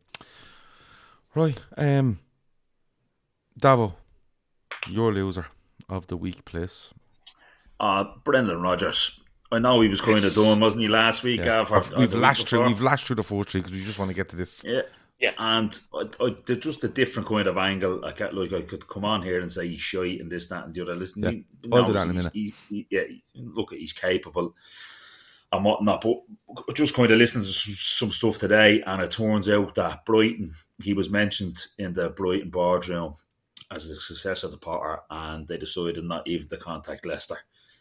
right, 1.34 1.58
um, 1.76 2.20
Davo, 3.58 3.94
your 4.86 5.12
loser 5.12 5.46
of 5.88 6.06
the 6.08 6.16
week, 6.16 6.44
please? 6.44 6.90
Uh, 7.78 8.04
Brendan 8.24 8.60
Rodgers. 8.60 9.20
I 9.52 9.58
know 9.58 9.80
he 9.80 9.88
was 9.88 10.00
kind 10.00 10.24
of 10.24 10.32
done, 10.34 10.60
wasn't 10.60 10.82
he, 10.82 10.88
last 10.88 11.24
week? 11.24 11.44
Yeah. 11.44 11.60
After, 11.68 11.98
we've 11.98 12.14
lashed 12.14 12.40
week 12.42 12.48
through. 12.48 12.66
We've 12.68 12.80
lashed 12.80 13.06
through 13.06 13.16
the 13.16 13.22
four 13.24 13.42
three 13.44 13.60
because 13.60 13.72
we 13.72 13.82
just 13.84 13.98
want 13.98 14.10
to 14.10 14.14
get 14.14 14.28
to 14.28 14.36
this. 14.36 14.62
Yeah. 14.64 14.82
Yes. 15.18 15.36
And 15.38 15.78
I, 15.92 16.08
I, 16.24 16.36
they're 16.46 16.56
just 16.56 16.82
a 16.84 16.88
different 16.88 17.28
kind 17.28 17.46
of 17.46 17.58
angle. 17.58 18.04
I 18.04 18.12
get 18.12 18.32
like 18.34 18.52
I 18.52 18.62
could 18.62 18.86
come 18.88 19.04
on 19.04 19.22
here 19.22 19.40
and 19.40 19.50
say 19.50 19.68
he's 19.68 19.80
shy 19.80 20.16
and 20.20 20.30
this, 20.30 20.46
that, 20.48 20.64
and 20.66 20.74
the 20.74 20.82
other. 20.82 20.94
Listen, 20.94 21.22
Yeah. 21.24 21.30
he, 21.30 21.44
I'll 21.72 21.84
do 21.84 21.92
that 21.94 22.04
in 22.04 22.10
a 22.10 22.14
minute. 22.14 22.32
he- 22.32 22.54
he- 22.68 22.86
yeah, 22.90 23.02
look, 23.34 23.72
he's 23.74 23.92
capable 23.92 24.54
and 25.52 25.64
whatnot. 25.64 26.02
But 26.02 26.74
just 26.76 26.94
kind 26.94 27.10
of 27.10 27.18
listening 27.18 27.42
to 27.44 27.50
some, 27.52 27.74
some 27.74 28.10
stuff 28.12 28.38
today, 28.38 28.82
and 28.86 29.02
it 29.02 29.10
turns 29.10 29.48
out 29.48 29.74
that 29.74 30.06
Brighton, 30.06 30.52
he 30.82 30.94
was 30.94 31.10
mentioned 31.10 31.56
in 31.76 31.92
the 31.94 32.08
Brighton 32.08 32.50
boardroom 32.50 33.14
as 33.70 33.88
the 33.88 33.96
successor 33.96 34.50
to 34.50 34.56
Potter, 34.56 35.00
and 35.10 35.46
they 35.48 35.56
decided 35.56 36.04
not 36.04 36.26
even 36.26 36.48
to 36.48 36.56
contact 36.56 37.06
Leicester, 37.06 37.38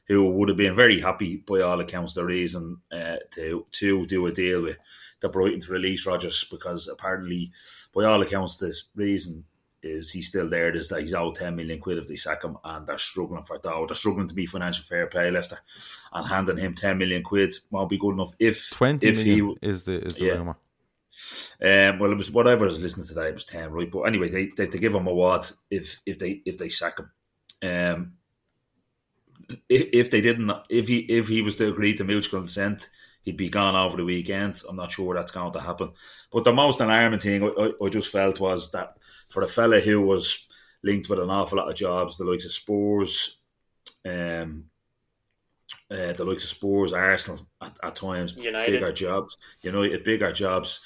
who 0.08 0.30
would 0.32 0.50
have 0.50 0.58
been 0.58 0.76
very 0.76 1.00
happy 1.02 1.38
by 1.38 1.62
all 1.62 1.80
accounts. 1.80 2.14
The 2.14 2.26
reason 2.26 2.78
uh, 2.92 3.18
to 3.36 3.66
to 3.72 4.06
do 4.06 4.26
a 4.26 4.32
deal 4.32 4.62
with 4.62 4.78
the 5.22 5.30
Brighton 5.30 5.60
to 5.62 5.72
release 5.72 6.06
Rodgers 6.06 6.46
because 6.50 6.88
apparently, 6.88 7.52
by 7.94 8.06
all 8.06 8.22
accounts, 8.22 8.58
the 8.58 8.74
reason 8.96 9.46
is 9.82 10.12
he's 10.12 10.28
still 10.28 10.50
there 10.50 10.76
is 10.76 10.90
that 10.90 11.00
he's 11.00 11.16
owed 11.16 11.36
10 11.36 11.56
million 11.56 11.80
quid 11.80 11.98
if 11.98 12.06
they 12.06 12.18
sack 12.18 12.44
him 12.44 12.58
and 12.66 12.86
they're 12.86 12.98
struggling 12.98 13.44
for 13.44 13.58
that. 13.58 13.86
They're 13.88 13.96
struggling 13.96 14.28
to 14.28 14.34
be 14.34 14.46
financial 14.46 14.84
fair 14.84 15.08
play, 15.08 15.32
Leicester, 15.32 15.60
and 16.12 16.28
handing 16.28 16.58
him 16.58 16.74
10 16.74 16.98
million 16.98 17.24
quid 17.24 17.54
won't 17.72 17.90
be 17.90 17.98
good 17.98 18.12
enough 18.14 18.32
if 18.40 18.72
Twenty 18.72 19.08
if 19.08 19.18
million 19.26 19.56
is 19.62 19.84
the 19.84 20.06
is 20.06 20.16
the 20.16 20.26
Yeah. 20.26 20.32
rumor. 20.34 20.58
Um, 21.62 22.00
well, 22.00 22.12
it 22.12 22.18
was 22.18 22.32
whatever 22.32 22.64
I 22.64 22.68
was 22.68 22.82
listening 22.82 23.08
to 23.08 23.14
today. 23.14 23.30
It 23.30 23.34
was 23.34 23.46
ten, 23.46 23.72
right? 23.72 23.90
But 23.90 24.04
anyway, 24.04 24.30
they 24.30 24.52
they, 24.56 24.66
they 24.66 24.80
give 24.80 24.94
him 24.94 25.08
a 25.08 25.14
wad 25.14 25.46
if 25.70 26.02
if 26.06 26.20
they 26.20 26.42
if 26.46 26.58
they 26.58 26.70
sack 26.70 27.00
him. 27.00 27.12
Um, 27.62 28.14
if, 29.68 29.90
if 29.94 30.12
they 30.12 30.22
didn't, 30.22 30.52
if 30.70 30.88
he 30.88 31.00
if 31.00 31.28
he 31.28 31.42
was 31.42 31.56
to 31.56 31.70
agree 31.70 31.94
to 31.96 32.04
mutual 32.04 32.40
consent, 32.40 32.88
he'd 33.22 33.38
be 33.38 33.50
gone 33.50 33.76
over 33.76 33.98
the 33.98 34.06
weekend. 34.06 34.62
I'm 34.68 34.76
not 34.76 34.92
sure 34.92 35.16
that's 35.16 35.32
going 35.32 35.54
to 35.54 35.60
happen. 35.60 35.92
But 36.32 36.44
the 36.44 36.54
most 36.54 36.80
alarming 36.80 37.20
thing 37.20 37.44
I, 37.44 37.48
I, 37.48 37.86
I 37.86 37.90
just 37.90 38.12
felt 38.12 38.40
was 38.40 38.72
that 38.72 38.98
for 39.28 39.44
a 39.44 39.48
fella 39.48 39.80
who 39.80 40.02
was 40.02 40.48
linked 40.84 41.10
with 41.10 41.20
an 41.20 41.30
awful 41.30 41.58
lot 41.58 41.70
of 41.70 41.76
jobs, 41.76 42.18
the 42.18 42.24
likes 42.24 42.46
of 42.46 42.52
Spurs, 42.52 43.40
um, 44.06 44.66
uh, 45.92 46.14
the 46.14 46.26
likes 46.26 46.44
of 46.44 46.50
Spurs, 46.50 46.94
Arsenal 46.94 47.48
at, 47.62 47.78
at 47.84 47.96
times, 47.96 48.36
United. 48.36 48.72
bigger 48.72 48.92
jobs, 48.92 49.38
United, 49.62 50.04
bigger 50.04 50.32
jobs, 50.32 50.80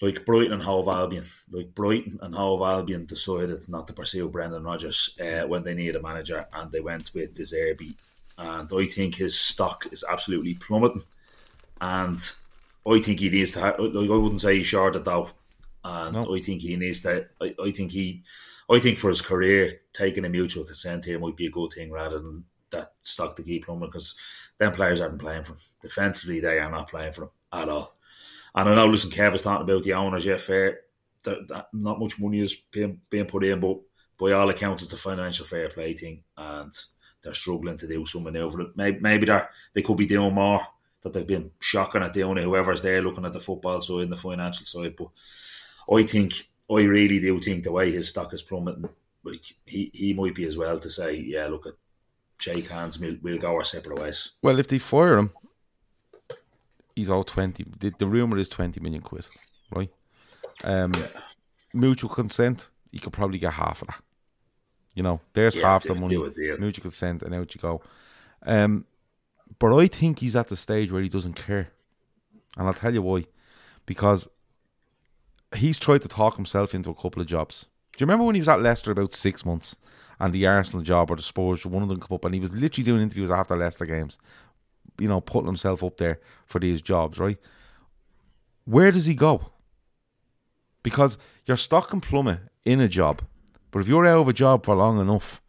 like 0.00 0.24
Brighton 0.24 0.54
and 0.54 0.62
Hove 0.62 0.88
Albion. 0.88 1.24
Like 1.50 1.74
Brighton 1.74 2.18
and 2.22 2.34
Hove 2.34 2.62
Albion 2.62 3.04
decided 3.04 3.60
not 3.68 3.86
to 3.86 3.92
pursue 3.92 4.28
Brendan 4.28 4.64
Rodgers 4.64 5.18
uh, 5.20 5.46
when 5.46 5.62
they 5.62 5.74
needed 5.74 5.96
a 5.96 6.02
manager, 6.02 6.46
and 6.52 6.72
they 6.72 6.80
went 6.80 7.12
with 7.14 7.34
De 7.34 7.42
Zerbi. 7.42 7.94
And 8.38 8.70
I 8.72 8.84
think 8.86 9.16
his 9.16 9.38
stock 9.38 9.86
is 9.92 10.04
absolutely 10.08 10.54
plummeting. 10.54 11.02
And 11.80 12.18
I 12.86 12.98
think 12.98 13.20
he 13.20 13.28
needs 13.30 13.52
to. 13.52 13.60
Ha- 13.60 13.74
like 13.78 14.10
I 14.10 14.16
wouldn't 14.16 14.40
say 14.40 14.56
he's 14.56 14.66
short 14.66 14.96
of 14.96 15.04
doubt. 15.04 15.34
And 15.84 16.14
No. 16.14 16.34
I 16.34 16.40
think 16.40 16.62
he 16.62 16.76
needs 16.76 17.00
to. 17.02 17.26
I, 17.40 17.54
I 17.62 17.70
think 17.70 17.92
he. 17.92 18.22
I 18.70 18.78
think 18.78 18.98
for 18.98 19.08
his 19.08 19.20
career, 19.22 19.80
taking 19.92 20.24
a 20.24 20.28
mutual 20.28 20.64
consent 20.64 21.04
here 21.04 21.18
might 21.18 21.36
be 21.36 21.46
a 21.46 21.50
good 21.50 21.72
thing 21.72 21.90
rather 21.90 22.20
than 22.20 22.44
that 22.70 22.92
stock 23.02 23.34
to 23.36 23.42
keep 23.42 23.66
plummeting 23.66 23.88
because 23.90 24.14
them 24.58 24.72
players 24.72 25.00
aren't 25.00 25.18
playing 25.18 25.44
for 25.44 25.52
him. 25.54 25.58
Defensively, 25.82 26.40
they 26.40 26.58
are 26.60 26.70
not 26.70 26.88
playing 26.88 27.12
for 27.12 27.24
him 27.24 27.30
at 27.52 27.68
all. 27.68 27.96
And 28.54 28.68
I 28.68 28.74
know, 28.74 28.86
listen, 28.86 29.10
Kev 29.10 29.32
was 29.32 29.42
talking 29.42 29.68
about 29.68 29.82
the 29.82 29.94
owners, 29.94 30.24
yeah, 30.26 30.36
fair. 30.36 30.80
That, 31.24 31.48
that 31.48 31.68
not 31.72 32.00
much 32.00 32.18
money 32.18 32.40
is 32.40 32.54
being, 32.54 33.00
being 33.10 33.26
put 33.26 33.44
in, 33.44 33.60
but 33.60 33.78
by 34.18 34.32
all 34.32 34.48
accounts, 34.48 34.82
it's 34.82 34.92
a 34.92 34.96
financial 34.96 35.46
fair 35.46 35.68
play 35.68 35.92
thing, 35.94 36.22
and 36.36 36.72
they're 37.22 37.32
struggling 37.32 37.76
to 37.76 37.86
do 37.86 38.04
over 38.38 38.60
it. 38.62 38.68
Maybe, 38.76 38.98
maybe 39.00 39.26
they 39.26 39.40
they 39.74 39.82
could 39.82 39.96
be 39.96 40.06
doing 40.06 40.34
more 40.34 40.60
that 41.02 41.12
they've 41.12 41.26
been 41.26 41.50
shocking 41.60 42.02
at 42.02 42.12
doing 42.12 42.38
it. 42.38 42.44
Whoever's 42.44 42.82
there 42.82 43.02
looking 43.02 43.24
at 43.24 43.32
the 43.32 43.40
football 43.40 43.80
side 43.80 44.02
and 44.02 44.12
the 44.12 44.16
financial 44.16 44.66
side, 44.66 44.96
but 44.96 45.08
I 45.92 46.02
think 46.02 46.48
I 46.70 46.82
really 46.82 47.18
do 47.18 47.40
think 47.40 47.64
the 47.64 47.72
way 47.72 47.90
his 47.90 48.10
stock 48.10 48.32
is 48.32 48.42
plummeting, 48.42 48.88
like 49.24 49.44
he, 49.66 49.90
he 49.92 50.12
might 50.12 50.34
be 50.34 50.44
as 50.44 50.56
well 50.56 50.78
to 50.78 50.90
say, 50.90 51.16
yeah, 51.16 51.46
look 51.46 51.66
at 51.66 51.74
shake 52.38 52.68
hands, 52.68 52.98
we'll, 52.98 53.16
we'll 53.22 53.38
go 53.38 53.54
our 53.54 53.64
separate 53.64 53.98
ways. 53.98 54.30
Well, 54.42 54.58
if 54.58 54.68
they 54.68 54.78
fire 54.78 55.18
him, 55.18 55.32
he's 57.00 57.10
all 57.10 57.24
twenty. 57.24 57.64
The, 57.78 57.92
the 57.98 58.06
rumor 58.06 58.38
is 58.38 58.48
twenty 58.48 58.80
million 58.80 59.02
quid, 59.02 59.26
right? 59.74 59.90
Um, 60.64 60.92
mutual 61.74 62.10
consent, 62.10 62.70
you 62.90 63.00
could 63.00 63.12
probably 63.12 63.38
get 63.38 63.52
half 63.54 63.82
of 63.82 63.88
that. 63.88 64.02
You 64.94 65.02
know, 65.02 65.20
there's 65.32 65.56
Yeah, 65.56 65.68
half 65.68 65.84
the 65.84 65.94
money. 65.94 66.16
do 66.16 66.24
a 66.24 66.30
deal. 66.30 66.58
Mutual 66.58 66.82
consent, 66.82 67.22
and 67.22 67.34
out 67.34 67.54
you 67.54 67.60
go. 67.60 67.80
Um, 68.44 68.84
but 69.58 69.76
I 69.76 69.86
think 69.88 70.18
he's 70.18 70.36
at 70.36 70.48
the 70.48 70.56
stage 70.56 70.90
where 70.92 71.02
he 71.02 71.08
doesn't 71.08 71.34
care, 71.34 71.70
and 72.56 72.66
I'll 72.66 72.74
tell 72.74 72.94
you 72.94 73.02
why. 73.02 73.24
Because 73.86 74.28
he's 75.56 75.78
tried 75.78 76.02
to 76.02 76.08
talk 76.08 76.36
himself 76.36 76.74
into 76.74 76.90
a 76.90 76.94
couple 76.94 77.20
of 77.22 77.28
jobs. 77.28 77.66
Do 77.96 78.02
you 78.02 78.06
remember 78.06 78.24
when 78.24 78.34
he 78.36 78.40
was 78.40 78.48
at 78.48 78.62
Leicester 78.62 78.92
about 78.92 79.14
six 79.14 79.44
months, 79.44 79.76
and 80.18 80.32
the 80.32 80.46
Arsenal 80.46 80.82
job 80.82 81.10
or 81.10 81.16
the 81.16 81.22
Spurs, 81.22 81.64
one 81.64 81.82
of 81.82 81.88
them 81.88 82.00
come 82.00 82.14
up, 82.14 82.24
and 82.24 82.34
he 82.34 82.40
was 82.40 82.52
literally 82.52 82.84
doing 82.84 83.02
interviews 83.02 83.30
after 83.30 83.56
Leicester 83.56 83.86
games, 83.86 84.18
you 85.00 85.08
know, 85.08 85.20
putting 85.20 85.46
himself 85.46 85.82
up 85.82 85.96
there 85.96 86.20
for 86.46 86.58
these 86.58 86.82
jobs, 86.82 87.18
right? 87.18 87.38
Where 88.64 88.90
does 88.92 89.06
he 89.06 89.14
go? 89.14 89.50
Because 90.82 91.18
your 91.46 91.56
stock 91.56 91.88
can 91.88 92.00
plummet 92.00 92.40
in 92.64 92.80
a 92.80 92.88
job, 92.88 93.22
but 93.70 93.80
if 93.80 93.88
you're 93.88 94.06
out 94.06 94.20
of 94.20 94.28
a 94.28 94.32
job 94.32 94.64
for 94.64 94.74
long 94.74 95.00
enough, 95.00 95.40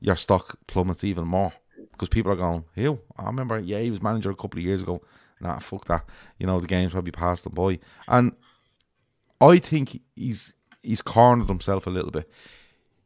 your 0.00 0.16
stock 0.16 0.58
plummets 0.66 1.04
even 1.04 1.26
more 1.26 1.52
because 1.92 2.08
people 2.08 2.30
are 2.32 2.36
going, 2.36 2.64
"Who? 2.74 3.00
I 3.16 3.24
remember, 3.26 3.58
yeah, 3.58 3.80
he 3.80 3.90
was 3.90 4.02
manager 4.02 4.30
a 4.30 4.36
couple 4.36 4.58
of 4.58 4.64
years 4.64 4.82
ago. 4.82 5.02
Nah, 5.40 5.58
fuck 5.58 5.84
that. 5.86 6.04
You 6.38 6.46
know, 6.46 6.60
the 6.60 6.66
game's 6.66 6.92
probably 6.92 7.12
passed 7.12 7.44
the 7.44 7.50
boy, 7.50 7.78
And 8.08 8.32
I 9.40 9.58
think 9.58 10.00
he's 10.14 10.54
he's 10.82 11.02
cornered 11.02 11.48
himself 11.48 11.86
a 11.86 11.90
little 11.90 12.10
bit. 12.10 12.30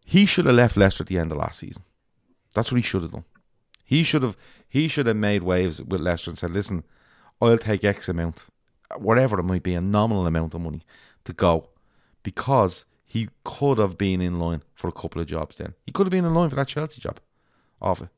He 0.04 0.26
should 0.26 0.46
have 0.46 0.54
left 0.54 0.76
Leicester 0.76 1.02
at 1.02 1.08
the 1.08 1.18
end 1.18 1.32
of 1.32 1.38
last 1.38 1.58
season. 1.58 1.82
That's 2.54 2.72
what 2.72 2.78
he 2.78 2.82
should 2.82 3.02
have 3.02 3.12
done. 3.12 3.24
He 3.88 4.02
should 4.02 4.22
have 4.22 4.36
he 4.68 4.86
should 4.86 5.06
have 5.06 5.16
made 5.16 5.42
waves 5.42 5.82
with 5.82 6.02
Leicester 6.02 6.30
and 6.30 6.38
said, 6.38 6.50
"Listen, 6.50 6.84
I'll 7.40 7.56
take 7.56 7.84
X 7.84 8.06
amount, 8.06 8.48
whatever 8.98 9.40
it 9.40 9.44
might 9.44 9.62
be, 9.62 9.72
a 9.74 9.80
nominal 9.80 10.26
amount 10.26 10.54
of 10.54 10.60
money 10.60 10.82
to 11.24 11.32
go," 11.32 11.70
because 12.22 12.84
he 13.06 13.30
could 13.44 13.78
have 13.78 13.96
been 13.96 14.20
in 14.20 14.38
line 14.38 14.62
for 14.74 14.88
a 14.88 14.92
couple 14.92 15.22
of 15.22 15.26
jobs. 15.26 15.56
Then 15.56 15.72
he 15.86 15.92
could 15.92 16.06
have 16.06 16.10
been 16.10 16.26
in 16.26 16.34
line 16.34 16.50
for 16.50 16.56
that 16.56 16.68
Chelsea 16.68 17.00
job, 17.00 17.18
off 17.80 18.02
it. 18.02 18.10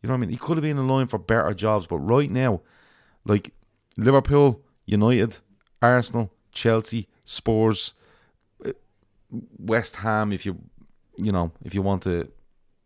You 0.00 0.06
know 0.06 0.12
what 0.12 0.18
I 0.18 0.20
mean? 0.20 0.30
He 0.30 0.36
could 0.36 0.58
have 0.58 0.62
been 0.62 0.78
in 0.78 0.86
line 0.86 1.08
for 1.08 1.18
better 1.18 1.52
jobs, 1.54 1.88
but 1.88 1.98
right 1.98 2.30
now, 2.30 2.60
like 3.24 3.52
Liverpool, 3.96 4.62
United, 4.84 5.38
Arsenal, 5.82 6.32
Chelsea, 6.52 7.08
Spurs, 7.24 7.94
uh, 8.64 8.70
West 9.58 9.96
Ham, 9.96 10.32
if 10.32 10.46
you 10.46 10.56
you 11.16 11.32
know, 11.32 11.50
if 11.64 11.74
you 11.74 11.82
want 11.82 12.04
to 12.04 12.30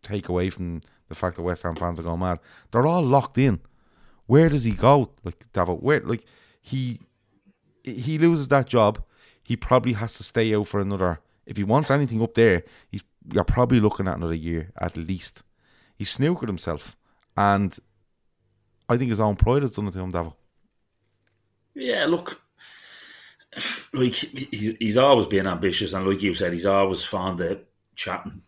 take 0.01 0.27
away 0.27 0.49
from 0.49 0.81
the 1.11 1.15
fact 1.15 1.35
that 1.35 1.41
West 1.41 1.63
Ham 1.63 1.75
fans 1.75 1.99
are 1.99 2.03
going 2.03 2.21
mad, 2.21 2.39
they're 2.71 2.87
all 2.87 3.03
locked 3.03 3.37
in. 3.37 3.59
Where 4.27 4.47
does 4.47 4.63
he 4.63 4.71
go? 4.71 5.11
Like 5.25 5.51
David, 5.51 5.81
where 5.81 5.99
like 5.99 6.23
he 6.61 6.99
he 7.83 8.17
loses 8.17 8.47
that 8.47 8.67
job, 8.67 9.03
he 9.43 9.57
probably 9.57 9.93
has 9.93 10.15
to 10.15 10.23
stay 10.23 10.55
out 10.55 10.67
for 10.67 10.79
another. 10.79 11.19
If 11.45 11.57
he 11.57 11.65
wants 11.65 11.91
anything 11.91 12.21
up 12.21 12.33
there, 12.33 12.63
he's 12.89 13.03
you're 13.33 13.43
probably 13.43 13.81
looking 13.81 14.07
at 14.07 14.15
another 14.15 14.33
year 14.33 14.71
at 14.79 14.95
least. 14.95 15.43
He's 15.97 16.17
snookered 16.17 16.47
himself, 16.47 16.95
and 17.35 17.77
I 18.87 18.97
think 18.97 19.09
his 19.09 19.19
own 19.19 19.35
pride 19.35 19.63
has 19.63 19.71
done 19.71 19.87
it 19.87 19.91
to 19.91 19.99
him, 19.99 20.13
Davil. 20.13 20.33
Yeah, 21.75 22.05
look, 22.05 22.41
like 23.93 24.13
he's, 24.13 24.77
he's 24.79 24.97
always 24.97 25.27
been 25.27 25.45
ambitious, 25.45 25.93
and 25.93 26.07
like 26.07 26.23
you 26.23 26.33
said, 26.33 26.53
he's 26.53 26.65
always 26.65 27.03
fond 27.03 27.41
of 27.41 27.59
chatting 27.95 28.43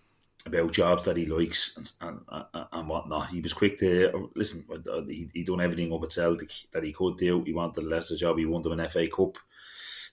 about 0.45 0.71
jobs 0.71 1.03
that 1.03 1.17
he 1.17 1.25
likes 1.25 1.77
and 2.01 2.19
and, 2.29 2.65
and, 2.71 2.87
whatnot. 2.87 3.29
He 3.29 3.41
was 3.41 3.53
quick 3.53 3.77
to 3.77 4.29
listen. 4.35 4.65
He 5.07 5.29
he 5.33 5.43
done 5.43 5.61
everything 5.61 5.93
up 5.93 6.03
at 6.03 6.11
Celtic 6.11 6.51
that 6.71 6.83
he 6.83 6.91
could 6.91 7.17
do. 7.17 7.43
He 7.43 7.53
wanted 7.53 7.83
a 7.83 7.87
Leicester 7.87 8.15
job. 8.15 8.37
He 8.37 8.45
won 8.45 8.61
them 8.61 8.79
an 8.79 8.89
FA 8.89 9.07
Cup. 9.07 9.37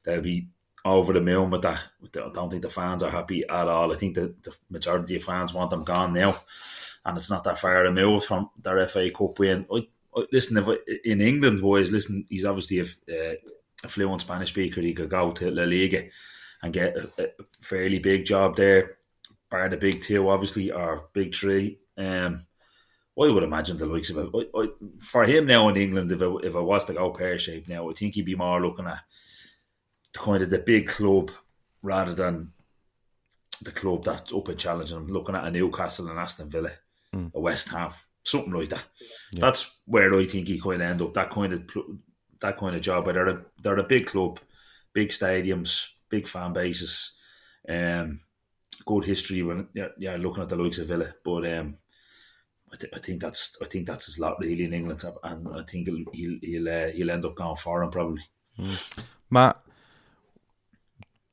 They'll 0.05 0.23
be 0.23 0.49
over 0.85 1.13
the 1.13 1.21
moon 1.21 1.51
with 1.51 1.63
that. 1.63 1.83
I 2.03 2.31
don't 2.33 2.51
think 2.51 2.63
the 2.63 2.69
fans 2.69 3.03
are 3.03 3.11
happy 3.11 3.45
at 3.49 3.69
all. 3.69 3.93
I 3.93 3.97
think 3.97 4.15
that 4.15 4.43
the 4.43 4.55
majority 4.71 5.17
of 5.17 5.23
fans 5.23 5.53
want 5.53 5.71
them 5.71 5.85
gone 5.85 6.13
now, 6.13 6.41
and 7.05 7.17
it's 7.17 7.31
not 7.31 7.45
that 7.45 7.59
far 7.59 7.85
a 7.85 7.93
move 7.93 8.25
from 8.25 8.51
their 8.63 8.87
FA 8.87 9.11
Cup 9.11 9.39
win. 9.39 9.67
I, 9.73 9.89
I, 10.17 10.25
listen, 10.33 10.59
I, 10.59 10.77
in 11.05 11.21
England, 11.21 11.61
boys, 11.61 11.93
listen, 11.93 12.27
he's 12.29 12.45
obviously 12.45 12.81
a, 12.81 13.37
a 13.85 13.89
fluent 13.89 14.23
Spanish 14.23 14.51
speaker. 14.51 14.81
He 14.81 14.95
could 14.95 15.11
go 15.11 15.33
to 15.33 15.51
La 15.51 15.65
Liga 15.65 16.05
and 16.63 16.73
get 16.73 16.97
a, 16.97 17.25
a 17.25 17.45
fairly 17.61 17.99
big 17.99 18.25
job 18.25 18.57
there. 18.57 18.91
Bar 19.51 19.69
the 19.69 19.77
big 19.77 20.01
two, 20.01 20.29
obviously, 20.29 20.71
or 20.71 21.09
big 21.13 21.35
three. 21.35 21.79
Um, 21.97 22.41
I 23.21 23.29
would 23.29 23.43
imagine 23.43 23.77
the 23.77 23.87
likes 23.87 24.11
of 24.11 24.19
it. 24.19 24.49
I, 24.55 24.59
I, 24.61 24.69
for 25.01 25.25
him 25.25 25.47
now 25.47 25.69
in 25.69 25.77
England, 25.77 26.11
if 26.11 26.23
it, 26.23 26.33
if 26.45 26.55
it 26.55 26.63
was 26.63 26.85
to 26.87 26.95
go 26.95 27.11
pear 27.11 27.39
shaped 27.39 27.69
now, 27.69 27.91
I 27.91 27.93
think 27.93 28.15
he'd 28.15 28.25
be 28.25 28.37
more 28.37 28.61
looking 28.63 28.87
at 28.87 29.01
kind 30.15 30.43
of 30.43 30.51
the 30.51 30.59
big 30.59 30.89
club 30.89 31.31
rather 31.83 32.15
than 32.15 32.53
the 33.63 33.73
club 33.73 34.05
that's 34.05 34.33
up 34.33 34.49
and 34.49 34.59
challenging 34.59 34.97
him. 34.97 35.09
Looking 35.09 35.35
at 35.35 35.45
a 35.47 35.51
Newcastle 35.51 36.09
and 36.09 36.19
Aston 36.19 36.49
Villa, 36.49 36.71
a 37.35 37.41
West 37.41 37.69
Ham. 37.71 37.91
something 38.23 38.53
like 38.53 38.69
that. 38.71 38.85
Yeah. 39.33 39.41
That's 39.41 39.81
where 39.87 40.15
I 40.15 40.25
think 40.27 40.49
he 40.49 40.61
kind 40.61 40.83
of 40.83 40.89
end 40.89 41.03
up. 41.03 41.13
That 41.15 41.31
kind 41.31 41.53
of 41.53 41.71
that 42.41 42.57
kind 42.57 42.77
of 42.77 42.83
job. 42.83 43.05
But 43.05 43.15
they're 43.15 43.29
a 43.29 43.45
they're 43.63 43.79
a 43.79 43.85
big 43.85 44.07
club, 44.07 44.39
big 44.93 45.09
stadiums, 45.09 45.89
big 46.09 46.27
fan 46.27 46.53
bases, 46.53 47.13
um, 47.69 48.19
good 48.85 49.05
history. 49.05 49.43
When 49.43 49.69
yeah, 49.75 49.89
yeah, 49.99 50.17
looking 50.17 50.43
at 50.43 50.49
the 50.49 50.57
likes 50.57 50.79
of 50.79 50.89
Villa, 50.89 51.07
but 51.25 51.47
um, 51.47 51.77
I, 52.73 52.77
th- 52.77 52.93
I 52.95 52.99
think 52.99 53.21
that's 53.21 53.59
I 53.63 53.67
think 53.67 53.87
that's 53.87 54.07
his 54.07 54.19
lot 54.19 54.39
really 54.41 54.65
in 54.65 54.73
England, 54.73 55.03
and 55.25 55.49
I 55.49 55.63
think 55.63 55.89
he'll 55.89 56.05
he'll 56.13 56.39
he'll, 56.43 56.69
uh, 56.69 56.89
he'll 56.89 57.11
end 57.11 57.25
up 57.25 57.35
going 57.35 57.57
foreign 57.57 57.91
probably. 57.91 58.23
Mm. 58.59 58.99
Matt, 59.31 59.61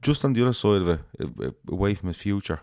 just 0.01 0.23
on 0.23 0.33
the 0.33 0.41
other 0.41 0.53
side 0.53 0.81
of 0.81 0.87
it, 0.89 1.55
away 1.67 1.95
from 1.95 2.07
his 2.07 2.17
future, 2.17 2.61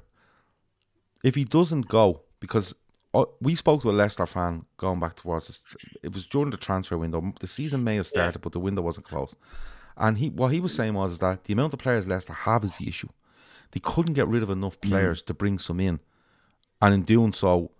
if 1.22 1.34
he 1.34 1.44
doesn't 1.44 1.88
go, 1.88 2.22
because 2.40 2.74
uh, 3.14 3.24
we 3.40 3.54
spoke 3.54 3.82
to 3.82 3.90
a 3.90 3.92
Leicester 3.92 4.26
fan 4.26 4.64
going 4.76 5.00
back 5.00 5.16
towards 5.16 5.46
this, 5.46 5.62
it 6.02 6.12
was 6.12 6.26
during 6.26 6.50
the 6.50 6.56
transfer 6.56 6.98
window. 6.98 7.32
The 7.40 7.46
season 7.46 7.84
may 7.84 7.96
have 7.96 8.06
started, 8.06 8.36
yeah. 8.36 8.42
but 8.42 8.52
the 8.52 8.60
window 8.60 8.82
wasn't 8.82 9.06
closed. 9.06 9.36
And 9.96 10.18
he, 10.18 10.30
what 10.30 10.52
he 10.52 10.60
was 10.60 10.74
saying 10.74 10.94
was 10.94 11.18
that 11.18 11.44
the 11.44 11.52
amount 11.52 11.72
of 11.72 11.78
players 11.78 12.08
Leicester 12.08 12.32
have 12.32 12.64
is 12.64 12.76
the 12.76 12.88
issue. 12.88 13.08
They 13.74 13.80
couldn't 13.80 14.14
get 14.14 14.28
rid 14.28 14.42
of 14.42 14.50
enough 14.50 14.80
mm. 14.80 14.88
players 14.88 15.22
mm. 15.22 15.26
to 15.26 15.34
bring 15.34 15.58
some 15.58 15.80
in, 15.80 16.00
and 16.80 16.94
in 16.94 17.02
doing 17.02 17.32
so, 17.32 17.72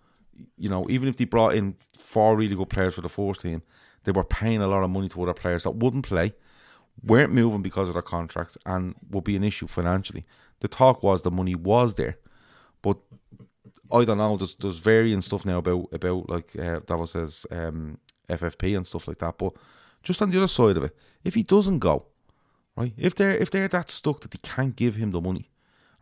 you 0.59 0.69
know, 0.69 0.85
even 0.91 1.09
if 1.09 1.17
they 1.17 1.25
brought 1.25 1.55
in 1.55 1.77
four 1.97 2.37
really 2.37 2.57
good 2.57 2.69
players 2.69 2.95
for 2.95 3.01
the 3.01 3.09
first 3.09 3.41
team, 3.41 3.63
they 4.03 4.13
were 4.13 4.25
paying 4.25 4.61
a 4.61 4.67
lot 4.67 4.83
of 4.83 4.91
money 4.91 5.09
to 5.09 5.23
other 5.23 5.33
players 5.33 5.63
that 5.63 5.77
wouldn't 5.77 6.05
play, 6.05 6.35
weren't 7.03 7.33
moving 7.33 7.63
because 7.63 7.87
of 7.87 7.95
their 7.95 8.03
contracts, 8.03 8.59
and 8.67 8.97
would 9.11 9.25
be 9.25 9.37
an 9.37 9.45
issue 9.45 9.69
financially. 9.69 10.27
The 10.61 10.69
talk 10.69 11.03
was 11.03 11.23
the 11.23 11.31
money 11.31 11.55
was 11.55 11.95
there, 11.95 12.19
but 12.83 12.99
I 13.93 14.05
don't 14.05 14.19
know. 14.19 14.37
There's 14.37 14.57
there's 14.57 14.79
varying 14.79 15.23
stuff 15.23 15.45
now 15.45 15.59
about 15.59 15.89
about 15.93 16.29
like 16.29 16.59
uh, 16.59 16.81
Davos 16.85 17.13
says 17.13 17.47
um, 17.53 17.99
FFP 18.29 18.77
and 18.77 18.87
stuff 18.87 19.07
like 19.07 19.19
that. 19.19 19.39
But 19.39 19.53
just 20.03 20.21
on 20.21 20.31
the 20.31 20.39
other 20.39 20.49
side 20.49 20.77
of 20.77 20.83
it, 20.83 20.97
if 21.23 21.35
he 21.35 21.45
doesn't 21.45 21.79
go, 21.79 22.07
right? 22.77 22.93
If 22.97 23.15
they're 23.15 23.37
if 23.37 23.51
they're 23.51 23.69
that 23.69 23.91
stuck 23.91 24.21
that 24.23 24.33
they 24.33 24.41
can't 24.43 24.75
give 24.75 24.97
him 24.97 25.13
the 25.13 25.21
money, 25.21 25.51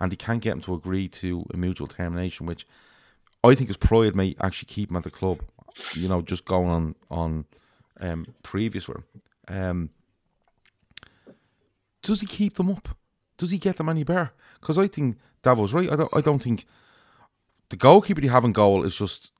and 0.02 0.10
they 0.10 0.16
can't 0.16 0.42
get 0.42 0.54
him 0.54 0.60
to 0.60 0.74
agree 0.74 1.06
to 1.06 1.46
a 1.54 1.56
mutual 1.56 1.86
termination, 1.86 2.44
which 2.44 2.66
I 3.44 3.54
think 3.54 3.68
his 3.68 3.76
pride 3.76 4.16
may 4.16 4.34
actually 4.40 4.66
keep 4.66 4.90
him 4.90 4.96
at 4.96 5.04
the 5.04 5.12
club. 5.12 5.38
You 5.94 6.08
know, 6.08 6.20
just 6.20 6.44
going 6.44 6.68
on 6.68 6.94
on 7.08 7.44
um, 8.00 8.26
previous 8.42 8.88
with 8.88 9.06
Um, 9.46 9.90
does 12.02 12.20
he 12.20 12.26
keep 12.26 12.56
them 12.56 12.68
up? 12.68 12.88
Does 13.38 13.52
he 13.52 13.58
get 13.58 13.76
them 13.76 13.88
any 13.88 14.02
better? 14.02 14.32
Because 14.60 14.76
I 14.76 14.88
think 14.88 15.18
Davos 15.42 15.72
right. 15.72 15.90
I 15.90 15.94
don't. 15.94 16.10
I 16.12 16.20
don't 16.20 16.42
think 16.42 16.66
the 17.68 17.76
goalkeeper 17.76 18.20
they 18.20 18.26
have 18.26 18.44
in 18.44 18.52
goal 18.52 18.84
is 18.84 18.96
just 18.96 19.30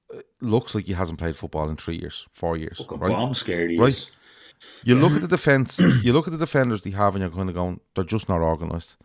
looks 0.40 0.76
like 0.76 0.84
he 0.84 0.92
hasn't 0.92 1.18
played 1.18 1.36
football 1.36 1.68
in 1.68 1.76
three 1.76 1.96
years, 1.96 2.24
four 2.32 2.56
years. 2.56 2.78
Fucking 2.78 3.00
right? 3.00 3.10
bomb 3.10 3.34
scared 3.34 3.72
he 3.72 3.78
right? 3.78 4.10
You 4.84 4.94
look 4.94 5.12
at 5.12 5.22
the 5.26 5.28
defense. 5.28 5.80
you 6.04 6.12
look 6.12 6.28
at 6.28 6.32
the 6.32 6.38
defenders 6.38 6.82
they 6.82 6.90
have, 6.90 7.16
and 7.16 7.22
you're 7.22 7.36
kind 7.36 7.48
of 7.48 7.56
going, 7.56 7.80
they're 7.96 8.04
just 8.04 8.28
not 8.28 8.40
organised. 8.40 8.96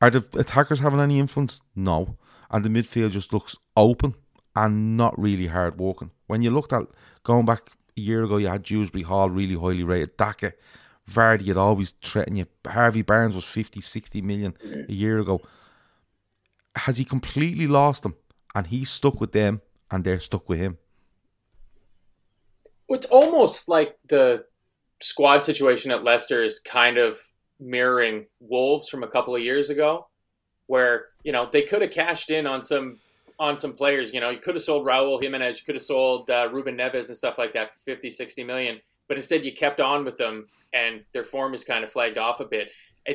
Are 0.00 0.10
the 0.10 0.24
attackers 0.34 0.80
having 0.80 1.00
any 1.00 1.18
influence? 1.18 1.60
No. 1.74 2.16
And 2.50 2.64
the 2.64 2.68
midfield 2.68 3.10
just 3.10 3.32
looks 3.32 3.56
open 3.76 4.14
and 4.56 4.96
not 4.96 5.18
really 5.18 5.46
hard 5.46 5.78
working. 5.78 6.10
When 6.26 6.42
you 6.42 6.50
looked 6.50 6.72
at 6.72 6.82
going 7.22 7.46
back 7.46 7.72
a 7.96 8.00
year 8.00 8.24
ago, 8.24 8.38
you 8.38 8.48
had 8.48 8.62
Dewsbury 8.62 9.02
Hall 9.02 9.30
really 9.30 9.54
highly 9.54 9.84
rated. 9.84 10.16
Daka, 10.16 10.54
Vardy 11.08 11.46
had 11.46 11.56
always 11.56 11.92
threatened 12.02 12.38
you. 12.38 12.46
Harvey 12.66 13.02
Barnes 13.02 13.34
was 13.34 13.44
50, 13.44 13.80
60 13.80 14.22
million 14.22 14.54
a 14.88 14.92
year 14.92 15.18
ago. 15.18 15.40
Has 16.74 16.96
he 16.98 17.04
completely 17.04 17.66
lost 17.66 18.02
them? 18.02 18.14
and 18.54 18.66
he's 18.66 18.90
stuck 18.90 19.20
with 19.20 19.32
them 19.32 19.60
and 19.90 20.04
they're 20.04 20.20
stuck 20.20 20.48
with 20.48 20.58
him. 20.58 20.78
It's 22.88 23.06
almost 23.06 23.68
like 23.68 23.96
the 24.08 24.44
squad 25.00 25.44
situation 25.44 25.90
at 25.90 26.04
Leicester 26.04 26.42
is 26.42 26.58
kind 26.58 26.98
of 26.98 27.20
mirroring 27.60 28.26
Wolves 28.40 28.88
from 28.88 29.02
a 29.02 29.08
couple 29.08 29.36
of 29.36 29.42
years 29.42 29.70
ago, 29.70 30.08
where 30.66 31.06
you 31.22 31.32
know 31.32 31.48
they 31.50 31.62
could 31.62 31.82
have 31.82 31.90
cashed 31.90 32.30
in 32.30 32.46
on 32.46 32.62
some 32.62 32.98
on 33.38 33.56
some 33.56 33.72
players. 33.72 34.12
You 34.12 34.20
know, 34.20 34.30
you 34.30 34.38
could 34.38 34.54
have 34.54 34.62
sold 34.62 34.86
Raul 34.86 35.20
Jimenez, 35.20 35.58
you 35.58 35.64
could 35.64 35.74
have 35.74 35.82
sold 35.82 36.30
uh, 36.30 36.48
Ruben 36.52 36.76
Neves 36.76 37.08
and 37.08 37.16
stuff 37.16 37.38
like 37.38 37.54
that 37.54 37.72
for 37.72 37.80
50, 37.80 38.10
60 38.10 38.44
million, 38.44 38.78
but 39.08 39.16
instead 39.16 39.44
you 39.44 39.52
kept 39.52 39.80
on 39.80 40.04
with 40.04 40.16
them, 40.18 40.46
and 40.74 41.02
their 41.12 41.24
form 41.24 41.54
is 41.54 41.64
kind 41.64 41.82
of 41.82 41.90
flagged 41.90 42.18
off 42.18 42.40
a 42.40 42.44
bit. 42.44 42.70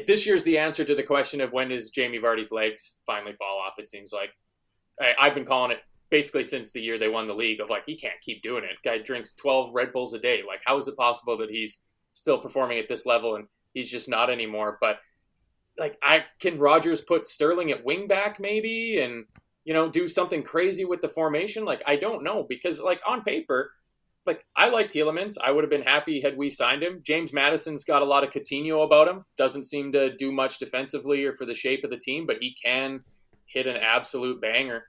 This 0.07 0.25
year's 0.25 0.43
the 0.43 0.57
answer 0.57 0.83
to 0.83 0.95
the 0.95 1.03
question 1.03 1.41
of 1.41 1.53
when 1.53 1.69
does 1.69 1.91
Jamie 1.91 2.19
Vardy's 2.19 2.51
legs 2.51 2.97
finally 3.05 3.33
fall 3.33 3.59
off. 3.59 3.75
It 3.77 3.87
seems 3.87 4.11
like 4.11 4.31
I, 4.99 5.13
I've 5.19 5.35
been 5.35 5.45
calling 5.45 5.71
it 5.71 5.79
basically 6.09 6.43
since 6.43 6.71
the 6.71 6.81
year 6.81 6.97
they 6.97 7.07
won 7.07 7.27
the 7.27 7.33
league 7.33 7.59
of 7.59 7.69
like 7.69 7.83
he 7.85 7.95
can't 7.95 8.19
keep 8.21 8.41
doing 8.41 8.63
it. 8.63 8.77
Guy 8.83 8.97
drinks 8.97 9.33
12 9.33 9.73
Red 9.73 9.93
Bulls 9.93 10.13
a 10.13 10.19
day. 10.19 10.41
Like 10.45 10.61
how 10.65 10.77
is 10.77 10.87
it 10.87 10.97
possible 10.97 11.37
that 11.37 11.49
he's 11.49 11.81
still 12.13 12.39
performing 12.39 12.79
at 12.79 12.87
this 12.87 13.05
level 13.05 13.35
and 13.35 13.47
he's 13.75 13.91
just 13.91 14.09
not 14.09 14.31
anymore? 14.31 14.79
But 14.81 14.97
like 15.77 15.99
I 16.01 16.25
can 16.39 16.57
Rodgers 16.57 17.01
put 17.01 17.27
Sterling 17.27 17.69
at 17.71 17.85
wing 17.85 18.07
back 18.07 18.39
maybe 18.39 18.99
and 19.01 19.25
you 19.65 19.73
know 19.73 19.87
do 19.87 20.07
something 20.07 20.41
crazy 20.41 20.85
with 20.85 21.01
the 21.01 21.09
formation? 21.09 21.63
Like 21.63 21.83
I 21.85 21.97
don't 21.97 22.23
know 22.23 22.43
because 22.49 22.81
like 22.81 23.01
on 23.07 23.21
paper 23.21 23.71
like 24.25 24.43
I 24.55 24.69
like 24.69 24.89
Tielemans. 24.89 25.35
I 25.43 25.51
would 25.51 25.63
have 25.63 25.69
been 25.69 25.83
happy 25.83 26.21
had 26.21 26.37
we 26.37 26.49
signed 26.49 26.83
him. 26.83 27.01
James 27.03 27.31
Maddison's 27.31 27.83
got 27.83 28.01
a 28.01 28.05
lot 28.05 28.23
of 28.23 28.31
Coutinho 28.31 28.83
about 28.83 29.07
him. 29.07 29.23
Doesn't 29.37 29.65
seem 29.65 29.91
to 29.91 30.15
do 30.15 30.31
much 30.31 30.57
defensively 30.57 31.23
or 31.25 31.35
for 31.35 31.45
the 31.45 31.53
shape 31.53 31.83
of 31.83 31.91
the 31.91 31.97
team, 31.97 32.25
but 32.25 32.37
he 32.39 32.55
can 32.61 33.03
hit 33.45 33.67
an 33.67 33.77
absolute 33.77 34.41
banger. 34.41 34.85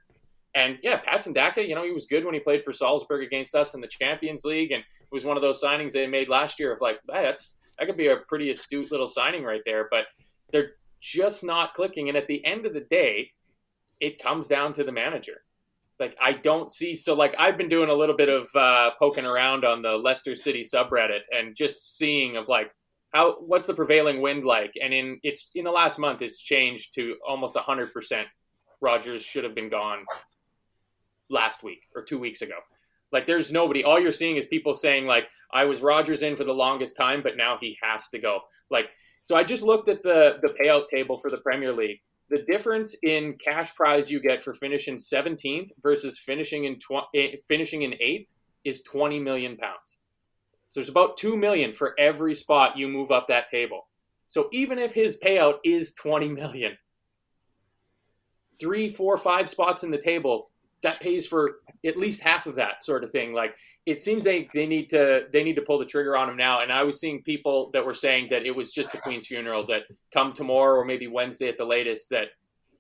And 0.55 0.79
yeah, 0.83 0.97
Patson 0.97 1.35
Daka, 1.35 1.67
you 1.67 1.75
know, 1.75 1.85
he 1.85 1.93
was 1.93 2.07
good 2.07 2.25
when 2.25 2.33
he 2.33 2.41
played 2.41 2.65
for 2.65 2.73
Salzburg 2.73 3.23
against 3.23 3.55
us 3.55 3.75
in 3.75 3.83
the 3.83 3.89
Champions 3.89 4.45
League, 4.45 4.73
and 4.73 4.81
it 4.83 5.13
was 5.13 5.25
one 5.25 5.37
of 5.37 5.43
those 5.43 5.63
signings 5.63 5.93
they 5.93 6.07
made 6.07 6.31
last 6.31 6.59
year 6.59 6.73
of 6.73 6.81
like, 6.81 6.99
hey, 7.13 7.23
that's 7.23 7.59
that 7.79 7.87
could 7.87 7.97
be 7.97 8.09
a 8.09 8.19
pretty 8.29 8.51
astute 8.51 8.91
little 8.91 9.07
signing 9.07 9.45
right 9.45 9.63
there. 9.65 9.89
But 9.91 10.07
they're 10.53 10.73
just 11.01 11.45
not 11.45 11.75
clicking. 11.75 12.09
And 12.09 12.17
at 12.17 12.27
the 12.27 12.45
end 12.45 12.67
of 12.67 12.75
the 12.75 12.81
day, 12.81 13.31
it 14.01 14.23
comes 14.23 14.49
down 14.49 14.73
to 14.75 14.85
the 14.85 14.93
manager. 14.93 15.43
Like 15.99 16.17
I 16.21 16.33
don't 16.33 16.71
see 16.71 16.95
so 16.95 17.15
like 17.15 17.35
I've 17.39 17.57
been 17.57 17.71
doing 17.71 17.89
a 17.89 17.95
little 17.95 18.17
bit 18.17 18.29
of 18.29 18.49
uh, 18.55 18.91
poking 18.99 19.25
around 19.25 19.65
on 19.65 19.81
the 19.81 19.93
Leicester 19.93 20.35
City 20.35 20.61
subreddit 20.61 21.23
and 21.33 21.57
just 21.57 21.97
seeing 21.97 22.37
of 22.37 22.49
like 22.49 22.71
how 23.15 23.37
what's 23.41 23.67
the 23.67 23.73
prevailing 23.73 24.21
wind 24.21 24.45
like 24.45 24.75
and 24.83 24.93
in 24.93 25.19
it's 25.23 25.49
in 25.55 25.65
the 25.65 25.71
last 25.71 25.99
month 25.99 26.21
it's 26.21 26.39
changed 26.39 26.93
to 26.97 27.17
almost 27.27 27.55
100% 27.55 28.25
Rodgers 28.83 29.23
should 29.23 29.45
have 29.45 29.55
been 29.55 29.71
gone 29.71 30.05
last 31.31 31.63
week 31.63 31.89
or 31.95 32.03
two 32.03 32.19
weeks 32.19 32.43
ago. 32.43 32.57
Like 33.13 33.27
there's 33.27 33.53
nobody. 33.53 33.85
All 33.85 34.01
you're 34.01 34.13
seeing 34.13 34.37
is 34.37 34.47
people 34.47 34.75
saying 34.75 35.07
like 35.07 35.29
I 35.53 35.65
was 35.65 35.81
Rodgers 35.81 36.23
in 36.23 36.37
for 36.37 36.45
the 36.45 36.53
longest 36.53 36.97
time, 36.97 37.23
but 37.23 37.37
now 37.37 37.57
he 37.61 37.77
has 37.83 38.09
to 38.11 38.19
go. 38.19 38.41
Like 38.71 38.87
so, 39.23 39.37
I 39.37 39.45
just 39.45 39.63
looked 39.63 39.89
at 39.89 40.03
the 40.03 40.39
the 40.43 40.55
payout 40.61 40.89
table 40.91 41.19
for 41.21 41.31
the 41.31 41.39
Premier 41.39 41.73
League. 41.73 42.01
The 42.29 42.43
difference 42.49 42.97
in 43.05 43.37
cash 43.43 43.75
prize 43.75 44.11
you 44.11 44.21
get 44.21 44.43
for 44.43 44.53
finishing 44.53 44.97
17th 44.97 45.69
versus 45.81 46.19
finishing 46.19 46.65
in 46.65 46.77
tw- 46.79 47.07
eh, 47.15 47.37
finishing 47.47 47.83
in 47.83 47.95
eighth 48.01 48.33
is 48.65 48.83
20 48.83 49.21
million 49.21 49.57
pounds. 49.57 49.99
So 50.69 50.81
there's 50.81 50.89
about 50.89 51.17
two 51.17 51.37
million 51.37 51.73
for 51.73 51.95
every 51.99 52.35
spot 52.35 52.77
you 52.77 52.89
move 52.89 53.13
up 53.13 53.29
that 53.29 53.49
table. 53.49 53.87
So 54.27 54.49
even 54.53 54.79
if 54.79 54.93
his 54.93 55.19
payout 55.19 55.59
is 55.65 55.95
20 55.95 56.29
million, 56.31 56.77
three, 58.61 58.89
four, 58.89 59.17
five 59.17 59.49
spots 59.49 59.85
in 59.85 59.93
the 59.93 59.99
table, 59.99 60.51
that 60.83 61.01
pays 61.01 61.27
for 61.27 61.61
at 61.87 61.97
least 61.97 62.21
half 62.21 62.47
of 62.47 62.55
that 62.57 62.85
sort 62.85 63.05
of 63.05 63.11
thing. 63.11 63.33
Like 63.33 63.55
it 63.87 64.01
seems 64.01 64.25
they, 64.25 64.49
they 64.53 64.67
need 64.67 64.91
to 64.91 65.27
they 65.33 65.45
need 65.45 65.57
to 65.57 65.63
pull 65.63 65.79
the 65.79 65.85
trigger 65.85 66.17
on 66.17 66.29
him 66.29 66.37
now. 66.37 66.63
And 66.63 66.73
I 66.73 66.83
was 66.83 67.01
seeing 67.01 67.23
people 67.23 67.71
that 67.73 67.85
were 67.85 67.95
saying 67.95 68.29
that 68.31 68.45
it 68.45 68.55
was 68.55 68.73
just 68.73 68.93
the 68.93 68.99
Queen's 68.99 69.27
funeral 69.27 69.65
that 69.67 69.83
come 70.13 70.33
tomorrow 70.33 70.79
or 70.79 70.85
maybe 70.85 71.07
Wednesday 71.07 71.49
at 71.49 71.57
the 71.57 71.65
latest 71.65 72.11
that 72.11 72.29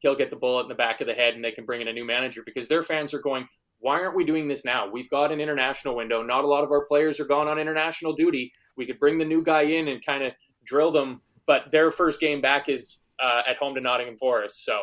he'll 0.00 0.16
get 0.16 0.30
the 0.30 0.36
bullet 0.36 0.62
in 0.62 0.68
the 0.68 0.74
back 0.74 1.00
of 1.00 1.06
the 1.06 1.14
head 1.14 1.34
and 1.34 1.44
they 1.44 1.52
can 1.52 1.64
bring 1.64 1.80
in 1.80 1.88
a 1.88 1.92
new 1.92 2.04
manager 2.04 2.42
because 2.44 2.68
their 2.68 2.82
fans 2.82 3.14
are 3.14 3.20
going, 3.20 3.48
why 3.78 4.00
aren't 4.00 4.16
we 4.16 4.24
doing 4.24 4.48
this 4.48 4.64
now? 4.64 4.88
We've 4.88 5.08
got 5.10 5.32
an 5.32 5.40
international 5.40 5.96
window. 5.96 6.22
Not 6.22 6.44
a 6.44 6.46
lot 6.46 6.64
of 6.64 6.70
our 6.70 6.84
players 6.86 7.20
are 7.20 7.24
gone 7.24 7.48
on 7.48 7.58
international 7.58 8.12
duty. 8.12 8.52
We 8.76 8.86
could 8.86 8.98
bring 8.98 9.18
the 9.18 9.24
new 9.24 9.42
guy 9.42 9.62
in 9.62 9.88
and 9.88 10.04
kind 10.04 10.22
of 10.22 10.32
drill 10.64 10.90
them, 10.90 11.22
but 11.46 11.70
their 11.70 11.90
first 11.90 12.20
game 12.20 12.40
back 12.40 12.68
is 12.68 13.00
uh, 13.20 13.42
at 13.46 13.56
home 13.56 13.74
to 13.74 13.80
Nottingham 13.80 14.18
Forest. 14.18 14.64
So 14.64 14.82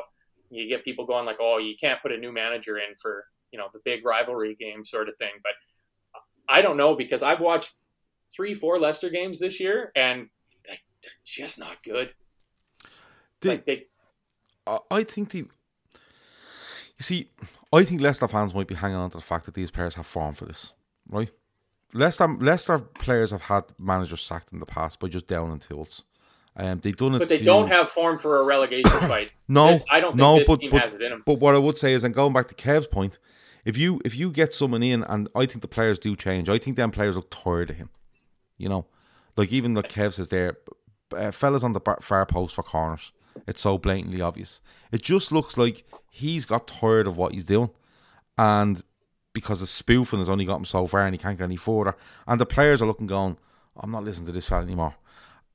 you 0.49 0.67
get 0.67 0.83
people 0.83 1.05
going 1.05 1.25
like, 1.25 1.37
oh, 1.41 1.57
you 1.57 1.75
can't 1.79 2.01
put 2.01 2.11
a 2.11 2.17
new 2.17 2.31
manager 2.31 2.77
in 2.77 2.95
for 3.01 3.25
you 3.53 3.59
know 3.59 3.67
the 3.71 3.79
big 3.85 4.03
rivalry 4.03 4.55
game 4.55 4.83
sort 4.83 5.07
of 5.07 5.15
thing. 5.15 5.31
But 5.41 5.53
I 6.49 6.61
don't 6.61 6.75
know 6.75 6.95
because 6.95 7.23
I've 7.23 7.39
watched 7.39 7.73
three, 8.35 8.53
four 8.53 8.79
Leicester 8.79 9.09
games 9.09 9.39
this 9.39 9.59
year, 9.59 9.91
and 9.95 10.27
they, 10.65 10.73
are 10.73 11.11
just 11.23 11.59
not 11.59 11.81
good. 11.83 12.13
Like 13.43 13.65
they, 13.65 13.85
I 14.89 15.03
think 15.03 15.29
the. 15.29 15.37
You 15.39 17.03
see, 17.03 17.29
I 17.71 17.83
think 17.83 18.01
Leicester 18.01 18.27
fans 18.27 18.53
might 18.53 18.67
be 18.67 18.75
hanging 18.75 18.97
on 18.97 19.09
to 19.11 19.17
the 19.17 19.23
fact 19.23 19.45
that 19.45 19.53
these 19.53 19.71
players 19.71 19.95
have 19.95 20.05
form 20.05 20.35
for 20.35 20.45
this, 20.45 20.73
right? 21.09 21.29
Leicester 21.93 22.27
Leicester 22.27 22.79
players 22.79 23.31
have 23.31 23.41
had 23.41 23.65
managers 23.79 24.21
sacked 24.21 24.51
in 24.51 24.59
the 24.59 24.65
past 24.65 24.99
by 24.99 25.07
just 25.07 25.27
down 25.27 25.51
in 25.51 25.59
tools. 25.59 26.03
Um, 26.55 26.79
they've 26.81 26.95
done 26.95 27.15
it, 27.15 27.19
but 27.19 27.29
they 27.29 27.39
to... 27.39 27.43
don't 27.43 27.67
have 27.67 27.89
form 27.89 28.19
for 28.19 28.39
a 28.39 28.43
relegation 28.43 28.91
fight. 29.01 29.31
no, 29.47 29.69
this, 29.69 29.83
I 29.89 29.99
don't. 29.99 30.15
no, 30.15 30.39
but, 30.45 30.59
but, 30.69 30.81
has 30.81 30.93
it 30.93 31.01
in 31.01 31.09
them. 31.09 31.23
But 31.25 31.39
what 31.39 31.55
I 31.55 31.57
would 31.57 31.77
say 31.77 31.93
is, 31.93 32.03
and 32.03 32.13
going 32.13 32.33
back 32.33 32.47
to 32.49 32.55
Kev's 32.55 32.87
point, 32.87 33.19
if 33.65 33.77
you 33.77 34.01
if 34.03 34.15
you 34.15 34.31
get 34.31 34.53
someone 34.53 34.83
in, 34.83 35.03
and 35.03 35.29
I 35.35 35.45
think 35.45 35.61
the 35.61 35.67
players 35.67 35.99
do 35.99 36.15
change. 36.15 36.49
I 36.49 36.57
think 36.57 36.75
them 36.75 36.91
players 36.91 37.15
look 37.15 37.29
tired 37.29 37.69
of 37.69 37.77
him. 37.77 37.89
You 38.57 38.69
know, 38.69 38.85
like 39.37 39.51
even 39.51 39.73
like 39.73 39.89
Kev 39.89 40.13
says 40.13 40.29
there, 40.29 40.57
uh, 41.15 41.31
fellas 41.31 41.63
on 41.63 41.73
the 41.73 41.79
bar, 41.79 41.99
far 42.01 42.25
post 42.25 42.55
for 42.55 42.63
corners. 42.63 43.11
It's 43.47 43.61
so 43.61 43.77
blatantly 43.77 44.21
obvious. 44.21 44.61
It 44.91 45.01
just 45.01 45.31
looks 45.31 45.57
like 45.57 45.83
he's 46.09 46.45
got 46.45 46.67
tired 46.67 47.07
of 47.07 47.17
what 47.17 47.33
he's 47.33 47.45
doing, 47.45 47.69
and 48.37 48.81
because 49.33 49.61
the 49.61 49.67
spoofing 49.67 50.19
has 50.19 50.29
only 50.29 50.45
got 50.45 50.57
him 50.57 50.65
so 50.65 50.85
far, 50.85 51.01
and 51.01 51.13
he 51.13 51.17
can't 51.17 51.37
get 51.37 51.45
any 51.45 51.55
further. 51.55 51.95
And 52.27 52.39
the 52.39 52.45
players 52.45 52.81
are 52.81 52.85
looking, 52.85 53.07
going, 53.07 53.37
"I'm 53.77 53.91
not 53.91 54.03
listening 54.03 54.27
to 54.27 54.31
this 54.31 54.47
fella 54.47 54.63
anymore." 54.63 54.95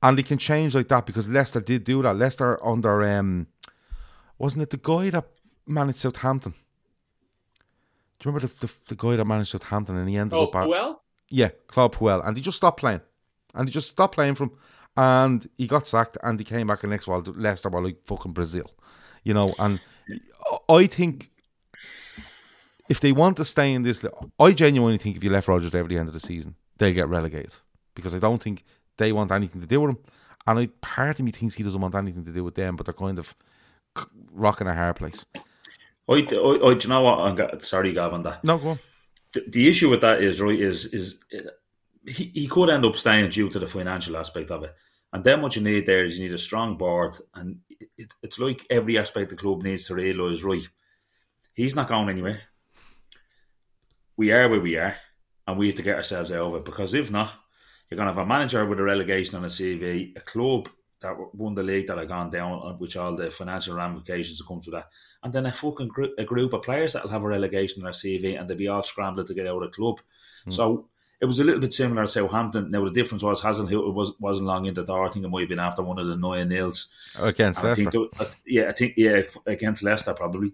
And 0.01 0.17
they 0.17 0.23
can 0.23 0.37
change 0.37 0.75
like 0.75 0.87
that 0.89 1.05
because 1.05 1.27
Leicester 1.27 1.59
did 1.59 1.83
do 1.83 2.01
that. 2.01 2.15
Leicester 2.15 2.63
under 2.65 3.03
um, 3.03 3.47
wasn't 4.37 4.63
it 4.63 4.69
the 4.69 4.77
guy 4.77 5.09
that 5.09 5.27
managed 5.67 5.99
Southampton? 5.99 6.53
Do 8.19 8.27
you 8.27 8.33
remember 8.33 8.47
the, 8.59 8.67
the, 8.67 8.73
the 8.89 8.95
guy 8.95 9.15
that 9.15 9.25
managed 9.25 9.51
Southampton 9.51 9.95
and 9.97 10.09
he 10.09 10.17
ended 10.17 10.37
Oh, 10.37 10.43
up 10.47 10.55
at 10.55 10.67
well, 10.67 11.03
yeah, 11.29 11.49
Claude 11.67 11.93
Puel, 11.93 12.25
and 12.27 12.35
he 12.35 12.43
just 12.43 12.57
stopped 12.57 12.79
playing, 12.79 13.01
and 13.53 13.67
he 13.67 13.71
just 13.73 13.87
stopped 13.89 14.15
playing 14.15 14.35
from, 14.35 14.51
and 14.97 15.47
he 15.57 15.67
got 15.67 15.87
sacked, 15.87 16.17
and 16.23 16.37
he 16.39 16.43
came 16.43 16.67
back 16.67 16.83
and 16.83 16.91
next 16.91 17.07
while 17.07 17.21
Leicester 17.21 17.69
were 17.69 17.81
like 17.81 17.97
fucking 18.05 18.33
Brazil, 18.33 18.69
you 19.23 19.33
know, 19.33 19.53
and 19.59 19.79
I 20.67 20.87
think 20.87 21.29
if 22.89 22.99
they 22.99 23.11
want 23.11 23.37
to 23.37 23.45
stay 23.45 23.71
in 23.73 23.83
this, 23.83 24.03
I 24.39 24.51
genuinely 24.51 24.97
think 24.97 25.15
if 25.15 25.23
you 25.23 25.29
left 25.29 25.47
Rodgers 25.47 25.71
there 25.71 25.83
at 25.83 25.89
the 25.89 25.97
end 25.97 26.07
of 26.07 26.13
the 26.13 26.19
season, 26.19 26.55
they'll 26.77 26.93
get 26.93 27.07
relegated 27.07 27.55
because 27.95 28.15
I 28.15 28.19
don't 28.19 28.41
think 28.41 28.63
they 28.97 29.11
want 29.11 29.31
anything 29.31 29.61
to 29.61 29.67
do 29.67 29.79
with 29.81 29.91
him, 29.91 29.99
and 30.47 30.59
I 30.59 30.67
part 30.81 31.19
of 31.19 31.25
me 31.25 31.31
thinks 31.31 31.55
he 31.55 31.63
doesn't 31.63 31.79
want 31.79 31.95
anything 31.95 32.25
to 32.25 32.31
do 32.33 32.43
with 32.43 32.55
them, 32.55 32.75
but 32.75 32.85
they're 32.85 32.93
kind 32.93 33.19
of 33.19 33.33
rocking 34.31 34.67
a 34.67 34.73
hard 34.75 34.95
place. 34.97 35.25
I, 36.09 36.13
I, 36.13 36.19
I, 36.19 36.73
do 36.73 36.77
you 36.81 36.89
know 36.89 37.01
what? 37.01 37.19
I'm 37.19 37.35
go- 37.35 37.57
sorry, 37.59 37.93
Gavin. 37.93 38.23
That 38.23 38.43
No, 38.43 38.57
go 38.57 38.69
on. 38.69 38.77
the, 39.33 39.45
the 39.47 39.69
issue 39.69 39.89
with 39.89 40.01
that 40.01 40.21
is 40.21 40.41
right 40.41 40.59
is 40.59 40.93
is 40.93 41.23
uh, 41.33 41.49
he, 42.07 42.31
he 42.33 42.47
could 42.47 42.69
end 42.69 42.85
up 42.85 42.95
staying 42.95 43.29
due 43.29 43.49
to 43.49 43.59
the 43.59 43.67
financial 43.67 44.17
aspect 44.17 44.49
of 44.51 44.63
it. 44.63 44.73
And 45.13 45.23
then 45.23 45.41
what 45.41 45.55
you 45.55 45.61
need 45.61 45.85
there 45.85 46.05
is 46.05 46.17
you 46.17 46.25
need 46.25 46.33
a 46.33 46.39
strong 46.39 46.77
board, 46.77 47.15
and 47.35 47.59
it, 47.97 48.13
it's 48.21 48.39
like 48.39 48.65
every 48.69 48.97
aspect 48.97 49.29
the 49.29 49.35
club 49.35 49.63
needs 49.63 49.85
to 49.87 49.95
realise 49.95 50.43
right. 50.43 50.67
He's 51.53 51.75
not 51.75 51.87
going 51.89 52.09
anywhere. 52.09 52.41
We 54.17 54.31
are 54.31 54.49
where 54.49 54.59
we 54.59 54.77
are, 54.77 54.95
and 55.47 55.57
we 55.57 55.67
have 55.67 55.75
to 55.75 55.83
get 55.83 55.95
ourselves 55.95 56.31
out 56.31 56.41
of 56.41 56.55
it 56.55 56.65
because 56.65 56.93
if 56.93 57.09
not, 57.11 57.31
you're 57.89 57.97
going 57.97 58.07
to 58.07 58.13
have 58.13 58.23
a 58.23 58.27
manager 58.27 58.65
with 58.65 58.79
a 58.79 58.83
relegation 58.83 59.35
on 59.35 59.43
a 59.43 59.47
CV, 59.47 60.15
a 60.15 60.21
club 60.21 60.69
that 61.01 61.15
won 61.33 61.55
the 61.55 61.63
league 61.63 61.87
that 61.87 61.97
have 61.97 62.07
gone 62.07 62.29
down, 62.29 62.61
uh, 62.63 62.73
which 62.73 62.97
all 62.97 63.15
the 63.15 63.31
financial 63.31 63.75
ramifications 63.75 64.37
that 64.37 64.47
come 64.47 64.61
to 64.61 64.71
that, 64.71 64.89
and 65.23 65.33
then 65.33 65.45
a 65.45 65.51
fucking 65.51 65.87
group, 65.87 66.13
a 66.17 66.23
group 66.23 66.53
of 66.53 66.61
players 66.61 66.93
that'll 66.93 67.09
have 67.09 67.23
a 67.23 67.27
relegation 67.27 67.79
in 67.79 67.83
their 67.83 67.93
CV, 67.93 68.39
and 68.39 68.49
they'll 68.49 68.57
be 68.57 68.67
all 68.67 68.83
scrambling 68.83 69.27
to 69.27 69.33
get 69.33 69.47
out 69.47 69.63
of 69.63 69.71
the 69.71 69.75
club. 69.75 69.99
So 70.49 70.89
it 71.21 71.25
was 71.25 71.39
a 71.39 71.43
little 71.43 71.59
bit 71.59 71.73
similar 71.73 72.03
to 72.03 72.07
Southampton. 72.07 72.71
Now 72.71 72.85
the 72.85 72.91
difference 72.91 73.23
was 73.23 73.41
Hasenhüttl 73.41 73.93
was 73.93 74.17
wasn't 74.19 74.47
long 74.47 74.65
in 74.65 74.73
the 74.73 74.83
door. 74.83 75.05
I 75.05 75.09
think 75.09 75.25
it 75.25 75.29
might 75.29 75.41
have 75.41 75.49
been 75.49 75.59
after 75.59 75.83
one 75.83 75.99
of 75.99 76.07
the 76.07 76.15
nine 76.15 76.49
nils. 76.49 76.89
Against 77.21 77.61
think, 77.61 77.93
Leicester. 77.93 78.07
I 78.19 78.23
th- 78.23 78.37
yeah, 78.45 78.67
I 78.69 78.71
think 78.71 78.93
yeah 78.95 79.21
against 79.45 79.83
Leicester 79.83 80.13
probably, 80.13 80.53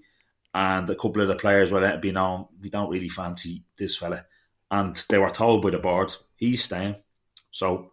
and 0.53 0.89
a 0.89 0.95
couple 0.95 1.21
of 1.21 1.27
the 1.27 1.35
players 1.35 1.71
were 1.71 1.81
letting 1.81 2.01
be 2.01 2.11
known 2.11 2.47
we 2.59 2.69
don't 2.69 2.89
really 2.89 3.09
fancy 3.09 3.63
this 3.77 3.97
fella, 3.97 4.25
and 4.71 4.95
they 5.09 5.19
were 5.19 5.29
told 5.29 5.61
by 5.61 5.69
the 5.69 5.79
board 5.79 6.15
he's 6.35 6.63
staying, 6.63 6.95
so 7.51 7.91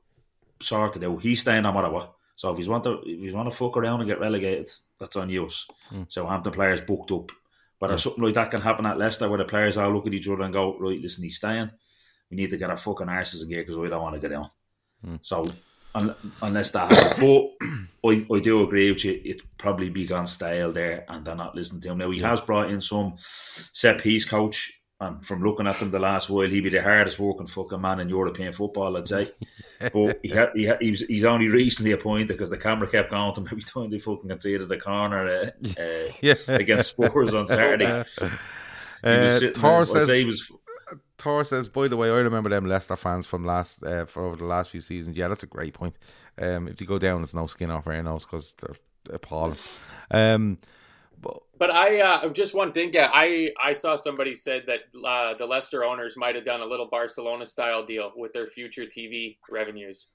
sorted 0.61 1.05
out. 1.05 1.20
He's 1.20 1.40
staying 1.40 1.64
no 1.64 1.72
matter 1.72 1.90
what. 1.90 2.14
So 2.35 2.51
if 2.51 2.57
he's 2.57 2.68
want 2.68 2.85
to 2.85 3.03
if 3.05 3.20
he's 3.20 3.35
want 3.35 3.51
to 3.51 3.57
fuck 3.57 3.76
around 3.76 4.01
and 4.01 4.09
get 4.09 4.20
relegated, 4.20 4.68
that's 4.99 5.16
on 5.16 5.30
you. 5.30 5.49
Hmm. 5.89 6.03
Southampton 6.09 6.53
players 6.53 6.80
booked 6.80 7.12
up. 7.12 7.30
Whether 7.78 7.99
something 7.99 8.22
like 8.22 8.35
that 8.35 8.51
can 8.51 8.61
happen 8.61 8.87
at 8.87 8.99
Leicester, 8.99 9.28
where 9.28 9.39
the 9.39 9.45
players 9.45 9.76
all 9.76 9.91
look 9.91 10.07
at 10.07 10.14
each 10.14 10.28
other 10.28 10.43
and 10.43 10.53
go, 10.53 10.78
right, 10.78 11.01
listen, 11.01 11.24
he's 11.24 11.37
staying. 11.37 11.70
We 12.30 12.37
need 12.37 12.51
to 12.51 12.57
get 12.57 12.70
our 12.70 12.76
fucking 12.76 13.09
arses 13.09 13.43
in 13.43 13.49
gear 13.49 13.62
because 13.62 13.76
we 13.76 13.89
don't 13.89 14.03
want 14.03 14.14
to 14.14 14.20
get 14.20 14.30
down. 14.30 14.51
Hmm. 15.05 15.16
So 15.22 15.49
un- 15.95 16.14
unless 16.41 16.70
that 16.72 16.91
happens, 16.91 17.20
but 17.20 17.66
I, 18.09 18.26
I 18.33 18.41
do 18.41 18.62
agree 18.62 18.91
with 18.91 19.05
you. 19.05 19.20
It's 19.24 19.43
probably 19.59 19.91
be 19.91 20.07
gone 20.07 20.26
stale 20.26 20.72
there, 20.72 21.05
and 21.09 21.24
they're 21.24 21.35
not 21.35 21.55
listening 21.55 21.83
to 21.83 21.91
him 21.91 21.99
now. 21.99 22.11
He 22.11 22.20
has 22.20 22.41
brought 22.41 22.70
in 22.70 22.80
some 22.80 23.14
set 23.16 24.01
piece 24.03 24.24
coach. 24.24 24.82
And 25.03 25.24
from 25.24 25.42
looking 25.42 25.66
at 25.66 25.74
them 25.74 25.90
the 25.90 25.98
last 25.98 26.30
while, 26.30 26.48
he'd 26.48 26.61
be 26.61 26.70
the 26.70 26.82
hardest 26.82 27.18
working 27.18 27.46
fucking 27.48 27.80
man 27.80 27.98
in 28.00 28.09
European 28.09 28.53
football, 28.53 28.96
I'd 28.96 29.09
say. 29.09 29.26
But 29.92 30.20
he 30.22 30.28
had, 30.28 30.50
he, 30.55 30.62
had, 30.62 30.80
he 30.80 30.90
was, 30.92 31.00
he's 31.00 31.24
only 31.24 31.48
recently 31.48 31.90
appointed 31.90 32.28
because 32.28 32.50
the 32.50 32.57
camera 32.57 32.88
kept 32.88 33.11
going 33.11 33.34
to 33.34 33.40
him 33.40 33.48
every 33.50 33.62
time 33.62 33.90
they 33.90 33.98
fucking 33.98 34.28
conceded 34.28 34.68
the 34.68 34.76
corner 34.78 35.28
uh, 35.28 35.50
uh, 35.80 36.12
Yeah. 36.22 36.34
against 36.46 36.92
Spurs 36.92 37.34
on 37.34 37.46
Saturday. 37.46 38.05
Uh, 39.05 39.40
I'd 39.57 39.84
says 39.84 40.07
was 40.24 40.53
Tor 41.18 41.42
says, 41.42 41.68
by 41.68 41.88
the 41.88 41.96
way, 41.96 42.09
I 42.09 42.18
remember 42.18 42.50
them 42.50 42.66
Leicester 42.66 42.94
fans 42.94 43.26
from 43.26 43.44
last 43.44 43.82
uh, 43.82 44.05
for 44.07 44.24
over 44.26 44.36
the 44.36 44.44
last 44.44 44.70
few 44.70 44.80
seasons. 44.80 45.16
Yeah, 45.16 45.26
that's 45.28 45.42
a 45.42 45.48
great 45.48 45.74
point. 45.74 45.96
Um, 46.40 46.68
if 46.68 46.76
they 46.76 46.84
go 46.84 46.98
down, 46.98 47.22
it's 47.22 47.34
no 47.34 47.46
skin 47.48 47.70
off 47.72 47.86
our 47.88 48.00
nose 48.03 48.24
because 48.24 48.55
they're 48.61 48.76
appalling. 49.12 49.57
Um, 50.12 50.59
But 51.62 51.70
I 51.70 52.00
uh, 52.00 52.28
just 52.30 52.54
one 52.54 52.72
thing. 52.72 52.90
yeah, 52.92 53.08
I 53.14 53.52
I 53.62 53.72
saw 53.72 53.94
somebody 53.94 54.34
said 54.34 54.64
that 54.66 54.80
uh, 55.06 55.34
the 55.38 55.46
Leicester 55.46 55.84
owners 55.84 56.16
might 56.16 56.34
have 56.34 56.44
done 56.44 56.60
a 56.60 56.66
little 56.66 56.88
Barcelona 56.90 57.46
style 57.46 57.86
deal 57.86 58.10
with 58.16 58.32
their 58.32 58.48
future 58.48 58.82
TV 58.82 59.36
revenues 59.48 60.08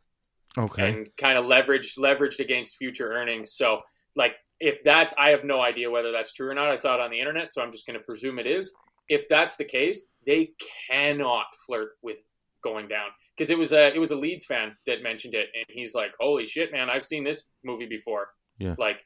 okay, 0.58 0.90
and 0.90 1.10
kind 1.16 1.38
of 1.38 1.46
leveraged 1.46 1.98
leveraged 2.00 2.40
against 2.40 2.76
future 2.76 3.14
earnings. 3.14 3.54
So 3.54 3.80
like 4.14 4.34
if 4.60 4.84
that's 4.84 5.14
I 5.18 5.30
have 5.30 5.46
no 5.46 5.62
idea 5.62 5.90
whether 5.90 6.12
that's 6.12 6.34
true 6.34 6.50
or 6.50 6.54
not. 6.54 6.68
I 6.68 6.76
saw 6.76 6.96
it 6.96 7.00
on 7.00 7.12
the 7.12 7.20
internet, 7.22 7.50
so 7.50 7.62
I'm 7.62 7.72
just 7.72 7.88
going 7.88 7.98
to 7.98 8.04
presume 8.04 8.40
it 8.40 8.46
is. 8.46 8.76
If 9.08 9.30
that's 9.30 9.56
the 9.56 9.64
case, 9.64 10.06
they 10.26 10.50
cannot 10.90 11.46
flirt 11.66 11.92
with 12.02 12.18
going 12.62 12.90
down 12.90 13.08
because 13.38 13.50
it 13.50 13.58
was 13.58 13.72
a 13.72 13.96
it 13.96 14.00
was 14.00 14.12
a 14.12 14.18
Leeds 14.18 14.44
fan 14.44 14.76
that 14.86 15.02
mentioned 15.02 15.34
it, 15.34 15.48
and 15.56 15.66
he's 15.70 15.96
like, 15.96 16.12
"Holy 16.20 16.46
shit, 16.46 16.74
man! 16.74 16.90
I've 16.90 17.06
seen 17.06 17.24
this 17.24 17.48
movie 17.64 17.88
before." 17.88 18.32
Yeah. 18.60 18.76
Like 18.78 19.06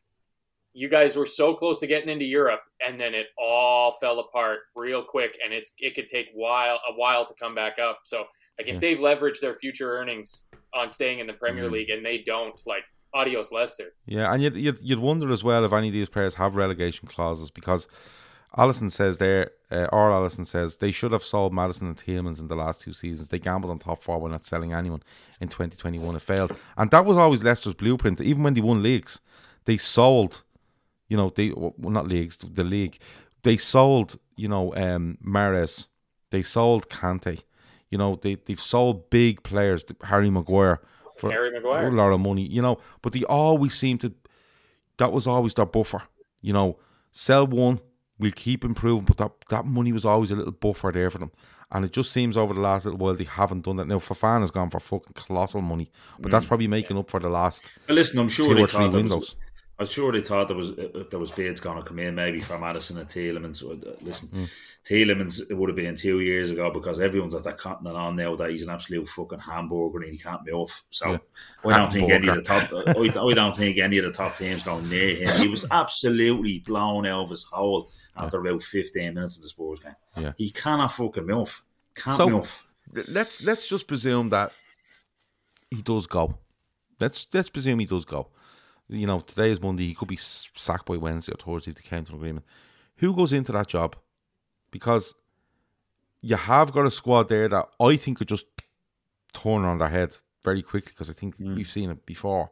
you 0.74 0.88
guys 0.89 1.15
were 1.15 1.26
so 1.26 1.53
close 1.53 1.80
to 1.80 1.88
getting 1.88 2.09
into 2.09 2.26
Europe, 2.26 2.61
and 2.86 2.99
then 2.99 3.13
it 3.13 3.28
all 3.38 3.91
fell 3.99 4.19
apart 4.19 4.59
real 4.76 5.03
quick, 5.03 5.38
and 5.43 5.53
it's 5.53 5.72
it 5.80 5.95
could 5.95 6.07
take 6.07 6.28
while 6.34 6.80
a 6.89 6.93
while 6.95 7.26
to 7.26 7.34
come 7.39 7.53
back 7.53 7.78
up. 7.80 7.99
So 8.03 8.26
like 8.57 8.67
if 8.67 8.74
Yeah. 8.76 8.80
they've 8.80 8.99
leveraged 8.99 9.39
their 9.41 9.55
future 9.55 9.97
earnings 9.97 10.45
on 10.74 10.89
staying 10.89 11.19
in 11.19 11.28
the 11.28 11.34
Premier 11.34 11.67
Mm. 11.67 11.72
League 11.72 11.89
and 11.89 12.05
they 12.05 12.19
don't, 12.19 12.55
like 12.65 12.84
adios 13.13 13.51
Leicester. 13.51 13.93
yeah, 14.05 14.32
and 14.34 14.41
you'd, 14.43 14.55
you'd 14.55 14.80
you'd 14.82 14.99
wonder 14.99 15.30
as 15.32 15.43
well 15.43 15.65
if 15.65 15.74
any 15.74 15.88
of 15.88 15.93
these 15.93 16.09
players 16.09 16.36
have 16.36 16.55
relegation 16.55 17.07
clauses 17.07 17.49
because 17.51 17.88
Allison 18.57 18.89
says 18.89 19.17
there, 19.17 19.51
uh, 19.72 19.88
or 19.93 20.11
Allison 20.11 20.43
says 20.43 20.78
they 20.78 20.91
should 20.91 21.13
have 21.13 21.24
sold 21.24 21.53
Maddison 21.53 21.88
and 21.88 21.95
Tielemans 21.95 22.39
in 22.41 22.47
the 22.49 22.55
last 22.55 22.82
two 22.82 22.91
seasons. 22.91 23.30
They 23.30 23.39
gambled 23.39 23.72
on 23.72 23.80
top 23.80 24.03
four 24.03 24.19
while 24.19 24.30
not 24.32 24.45
selling 24.45 24.74
anyone 24.74 25.01
in 25.39 25.47
2021. 25.47 26.15
It 26.17 26.22
failed, 26.22 26.55
and 26.78 26.91
that 26.91 27.05
was 27.05 27.15
always 27.17 27.43
Leicester's 27.43 27.74
blueprint. 27.74 28.19
Even 28.19 28.43
when 28.43 28.53
they 28.53 28.59
won 28.61 28.84
leagues, 28.84 29.22
they 29.65 29.78
sold. 29.78 30.41
You 31.12 31.18
know, 31.18 31.30
they 31.30 31.51
well 31.51 31.74
not 31.91 32.07
leagues, 32.07 32.38
the 32.38 32.64
league. 32.64 32.97
They 33.43 33.57
sold. 33.57 34.18
You 34.38 34.47
know, 34.47 34.74
um, 34.76 35.18
Mahrez. 35.22 35.88
They 36.30 36.41
sold 36.41 36.88
Kante. 36.88 37.43
You 37.89 37.97
know, 37.97 38.16
they 38.16 38.36
they've 38.36 38.62
sold 38.62 39.09
big 39.09 39.43
players, 39.43 39.84
Harry 40.03 40.30
Maguire 40.30 40.80
for, 41.18 41.30
Harry 41.30 41.51
Maguire. 41.51 41.82
for 41.82 41.88
a 41.89 41.91
lot 41.91 42.14
of 42.14 42.22
money. 42.22 42.43
You 42.43 42.62
know, 42.62 42.80
but 43.01 43.12
they 43.12 43.26
always 43.26 43.74
seem 43.74 43.97
to. 43.97 44.14
That 44.99 45.12
was 45.12 45.28
always 45.28 45.53
their 45.53 45.66
buffer. 45.66 46.01
You 46.39 46.53
know, 46.53 46.80
sell 47.12 47.45
one, 47.45 47.82
we'll 48.18 48.32
keep 48.32 48.64
improving, 48.64 49.03
but 49.03 49.18
that 49.18 49.32
that 49.49 49.66
money 49.66 49.91
was 49.91 50.05
always 50.05 50.32
a 50.32 50.38
little 50.38 50.53
buffer 50.53 50.91
there 50.93 51.09
for 51.09 51.18
them. 51.18 51.32
And 51.74 51.84
it 51.84 51.91
just 51.91 52.14
seems 52.14 52.38
over 52.38 52.53
the 52.53 52.62
last 52.62 52.86
little 52.86 52.99
while 52.99 53.16
they 53.16 53.26
haven't 53.26 53.66
done 53.66 53.76
that. 53.78 53.88
Now, 53.88 53.99
Fofana 53.99 54.41
has 54.41 54.51
gone 54.51 54.70
for 54.70 54.80
fucking 54.80 55.14
colossal 55.16 55.62
money, 55.62 55.91
but 56.20 56.32
that's 56.32 56.45
probably 56.45 56.68
making 56.68 56.97
up 56.97 57.09
for 57.09 57.20
the 57.20 57.30
last 57.30 57.72
Well, 57.88 57.95
listen, 57.95 58.20
I'm 58.20 58.30
sure 58.30 58.47
two 58.47 58.55
they 58.55 58.62
or 58.64 58.68
three 58.68 58.88
windows. 58.88 59.20
was, 59.20 59.36
windows. 59.82 59.89
I'm 59.89 59.93
sure 59.93 60.11
they 60.11 60.21
thought 60.21 60.47
there 60.47 60.57
was 60.57 60.71
uh, 60.71 61.03
there 61.09 61.19
was 61.19 61.32
bids 61.32 61.59
going 61.59 61.77
to 61.77 61.84
come 61.84 61.99
in 61.99 62.15
maybe 62.15 62.39
for 62.39 62.57
Maddison 62.57 62.97
and 62.97 63.07
Tielemans. 63.07 63.57
So, 63.57 63.71
uh, 63.73 63.91
Listen, 64.01 64.29
Hmm. 64.29 64.45
Tielemans 64.84 65.51
it 65.51 65.53
would 65.53 65.69
have 65.69 65.75
been 65.75 65.93
two 65.95 66.21
years 66.21 66.49
ago 66.49 66.71
because 66.71 66.99
everyone's 66.99 67.36
at 67.36 67.43
that 67.43 67.59
continent 67.59 67.95
on 67.95 68.15
now 68.15 68.36
that 68.36 68.49
he's 68.49 68.63
an 68.63 68.71
absolute 68.71 69.07
fucking 69.07 69.38
hamburger 69.39 69.99
and 70.01 70.11
he 70.11 70.17
can't 70.17 70.43
be 70.43 70.51
off. 70.51 70.84
So 70.89 71.11
Yeah. 71.11 71.17
I 71.65 71.77
don't 71.77 71.91
think 71.93 72.09
any 72.09 72.27
of 72.27 72.36
the 72.36 72.41
top 72.41 72.71
I, 72.73 72.91
I 72.99 73.34
don't 73.36 73.55
think 73.55 73.77
any 73.77 73.99
of 73.99 74.05
the 74.05 74.11
top 74.11 74.36
teams 74.36 74.63
going 74.63 74.89
near 74.89 75.15
him. 75.15 75.38
He 75.39 75.47
was 75.47 75.67
absolutely 75.69 76.59
blown 76.59 77.05
out 77.05 77.25
of 77.25 77.29
his 77.29 77.43
hole 77.43 77.91
after 78.17 78.39
about 78.39 78.63
15 78.63 79.13
minutes 79.13 79.38
of 79.38 79.43
the 79.43 79.49
Spurs 79.49 79.79
game. 79.82 79.95
Yeah. 80.17 80.34
He 80.38 80.49
cannot 80.49 80.91
fucking 80.91 81.27
move. 81.27 81.63
Can't 81.93 82.17
So- 82.17 82.29
move. 82.29 82.63
let's 83.13 83.45
let's 83.45 83.69
just 83.69 83.88
presume 83.88 84.29
that 84.29 84.51
he 85.69 85.82
does 85.84 86.07
go. 86.07 86.38
Let's 86.99 87.27
let's 87.34 87.49
presume 87.49 87.77
he 87.79 87.86
does 87.86 88.03
go. 88.05 88.29
You 88.91 89.07
know, 89.07 89.21
today 89.21 89.51
is 89.51 89.61
Monday. 89.61 89.87
He 89.87 89.93
could 89.93 90.09
be 90.09 90.17
sacked 90.17 90.85
by 90.85 90.97
Wednesday 90.97 91.31
or 91.31 91.37
Thursday 91.37 91.71
if 91.71 91.77
they 91.77 91.87
came 91.87 92.03
to 92.03 92.11
an 92.11 92.17
agreement. 92.17 92.45
Who 92.97 93.15
goes 93.15 93.31
into 93.33 93.51
that 93.53 93.67
job? 93.67 93.95
Because 94.69 95.13
you 96.21 96.35
have 96.35 96.71
got 96.71 96.85
a 96.85 96.91
squad 96.91 97.29
there 97.29 97.47
that 97.47 97.69
I 97.79 97.95
think 97.95 98.17
could 98.17 98.27
just 98.27 98.45
turn 99.33 99.63
on 99.63 99.77
their 99.77 99.87
head 99.87 100.17
very 100.43 100.61
quickly. 100.61 100.91
Because 100.93 101.09
I 101.09 101.13
think 101.13 101.35
we've 101.39 101.67
seen 101.67 101.89
it 101.89 102.05
before. 102.05 102.51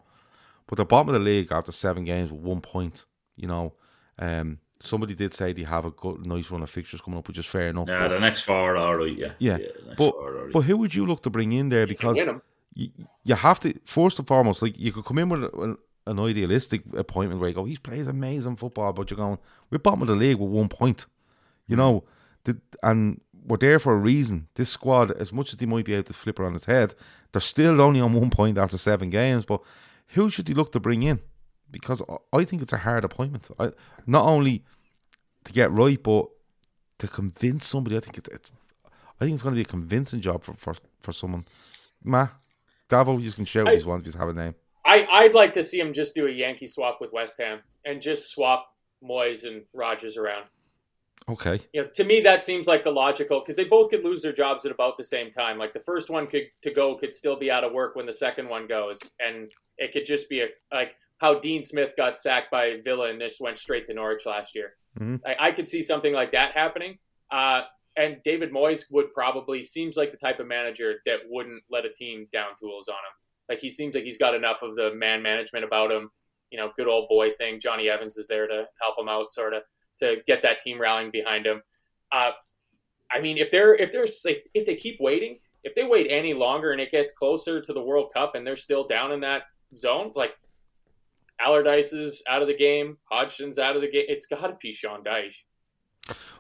But 0.68 0.78
the 0.78 0.86
bottom 0.86 1.10
of 1.10 1.14
the 1.14 1.20
league 1.20 1.52
after 1.52 1.72
seven 1.72 2.06
games 2.06 2.32
with 2.32 2.42
one 2.42 2.62
point, 2.62 3.06
you 3.36 3.48
know, 3.48 3.74
um, 4.18 4.60
somebody 4.80 5.16
did 5.16 5.34
say 5.34 5.52
they 5.52 5.64
have 5.64 5.86
a 5.86 5.92
good, 5.92 6.26
nice 6.26 6.50
run 6.52 6.62
of 6.62 6.70
fixtures 6.70 7.02
coming 7.02 7.20
up, 7.20 7.28
which 7.28 7.38
is 7.38 7.46
fair 7.46 7.68
enough. 7.70 7.90
Yeah, 7.90 8.00
but- 8.00 8.08
the 8.10 8.20
next 8.20 8.42
four 8.44 8.76
are 8.76 8.78
all 8.78 8.96
right. 8.96 9.14
Yeah, 9.14 9.34
yeah, 9.40 9.58
next 9.58 9.98
but 9.98 10.12
four 10.12 10.30
are 10.30 10.38
all 10.38 10.44
right. 10.46 10.54
but 10.54 10.62
who 10.62 10.78
would 10.78 10.96
you 10.96 11.06
look 11.06 11.24
to 11.24 11.30
bring 11.30 11.52
in 11.52 11.70
there? 11.70 11.86
Because 11.86 12.18
you, 12.76 12.92
you 13.24 13.36
have 13.36 13.60
to 13.62 13.78
first 13.86 14.20
and 14.20 14.28
foremost, 14.28 14.62
like 14.62 14.80
you 14.80 14.92
could 14.94 15.06
come 15.06 15.18
in 15.18 15.28
with 15.30 15.44
an, 15.54 15.78
an 16.10 16.20
idealistic 16.20 16.82
appointment 16.96 17.40
where 17.40 17.50
you 17.50 17.56
go, 17.56 17.66
he 17.66 17.78
plays 17.78 18.08
amazing 18.08 18.56
football, 18.56 18.94
but 18.94 19.10
you're 19.10 19.18
going, 19.18 19.38
we're 19.70 19.78
bottom 19.78 20.02
of 20.02 20.08
the 20.08 20.16
league 20.16 20.38
with 20.38 20.50
one 20.50 20.68
point, 20.68 21.06
you 21.68 21.76
mm. 21.76 21.80
know, 21.80 22.04
the, 22.46 22.60
and 22.84 23.22
we're 23.46 23.58
there 23.58 23.80
for 23.80 23.94
a 23.94 23.98
reason. 23.98 24.48
This 24.56 24.70
squad, 24.70 25.12
as 25.12 25.32
much 25.32 25.54
as 25.54 25.58
they 25.58 25.66
might 25.66 25.86
be 25.86 25.94
able 25.94 26.04
to 26.04 26.14
flip 26.14 26.40
it 26.40 26.44
on 26.44 26.56
its 26.56 26.66
head, 26.66 26.96
they're 27.32 27.42
still 27.42 27.82
only 27.82 28.00
on 28.00 28.14
one 28.14 28.30
point 28.30 28.58
after 28.58 28.78
seven 28.78 29.10
games. 29.10 29.46
But 29.46 29.62
who 30.10 30.30
should 30.30 30.48
he 30.48 30.54
look 30.54 30.72
to 30.72 30.80
bring 30.80 31.04
in? 31.04 31.20
Because 31.72 32.02
I- 32.34 32.44
think 32.44 32.62
it's 32.62 32.74
a 32.74 32.78
hard 32.78 33.06
appointment. 33.06 33.48
I, 33.60 33.72
not 34.08 34.26
only 34.26 34.64
to 35.44 35.54
get 35.54 35.72
right, 35.72 36.02
but 36.02 36.28
to 36.98 37.08
convince 37.08 37.68
somebody. 37.68 37.98
I 37.98 38.00
think 38.00 38.18
it, 38.18 38.28
it's 38.32 38.52
I 39.22 39.26
think 39.26 39.34
it's 39.34 39.44
going 39.44 39.54
to 39.54 39.60
be 39.60 39.64
a 39.64 39.66
convincing 39.66 40.22
job 40.22 40.44
for 40.44 40.54
for, 40.56 40.76
for 41.00 41.12
someone. 41.12 41.46
Ma, 42.04 42.30
Davo, 42.90 43.22
you 43.22 43.32
can 43.32 43.46
shout 43.46 43.68
I- 43.68 43.76
these 43.76 43.86
ones 43.86 44.08
if 44.08 44.14
you 44.16 44.20
have 44.20 44.30
a 44.30 44.34
name. 44.34 44.56
I, 44.86 45.06
I'd 45.12 45.36
like 45.36 45.54
to 45.54 45.64
see 45.64 45.80
him 45.80 45.94
just 45.94 46.16
do 46.16 46.28
a 46.28 46.32
Yankee 46.32 46.68
swap 46.68 47.00
with 47.02 47.12
West 47.12 47.38
Ham 47.40 47.60
and 47.86 48.02
just 48.02 48.32
swap 48.32 48.74
Moyes 49.04 49.46
and 49.46 49.64
Rodgers 49.74 50.18
around. 50.18 50.46
Okay. 51.28 51.60
You 51.74 51.84
know, 51.84 51.90
to 51.94 52.04
me, 52.04 52.22
that 52.22 52.42
seems 52.42 52.66
like 52.66 52.84
the 52.84 52.92
logical 52.92 53.40
because 53.40 53.56
they 53.56 53.66
both 53.66 53.90
could 53.90 54.04
lose 54.04 54.22
their 54.22 54.34
jobs 54.34 54.66
at 54.66 54.72
about 54.72 54.98
the 54.98 55.04
same 55.04 55.30
time. 55.30 55.58
Like 55.58 55.74
the 55.74 55.80
first 55.82 56.10
one 56.10 56.26
could 56.26 56.44
to 56.64 56.72
go 56.72 56.96
could 56.96 57.14
still 57.14 57.36
be 57.36 57.52
out 57.52 57.64
of 57.64 57.72
work 57.72 57.96
when 57.96 58.06
the 58.06 58.14
second 58.14 58.50
one 58.50 58.68
goes, 58.68 59.00
and 59.20 59.52
it 59.78 59.92
could 59.92 60.06
just 60.06 60.28
be 60.30 60.42
a 60.42 60.48
like 60.74 60.96
how 61.20 61.40
Dean 61.40 61.62
Smith 61.62 61.94
got 61.96 62.18
sacked 62.18 62.50
by 62.50 62.78
Villa 62.84 63.10
and 63.10 63.20
just 63.20 63.42
went 63.42 63.58
straight 63.58 63.86
to 63.86 63.94
Norwich 63.94 64.26
last 64.26 64.56
year. 64.56 64.76
Mhm. 65.00 65.22
I, 65.26 65.36
I 65.48 65.52
could 65.52 65.68
see 65.68 65.84
something 65.84 66.14
like 66.14 66.32
that 66.32 66.54
happening. 66.54 66.98
Uh, 67.30 67.64
and 67.96 68.18
David 68.24 68.52
Moyes 68.52 68.86
would 68.92 69.14
probably 69.14 69.62
seems 69.62 69.98
like 69.98 70.12
the 70.12 70.18
type 70.18 70.40
of 70.40 70.48
manager 70.48 70.96
that 71.06 71.20
wouldn't 71.28 71.62
let 71.70 71.86
a 71.86 71.90
team 71.90 72.28
down 72.32 72.52
tools 72.60 72.88
on 72.88 72.96
him. 72.96 73.14
Like 73.50 73.60
he 73.60 73.70
seems 73.70 73.96
like 73.96 74.04
he's 74.04 74.18
got 74.18 74.36
enough 74.36 74.62
of 74.62 74.76
the 74.76 74.94
man 74.94 75.22
management 75.22 75.66
about 75.66 75.92
him. 75.92 76.12
You 76.52 76.58
know, 76.58 76.72
good 76.78 76.88
old 76.88 77.10
boy 77.10 77.32
thing. 77.32 77.60
Jonny 77.60 77.90
Evans 77.90 78.18
is 78.18 78.28
there 78.28 78.48
to 78.48 78.66
help 78.82 78.98
him 78.98 79.10
out, 79.10 79.32
sort 79.32 79.54
of 79.54 79.64
to 80.00 80.18
get 80.26 80.42
that 80.44 80.60
team 80.60 80.80
rallying 80.80 81.12
behind 81.12 81.46
him. 81.46 81.62
Uh, 82.12 82.32
I 83.12 83.20
mean, 83.20 83.38
if 83.38 83.52
they're 83.52 83.76
if 83.76 83.92
they're 83.92 84.06
if, 84.06 84.44
if 84.54 84.66
they 84.66 84.76
keep 84.76 84.98
waiting, 85.00 85.40
if 85.64 85.76
they 85.76 85.84
wait 85.84 86.08
any 86.10 86.34
longer 86.34 86.72
and 86.72 86.82
it 86.82 86.92
gets 86.92 87.12
closer 87.12 87.62
to 87.62 87.74
the 87.74 87.82
World 87.82 88.12
Cup 88.14 88.36
and 88.36 88.46
they're 88.46 88.56
still 88.56 88.86
down 88.86 89.12
in 89.12 89.20
that 89.22 89.44
zone, 89.76 90.12
like 90.16 90.32
Allardyce 91.40 91.94
is 91.94 92.24
out 92.28 92.42
of 92.42 92.48
the 92.48 92.58
game, 92.58 92.98
Hodgson's 93.12 93.60
out 93.60 93.76
of 93.76 93.82
the 93.82 93.90
game, 93.90 94.06
it's 94.08 94.26
got 94.26 94.48
to 94.48 94.58
be 94.62 94.72
Sean 94.72 95.04
Dyche. 95.04 95.44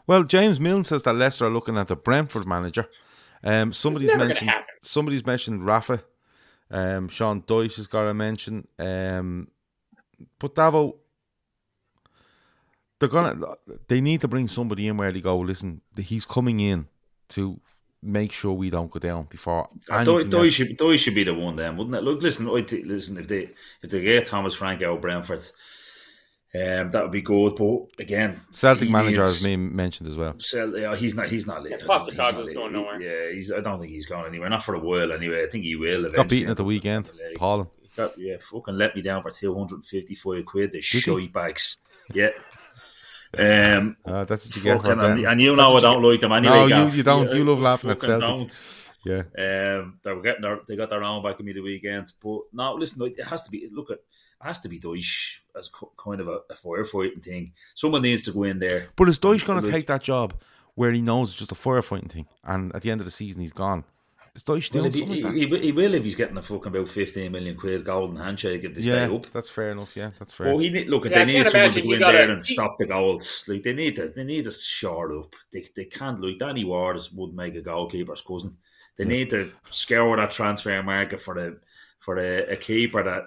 Well, 0.07 0.23
James 0.23 0.59
Milne 0.59 0.83
says 0.83 1.03
that 1.03 1.13
Leicester 1.13 1.45
are 1.45 1.51
looking 1.51 1.77
at 1.77 1.87
the 1.87 1.95
Brentford 1.95 2.47
manager. 2.47 2.87
Um, 3.43 3.71
somebody's 3.71 4.15
mentioned 4.15 4.51
somebody's 4.81 5.25
mentioned 5.25 5.65
Rafa. 5.65 6.03
Um, 6.71 7.09
Sean 7.09 7.41
Dyche 7.41 7.75
has 7.77 7.87
got 7.87 8.07
a 8.07 8.13
mention. 8.13 8.67
Um, 8.77 9.47
but 10.37 10.55
Davo, 10.55 10.95
they're 12.99 13.09
gonna 13.09 13.55
they 13.87 14.01
need 14.01 14.21
to 14.21 14.27
bring 14.27 14.47
somebody 14.47 14.87
in 14.87 14.97
where 14.97 15.11
they 15.11 15.21
go. 15.21 15.37
Listen, 15.39 15.81
he's 15.97 16.25
coming 16.25 16.59
in 16.59 16.87
to 17.29 17.59
make 18.01 18.31
sure 18.31 18.53
we 18.53 18.69
don't 18.69 18.91
go 18.91 18.99
down 18.99 19.27
before. 19.29 19.69
Uh, 19.89 20.03
Doy, 20.03 20.13
anything 20.15 20.29
Doy 20.29 20.43
else. 20.45 20.53
should 20.53 20.77
Doy 20.77 20.97
should 20.97 21.15
be 21.15 21.23
the 21.23 21.33
one 21.33 21.55
then, 21.55 21.77
wouldn't 21.77 21.95
it? 21.95 22.03
Look, 22.03 22.21
listen, 22.21 22.47
listen. 22.47 23.17
If 23.17 23.27
they 23.27 23.49
if 23.81 23.89
they 23.89 24.01
get 24.01 24.25
Thomas 24.25 24.55
Frank 24.55 24.81
out 24.81 25.01
Brentford, 25.01 25.41
um, 26.55 26.89
that 26.91 27.03
would 27.03 27.11
be 27.11 27.21
good. 27.21 27.55
But 27.55 27.87
again, 27.99 28.41
Celtic 28.51 28.87
he 28.87 28.91
manager 28.91 29.17
needs- 29.17 29.33
has 29.35 29.43
been 29.43 29.75
mentioned 29.75 30.09
as 30.09 30.17
well. 30.17 30.33
Cel- 30.39 30.77
yeah, 30.77 30.95
he's 30.95 31.15
not. 31.15 31.27
He's 31.29 31.45
not. 31.45 31.61
Yeah, 31.69 31.75
I 31.75 31.77
don't 31.77 31.87
think 31.87 32.09
he's 32.11 32.17
Postecoglou's 32.17 32.53
not- 32.53 32.59
going 32.61 32.73
nowhere. 32.73 33.01
Yeah, 33.01 33.33
he's. 33.33 33.51
I 33.51 33.61
don't 33.61 33.79
think 33.79 33.91
he's 33.91 34.05
going 34.07 34.25
anywhere. 34.25 34.49
Not 34.49 34.63
for 34.63 34.75
a 34.75 34.79
while 34.79 35.11
anyway. 35.11 35.43
I 35.43 35.47
think 35.47 35.63
he 35.63 35.75
will. 35.75 35.99
Eventually. 36.05 36.15
Got 36.15 36.29
beaten 36.29 36.49
at 36.51 36.57
the 36.57 36.63
weekend. 36.63 37.11
Paul. 37.35 37.71
Got, 37.95 38.17
yeah, 38.17 38.37
fucking 38.39 38.77
let 38.77 38.95
me 38.95 39.01
down 39.01 39.21
for 39.21 39.31
two 39.31 39.53
hundred 39.53 39.75
and 39.75 39.85
fifty-five 39.85 40.45
quid. 40.45 40.71
The 40.71 40.77
he? 40.77 40.81
shite 40.81 41.33
bags. 41.33 41.77
Yeah. 42.13 42.29
Um. 43.37 43.95
Uh, 44.03 44.23
that's 44.25 44.45
what 44.45 44.55
you 44.55 44.63
get 44.63 44.81
for 44.83 44.91
and, 44.93 45.19
and 45.25 45.39
you 45.41 45.55
know 45.55 45.77
I 45.77 45.79
don't 45.81 46.01
like 46.01 46.19
them 46.19 46.31
anyway. 46.31 46.67
No, 46.67 46.85
you- 46.85 46.91
you 46.93 47.03
don't. 47.03 47.31
You 47.31 47.45
love 47.45 47.59
laughing 47.59 47.91
at 47.91 48.01
fucking 48.01 48.19
Celtic. 48.19 48.37
Don't. 48.37 48.75
Yeah. 49.05 49.77
Um, 49.77 49.99
they 50.03 50.11
were 50.13 50.21
getting 50.21 50.41
their, 50.41 50.59
they 50.67 50.75
got 50.75 50.89
their 50.89 51.03
own 51.03 51.23
back 51.23 51.39
in 51.39 51.45
me 51.45 51.53
the 51.53 51.61
weekend. 51.61 52.11
But 52.21 52.39
now 52.53 52.75
listen, 52.75 53.05
it 53.05 53.23
has 53.23 53.43
to 53.43 53.51
be. 53.51 53.69
Look, 53.71 53.91
it 53.91 54.03
has 54.41 54.59
to 54.61 54.69
be 54.69 54.79
Dyche 54.79 55.39
as 55.57 55.67
co- 55.67 55.91
kind 55.97 56.21
of 56.21 56.27
a, 56.27 56.39
a 56.49 56.53
firefighting 56.53 57.23
thing. 57.23 57.53
Someone 57.75 58.01
needs 58.01 58.21
to 58.23 58.31
go 58.31 58.43
in 58.43 58.59
there. 58.59 58.87
But 58.95 59.09
is 59.09 59.19
Dyche 59.19 59.45
going 59.45 59.63
to 59.63 59.71
take 59.71 59.87
that 59.87 60.01
job 60.03 60.33
where 60.75 60.91
he 60.91 61.01
knows 61.01 61.29
it's 61.31 61.39
just 61.39 61.51
a 61.51 61.55
firefighting 61.55 62.09
thing, 62.09 62.25
and 62.43 62.73
at 62.75 62.81
the 62.81 62.91
end 62.91 63.01
of 63.01 63.05
the 63.05 63.11
season 63.11 63.41
he's 63.41 63.53
gone? 63.53 63.83
Is 64.35 64.43
Dyche 64.43 64.73
Well, 64.73 64.83
doing 64.83 64.85
if 64.85 64.93
he, 64.93 64.99
something 64.99 65.15
he, 65.17 65.23
like 65.23 65.33
that? 65.33 65.39
he 65.39 65.45
will- 65.47 65.59
he 65.61 65.71
will 65.71 65.93
if 65.95 66.03
he's 66.03 66.15
getting 66.15 66.37
a 66.37 66.41
fucking 66.41 66.67
about 66.67 66.87
fifteen 66.87 67.31
million 67.31 67.57
quid 67.57 67.83
golden 67.83 68.15
handshake 68.15 68.63
if 68.63 68.73
they 68.75 68.81
yeah, 68.81 69.07
stay 69.07 69.15
up. 69.15 69.25
that's 69.31 69.49
fair 69.49 69.71
enough. 69.71 69.97
Yeah, 69.97 70.11
that's 70.19 70.33
fair. 70.33 70.47
Well, 70.47 70.59
he 70.59 70.69
need, 70.69 70.87
look, 70.87 71.05
Yeah, 71.05 71.11
they 71.15 71.21
I 71.21 71.25
need 71.25 71.49
someone 71.49 71.71
to 71.71 71.81
go 71.81 71.91
in 71.93 71.99
gotta- 71.99 72.17
there 72.19 72.29
and 72.29 72.41
he- 72.41 72.53
stop 72.53 72.77
the 72.77 72.85
goals. 72.85 73.45
Like 73.49 73.63
they 73.63 73.73
need 73.73 73.95
to, 73.95 74.07
they 74.09 74.23
need 74.23 74.45
to 74.45 74.51
shore 74.51 75.11
up. 75.17 75.35
They, 75.51 75.65
they 75.75 75.85
can't. 75.85 76.19
Like 76.19 76.37
Danny 76.37 76.63
Ward 76.63 76.95
is- 76.97 77.11
would 77.11 77.33
make 77.33 77.55
a 77.55 77.61
goalkeeper's 77.61 78.21
cousin. 78.21 78.55
They 78.97 79.05
need 79.05 79.29
to 79.31 79.51
scour 79.71 80.15
that 80.17 80.31
transfer 80.31 80.81
market 80.83 81.19
for 81.19 81.33
the 81.33 81.59
for 81.99 82.17
a, 82.17 82.53
a 82.53 82.55
keeper 82.55 83.01
that 83.03 83.23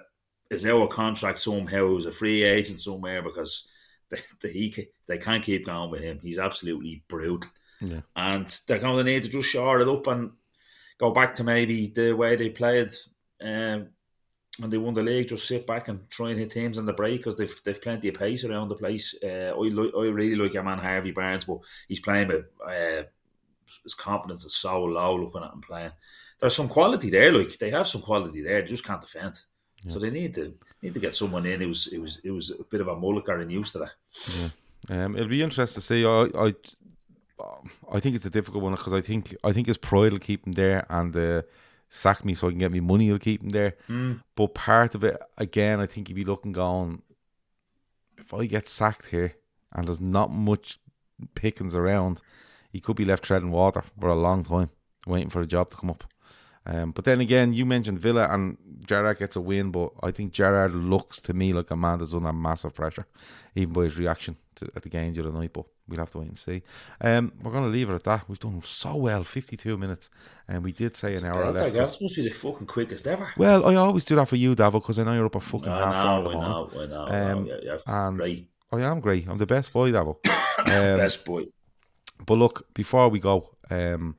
is 0.55 0.65
of 0.65 0.89
contract 0.89 1.39
somehow, 1.39 1.87
who's 1.87 2.05
a 2.05 2.11
free 2.11 2.43
agent 2.43 2.79
somewhere 2.81 3.21
because 3.21 3.69
they 4.09 4.17
they, 4.41 4.51
he, 4.51 4.87
they 5.07 5.17
can't 5.17 5.43
keep 5.43 5.65
going 5.65 5.89
with 5.91 6.01
him. 6.01 6.19
He's 6.21 6.39
absolutely 6.39 7.03
brutal, 7.07 7.49
Yeah. 7.81 8.01
and 8.15 8.47
they're 8.67 8.79
going 8.79 8.97
to 8.97 9.11
need 9.11 9.23
to 9.23 9.29
just 9.29 9.49
shore 9.49 9.81
it 9.81 9.87
up 9.87 10.07
and 10.07 10.31
go 10.97 11.11
back 11.11 11.35
to 11.35 11.43
maybe 11.43 11.87
the 11.87 12.13
way 12.13 12.35
they 12.35 12.49
played. 12.49 12.91
Um, 13.41 13.87
when 14.59 14.69
they 14.69 14.77
won 14.77 14.93
the 14.93 15.01
league, 15.01 15.27
just 15.29 15.47
sit 15.47 15.65
back 15.65 15.87
and 15.87 16.07
try 16.09 16.29
and 16.29 16.37
hit 16.37 16.51
teams 16.51 16.77
on 16.77 16.85
the 16.85 16.93
break 16.93 17.17
because 17.17 17.35
they've 17.37 17.61
they've 17.65 17.81
plenty 17.81 18.09
of 18.09 18.13
pace 18.15 18.43
around 18.45 18.67
the 18.67 18.75
place. 18.75 19.15
Uh, 19.23 19.51
I 19.55 19.57
li- 19.57 19.91
I 19.97 20.01
really 20.03 20.35
like 20.35 20.53
your 20.53 20.61
man 20.61 20.77
Harvey 20.77 21.11
Barnes, 21.11 21.45
but 21.45 21.57
he's 21.87 21.99
playing 21.99 22.27
with 22.27 22.45
uh, 22.63 23.01
his 23.83 23.95
confidence 23.95 24.45
is 24.45 24.53
so 24.55 24.83
low. 24.83 25.15
Looking 25.15 25.41
at 25.41 25.53
him 25.53 25.61
playing, 25.61 25.91
there's 26.39 26.55
some 26.55 26.67
quality 26.69 27.09
there. 27.09 27.31
Like 27.35 27.57
they 27.57 27.71
have 27.71 27.87
some 27.87 28.01
quality 28.03 28.43
there, 28.43 28.61
they 28.61 28.67
just 28.67 28.85
can't 28.85 29.01
defend. 29.01 29.33
So 29.87 29.99
they 29.99 30.09
need 30.09 30.33
to 30.35 30.53
need 30.81 30.93
to 30.93 30.99
get 30.99 31.15
someone 31.15 31.45
in 31.45 31.61
who's 31.61 31.91
it 31.91 31.99
was 31.99 32.21
it 32.23 32.31
was 32.31 32.51
a 32.51 32.63
bit 32.63 32.81
of 32.81 32.87
a 32.87 32.95
mulliker 32.95 33.41
and 33.41 33.51
used 33.51 33.73
to 33.73 33.79
that. 33.79 33.91
Um, 34.89 35.15
it'll 35.15 35.27
be 35.29 35.41
interesting 35.41 35.81
to 35.81 35.85
see. 35.85 36.05
I, 36.05 36.27
I, 36.37 36.53
I 37.91 37.99
think 37.99 38.15
it's 38.15 38.25
a 38.25 38.29
difficult 38.29 38.63
one 38.63 38.75
because 38.75 38.93
I 38.93 39.01
think 39.01 39.35
I 39.43 39.51
think 39.53 39.67
his 39.67 39.77
pride 39.77 40.11
will 40.11 40.19
keep 40.19 40.45
him 40.45 40.53
there, 40.53 40.85
and 40.89 41.15
uh, 41.15 41.41
sack 41.89 42.23
me 42.25 42.33
so 42.33 42.47
I 42.47 42.51
can 42.51 42.59
get 42.59 42.71
me 42.71 42.79
money 42.79 43.11
will 43.11 43.19
keep 43.19 43.43
him 43.43 43.49
there. 43.49 43.75
But 44.35 44.53
part 44.53 44.95
of 44.95 45.03
it, 45.03 45.21
again, 45.37 45.79
I 45.79 45.85
think 45.85 46.07
he'd 46.07 46.15
be 46.15 46.25
looking 46.25 46.51
going. 46.51 47.01
If 48.17 48.33
I 48.33 48.45
get 48.45 48.67
sacked 48.67 49.07
here 49.07 49.35
and 49.73 49.87
there's 49.87 49.99
not 49.99 50.31
much 50.31 50.79
pickings 51.35 51.75
around, 51.75 52.21
he 52.71 52.79
could 52.79 52.95
be 52.95 53.05
left 53.05 53.23
treading 53.23 53.51
water 53.51 53.83
for 53.99 54.07
a 54.09 54.15
long 54.15 54.43
time, 54.43 54.69
waiting 55.05 55.29
for 55.29 55.41
a 55.41 55.47
job 55.47 55.69
to 55.71 55.77
come 55.77 55.89
up. 55.89 56.03
Um, 56.65 56.91
but 56.91 57.03
then 57.05 57.19
again, 57.19 57.51
you 57.53 57.65
mentioned 57.65 57.99
Villa 57.99 58.27
and 58.31 58.57
Gerrard 58.87 59.19
gets 59.19 59.35
a 59.35 59.41
win, 59.41 59.71
but 59.71 59.91
I 60.01 60.11
think 60.11 60.31
Gerrard 60.33 60.73
looks 60.73 61.19
to 61.21 61.33
me 61.33 61.51
like 61.53 61.71
a 61.71 61.75
man 61.75 61.99
that's 61.99 62.13
under 62.13 62.31
massive 62.31 62.73
pressure, 62.73 63.05
even 63.55 63.73
by 63.73 63.83
his 63.83 63.97
reaction 63.97 64.37
to, 64.55 64.69
at 64.75 64.83
the 64.83 64.89
game 64.89 65.13
the 65.13 65.21
other 65.21 65.31
night. 65.31 65.51
But 65.51 65.65
we'll 65.89 65.99
have 65.99 66.11
to 66.11 66.19
wait 66.19 66.29
and 66.29 66.37
see. 66.37 66.63
Um, 67.01 67.33
we're 67.41 67.51
going 67.51 67.65
to 67.65 67.69
leave 67.69 67.89
it 67.89 67.95
at 67.95 68.03
that. 68.05 68.29
We've 68.29 68.39
done 68.39 68.61
so 68.63 68.95
well, 68.95 69.23
52 69.25 69.77
minutes, 69.77 70.09
and 70.47 70.63
we 70.63 70.71
did 70.71 70.95
say 70.95 71.13
an 71.15 71.25
hour 71.25 71.43
or 71.43 71.51
less. 71.51 71.71
'cause- 71.71 71.97
That 71.97 72.01
must 72.03 72.15
be 72.15 72.23
the 72.23 72.29
fucking 72.29 72.67
quickest 72.67 73.07
ever. 73.07 73.27
Well, 73.35 73.65
I 73.67 73.75
always 73.75 74.05
do 74.05 74.15
that 74.15 74.29
for 74.29 74.37
you, 74.37 74.55
Davo, 74.55 74.73
because 74.73 74.97
I 74.99 75.03
know 75.03 75.13
you're 75.13 75.25
up 75.25 75.35
a 75.35 75.41
fucking 75.41 75.67
I 75.67 75.79
half 75.79 76.05
hour. 76.05 76.27
I 76.29 76.33
know, 76.33 76.69
I 76.79 76.85
know. 76.85 77.05
I 77.05 77.19
Um, 77.31 77.43
know. 77.45 77.49
Yeah, 77.61 77.77
yeah, 77.87 78.07
and 78.07 78.19
right. 78.19 78.47
I 78.71 78.79
am 78.81 79.01
great. 79.01 79.27
I'm 79.27 79.37
the 79.37 79.45
best 79.45 79.73
boy, 79.73 79.91
Davo. 79.91 80.15
um, 80.59 80.97
Best 80.97 81.25
boy. 81.25 81.45
But 82.25 82.35
look, 82.35 82.73
before 82.73 83.09
we 83.09 83.19
go, 83.19 83.49
um, 83.69 84.15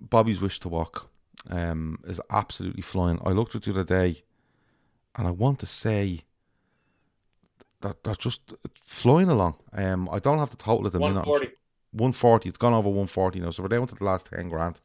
Bobby's 0.00 0.40
wish 0.40 0.60
to 0.60 0.68
walk 0.68 1.08
um, 1.50 1.98
is 2.06 2.20
absolutely 2.30 2.82
flying. 2.82 3.20
I 3.24 3.30
looked 3.30 3.54
at 3.54 3.62
it 3.62 3.72
the 3.72 3.80
other 3.80 3.84
day, 3.84 4.22
and 5.14 5.26
I 5.26 5.30
want 5.30 5.58
to 5.60 5.66
say 5.66 6.22
that 7.80 8.02
they're 8.04 8.14
just 8.14 8.54
flying 8.84 9.28
along. 9.28 9.56
Um, 9.72 10.08
I 10.10 10.18
don't 10.18 10.38
have 10.38 10.50
the 10.50 10.56
total 10.56 10.86
at 10.86 10.92
the 10.92 10.98
minute. 10.98 11.26
140. 11.26 11.56
140. 11.92 12.48
It's 12.48 12.58
gone 12.58 12.74
over 12.74 12.88
140 12.88 13.40
now, 13.40 13.50
so 13.50 13.62
we're 13.62 13.68
down 13.68 13.86
to 13.86 13.94
the 13.94 14.04
last 14.04 14.26
10 14.26 14.48
grand, 14.48 14.80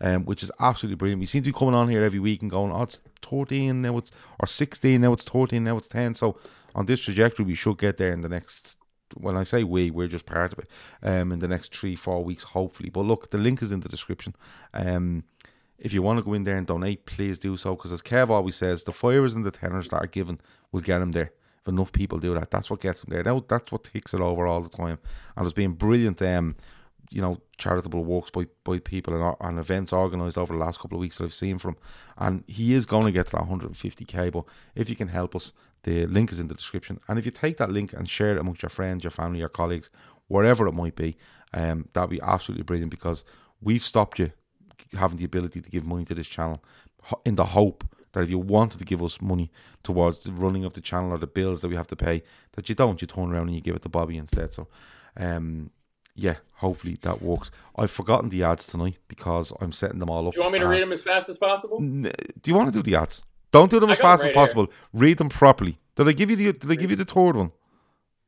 um, 0.00 0.24
which 0.24 0.42
is 0.42 0.50
absolutely 0.60 0.96
brilliant. 0.96 1.20
We 1.20 1.26
seem 1.26 1.42
to 1.42 1.52
be 1.52 1.58
coming 1.58 1.74
on 1.74 1.88
here 1.88 2.02
every 2.02 2.18
week 2.20 2.42
and 2.42 2.50
going, 2.50 2.72
oh, 2.72 2.82
it's 2.82 2.98
13 3.22 3.82
now, 3.82 3.98
it's 3.98 4.10
or 4.38 4.46
16 4.46 5.00
now, 5.00 5.12
it's 5.12 5.24
13 5.24 5.64
now, 5.64 5.76
it's 5.76 5.88
10. 5.88 6.14
So 6.14 6.38
on 6.74 6.86
this 6.86 7.02
trajectory, 7.02 7.44
we 7.44 7.54
should 7.54 7.78
get 7.78 7.96
there 7.96 8.12
in 8.12 8.22
the 8.22 8.28
next. 8.28 8.76
When 9.14 9.36
I 9.36 9.44
say 9.44 9.64
we, 9.64 9.90
we're 9.90 10.08
just 10.08 10.26
part 10.26 10.52
of 10.52 10.58
it. 10.58 10.68
Um, 11.02 11.32
in 11.32 11.38
the 11.38 11.48
next 11.48 11.74
three, 11.74 11.94
four 11.96 12.24
weeks, 12.24 12.42
hopefully. 12.42 12.90
But 12.90 13.02
look, 13.02 13.30
the 13.30 13.38
link 13.38 13.62
is 13.62 13.72
in 13.72 13.80
the 13.80 13.88
description. 13.88 14.34
Um, 14.74 15.24
if 15.78 15.92
you 15.92 16.02
want 16.02 16.18
to 16.18 16.24
go 16.24 16.32
in 16.32 16.44
there 16.44 16.56
and 16.56 16.66
donate, 16.66 17.06
please 17.06 17.38
do 17.38 17.56
so. 17.56 17.76
Because 17.76 17.92
as 17.92 18.02
Kev 18.02 18.30
always 18.30 18.56
says, 18.56 18.84
the 18.84 18.92
fires 18.92 19.34
and 19.34 19.44
the 19.44 19.50
tenors 19.50 19.88
that 19.88 19.98
are 19.98 20.06
given 20.06 20.40
will 20.72 20.80
get 20.80 21.02
him 21.02 21.12
there. 21.12 21.32
If 21.62 21.68
enough 21.68 21.92
people 21.92 22.18
do 22.18 22.34
that, 22.34 22.50
that's 22.50 22.70
what 22.70 22.80
gets 22.80 23.02
them 23.02 23.12
there. 23.12 23.22
Now 23.22 23.44
that's 23.46 23.72
what 23.72 23.84
takes 23.84 24.14
it 24.14 24.20
over 24.20 24.46
all 24.46 24.62
the 24.62 24.68
time. 24.68 24.98
And 25.36 25.44
there's 25.44 25.52
been 25.52 25.72
brilliant, 25.72 26.22
um, 26.22 26.56
you 27.10 27.20
know, 27.20 27.40
charitable 27.58 28.04
works 28.04 28.30
by, 28.30 28.46
by 28.64 28.78
people 28.78 29.14
and, 29.14 29.36
and 29.40 29.58
events 29.58 29.92
organised 29.92 30.38
over 30.38 30.54
the 30.54 30.58
last 30.58 30.80
couple 30.80 30.96
of 30.96 31.00
weeks 31.00 31.18
that 31.18 31.24
I've 31.24 31.34
seen 31.34 31.58
from. 31.58 31.76
And 32.16 32.44
he 32.46 32.72
is 32.72 32.86
going 32.86 33.04
to 33.04 33.12
get 33.12 33.26
to 33.26 33.32
that 33.32 33.48
150k. 33.48 34.32
But 34.32 34.44
if 34.74 34.88
you 34.88 34.96
can 34.96 35.08
help 35.08 35.36
us, 35.36 35.52
the 35.86 36.04
link 36.06 36.32
is 36.32 36.40
in 36.40 36.48
the 36.48 36.54
description. 36.54 36.98
And 37.08 37.16
if 37.18 37.24
you 37.24 37.30
take 37.30 37.58
that 37.58 37.70
link 37.70 37.92
and 37.92 38.10
share 38.10 38.32
it 38.32 38.38
amongst 38.38 38.62
your 38.62 38.70
friends, 38.70 39.04
your 39.04 39.12
family, 39.12 39.38
your 39.38 39.48
colleagues, 39.48 39.88
wherever 40.26 40.66
it 40.66 40.74
might 40.74 40.96
be, 40.96 41.16
um, 41.54 41.88
that'd 41.92 42.10
be 42.10 42.20
absolutely 42.20 42.64
brilliant 42.64 42.90
because 42.90 43.24
we've 43.62 43.84
stopped 43.84 44.18
you 44.18 44.32
having 44.98 45.16
the 45.16 45.24
ability 45.24 45.60
to 45.62 45.70
give 45.70 45.86
money 45.86 46.04
to 46.04 46.14
this 46.14 46.26
channel 46.26 46.62
in 47.24 47.36
the 47.36 47.44
hope 47.44 47.84
that 48.12 48.22
if 48.22 48.30
you 48.30 48.38
wanted 48.38 48.78
to 48.78 48.84
give 48.84 49.00
us 49.00 49.20
money 49.22 49.52
towards 49.84 50.20
the 50.20 50.32
running 50.32 50.64
of 50.64 50.72
the 50.72 50.80
channel 50.80 51.12
or 51.12 51.18
the 51.18 51.26
bills 51.26 51.60
that 51.60 51.68
we 51.68 51.76
have 51.76 51.86
to 51.86 51.96
pay, 51.96 52.22
that 52.52 52.68
you 52.68 52.74
don't, 52.74 53.00
you 53.00 53.06
turn 53.06 53.32
around 53.32 53.46
and 53.46 53.54
you 53.54 53.60
give 53.60 53.76
it 53.76 53.82
to 53.82 53.88
Bobby 53.88 54.18
instead. 54.18 54.52
So, 54.52 54.66
um, 55.16 55.70
yeah, 56.16 56.34
hopefully 56.54 56.98
that 57.02 57.22
works. 57.22 57.52
I've 57.76 57.92
forgotten 57.92 58.30
the 58.30 58.42
ads 58.42 58.66
tonight 58.66 58.98
because 59.06 59.52
I'm 59.60 59.70
setting 59.70 60.00
them 60.00 60.10
all 60.10 60.26
up. 60.26 60.34
Do 60.34 60.40
you 60.40 60.42
want 60.42 60.54
me 60.54 60.58
to 60.58 60.66
read 60.66 60.82
them 60.82 60.92
as 60.92 61.02
fast 61.04 61.28
as 61.28 61.38
possible? 61.38 61.78
Do 61.78 62.10
you 62.46 62.54
want 62.54 62.72
to 62.72 62.82
do 62.82 62.82
the 62.82 62.96
ads? 62.96 63.22
Don't 63.52 63.70
do 63.70 63.80
them 63.80 63.90
as 63.90 63.98
fast 63.98 64.22
right 64.22 64.30
as 64.30 64.34
possible. 64.34 64.66
Here. 64.66 64.74
Read 64.92 65.18
them 65.18 65.28
properly. 65.28 65.78
Did 65.94 66.08
I 66.08 66.12
give 66.12 66.30
you 66.30 66.36
the? 66.36 66.52
Did 66.52 66.70
I 66.70 66.74
give 66.74 66.90
you 66.90 66.96
the 66.96 67.04
third 67.04 67.36
one? 67.36 67.52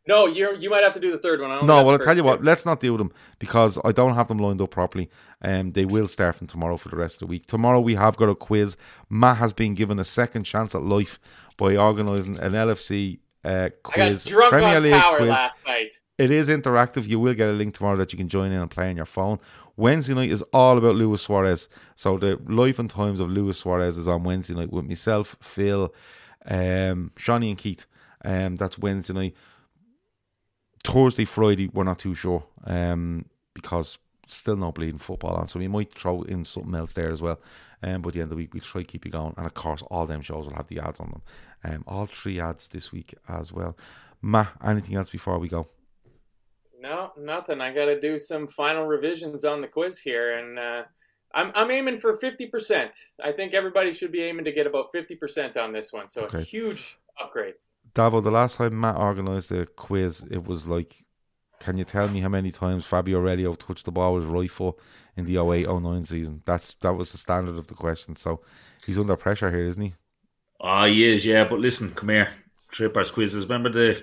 No, 0.09 0.27
you 0.27 0.57
you 0.59 0.71
might 0.71 0.83
have 0.83 0.95
to 0.95 1.01
do 1.01 1.11
the 1.13 1.19
third 1.19 1.41
one. 1.41 1.51
no, 1.67 1.85
well, 1.85 1.91
I'll 1.91 1.99
tell 1.99 2.17
you 2.17 2.23
two. 2.23 2.29
what. 2.29 2.43
Let's 2.43 2.65
not 2.65 2.81
do 2.81 2.97
them 2.97 3.13
because 3.39 3.79
I 3.85 3.93
don't 3.93 4.15
have 4.15 4.29
them 4.29 4.39
lined 4.39 4.63
up 4.63 4.71
properly. 4.71 5.11
Um, 5.43 5.73
they 5.73 5.85
will 5.85 6.09
start 6.09 6.37
from 6.37 6.47
tomorrow 6.47 6.79
for 6.79 6.89
the 6.89 6.97
rest 6.97 7.17
of 7.17 7.21
the 7.21 7.27
week. 7.27 7.45
Tomorrow 7.45 7.81
we 7.81 7.95
have 7.95 8.17
got 8.17 8.31
a 8.31 8.35
quiz. 8.35 8.79
Matt 9.11 9.37
has 9.37 9.53
been 9.53 9.75
given 9.75 9.99
a 9.99 10.05
second 10.05 10.45
chance 10.45 10.75
at 10.75 10.83
life 10.83 11.21
by 11.59 11.77
organising 11.77 12.39
an 12.39 12.53
LFC 12.53 13.19
uh, 13.45 13.69
quiz. 13.83 14.27
I 14.27 14.31
got 14.31 14.39
drunk 14.39 14.51
Premier 14.51 14.81
League 14.81 15.03
quiz. 15.19 16.01
It 16.19 16.33
is 16.33 16.49
interactive. 16.49 17.07
You 17.07 17.21
will 17.21 17.35
get 17.35 17.49
a 17.49 17.53
link 17.53 17.75
tomorrow 17.75 17.97
that 17.97 18.13
you 18.13 18.17
can 18.17 18.29
join 18.29 18.51
in 18.51 18.61
and 18.61 18.71
play 18.71 18.91
on 18.91 18.97
your 18.97 19.07
phone. 19.07 19.39
Wednesday 19.77 20.15
night 20.15 20.31
is 20.33 20.43
all 20.53 20.77
about 20.77 20.97
Luis 20.97 21.23
Suarez. 21.23 21.69
So 21.95 22.19
the 22.19 22.41
life 22.49 22.81
and 22.81 22.91
times 22.91 23.21
of 23.21 23.31
Luis 23.31 23.59
Suarez 23.59 23.97
is 23.97 24.09
on 24.09 24.25
Wednesday 24.25 24.55
night 24.55 24.73
with 24.73 24.85
myself, 24.85 25.37
Phil, 25.41 25.95
um, 26.47 27.13
Shawnee, 27.17 27.51
and 27.51 27.59
Keith. 27.59 27.87
Um, 28.25 28.57
that's 28.57 28.77
Wednesday 28.79 29.15
night. 29.15 29.37
Thursday, 30.83 31.25
Friday, 31.25 31.69
we're 31.73 31.85
not 31.85 32.01
too 32.01 32.17
sure 32.17 32.45
um, 32.65 33.27
because 33.55 33.99
still 34.27 34.57
no 34.57 34.73
bleeding 34.73 34.99
football 34.99 35.37
on. 35.37 35.47
So 35.47 35.61
we 35.61 35.69
might 35.69 35.95
throw 35.95 36.23
in 36.23 36.45
something 36.45 36.75
else 36.75 36.95
there 36.95 37.13
as 37.13 37.23
well. 37.23 37.41
Um, 37.85 38.03
but 38.03 38.09
at 38.09 38.15
the 38.15 38.21
end 38.21 38.25
of 38.25 38.31
the 38.31 38.37
week, 38.37 38.55
we'll 38.55 38.61
try 38.61 38.81
to 38.81 38.87
keep 38.87 39.05
you 39.05 39.13
going. 39.13 39.35
And 39.37 39.47
of 39.47 39.55
course, 39.55 39.83
all 39.83 40.07
them 40.07 40.23
shows 40.23 40.47
will 40.47 40.57
have 40.57 40.67
the 40.67 40.81
ads 40.81 40.99
on 40.99 41.11
them. 41.11 41.23
Um, 41.63 41.85
all 41.87 42.07
three 42.07 42.41
ads 42.41 42.69
this 42.69 42.91
week 42.91 43.15
as 43.29 43.53
well. 43.53 43.77
Ma, 44.21 44.47
anything 44.65 44.97
else 44.97 45.11
before 45.11 45.39
we 45.39 45.49
go? 45.49 45.69
No, 47.19 47.35
nothing. 47.35 47.61
I 47.61 47.73
got 47.73 47.87
to 47.87 48.01
do 48.01 48.19
some 48.19 48.47
final 48.49 48.87
revisions 48.87 49.45
on 49.45 49.61
the 49.61 49.69
quiz 49.69 49.99
here, 49.99 50.39
and 50.39 50.59
uh, 50.59 50.83
I'm 51.35 51.53
I'm 51.55 51.71
aiming 51.71 51.99
for 51.99 52.17
fifty 52.19 52.47
percent. 52.47 52.93
I 53.23 53.33
think 53.33 53.55
everybody 53.55 53.93
should 53.93 54.13
be 54.13 54.23
aiming 54.23 54.45
to 54.45 54.53
get 54.53 54.67
about 54.67 54.93
fifty 54.93 55.15
percent 55.15 55.57
on 55.57 55.73
this 55.73 55.93
one. 55.93 56.09
So 56.09 56.23
okay. 56.25 56.39
a 56.39 56.43
huge 56.43 56.99
upgrade. 57.21 57.55
Davo, 57.95 58.23
the 58.23 58.31
last 58.31 58.57
time 58.57 58.79
Matt 58.79 58.97
organised 58.97 59.49
the 59.49 59.67
quiz, 59.77 60.25
it 60.31 60.47
was 60.47 60.67
like, 60.67 61.05
can 61.59 61.77
you 61.77 61.85
tell 61.85 62.09
me 62.09 62.21
how 62.21 62.29
many 62.29 62.51
times 62.51 62.87
Fabio 62.87 63.19
Aurelio 63.19 63.55
touched 63.55 63.87
the 63.87 63.91
ball 63.91 64.15
with 64.15 64.25
his 64.25 64.33
right 64.33 64.51
foot 64.51 64.77
in 65.17 65.25
the 65.25 65.37
08-09 65.37 66.07
season? 66.07 66.43
That's 66.45 66.75
that 66.81 66.95
was 66.95 67.13
the 67.13 67.19
standard 67.19 67.57
of 67.57 67.67
the 67.67 67.75
question. 67.75 68.15
So 68.17 68.43
he's 68.87 68.99
under 68.99 69.17
pressure 69.17 69.51
here, 69.51 69.65
isn't 69.65 69.83
he? 69.83 69.95
Ah, 70.61 70.83
oh, 70.83 70.87
he 70.87 71.05
is, 71.05 71.25
yeah. 71.25 71.45
But 71.45 71.61
listen, 71.61 71.91
come 71.91 72.11
here, 72.11 72.29
Trippers 72.71 73.11
quizzes. 73.11 73.47
Remember 73.47 73.71
the 73.71 74.03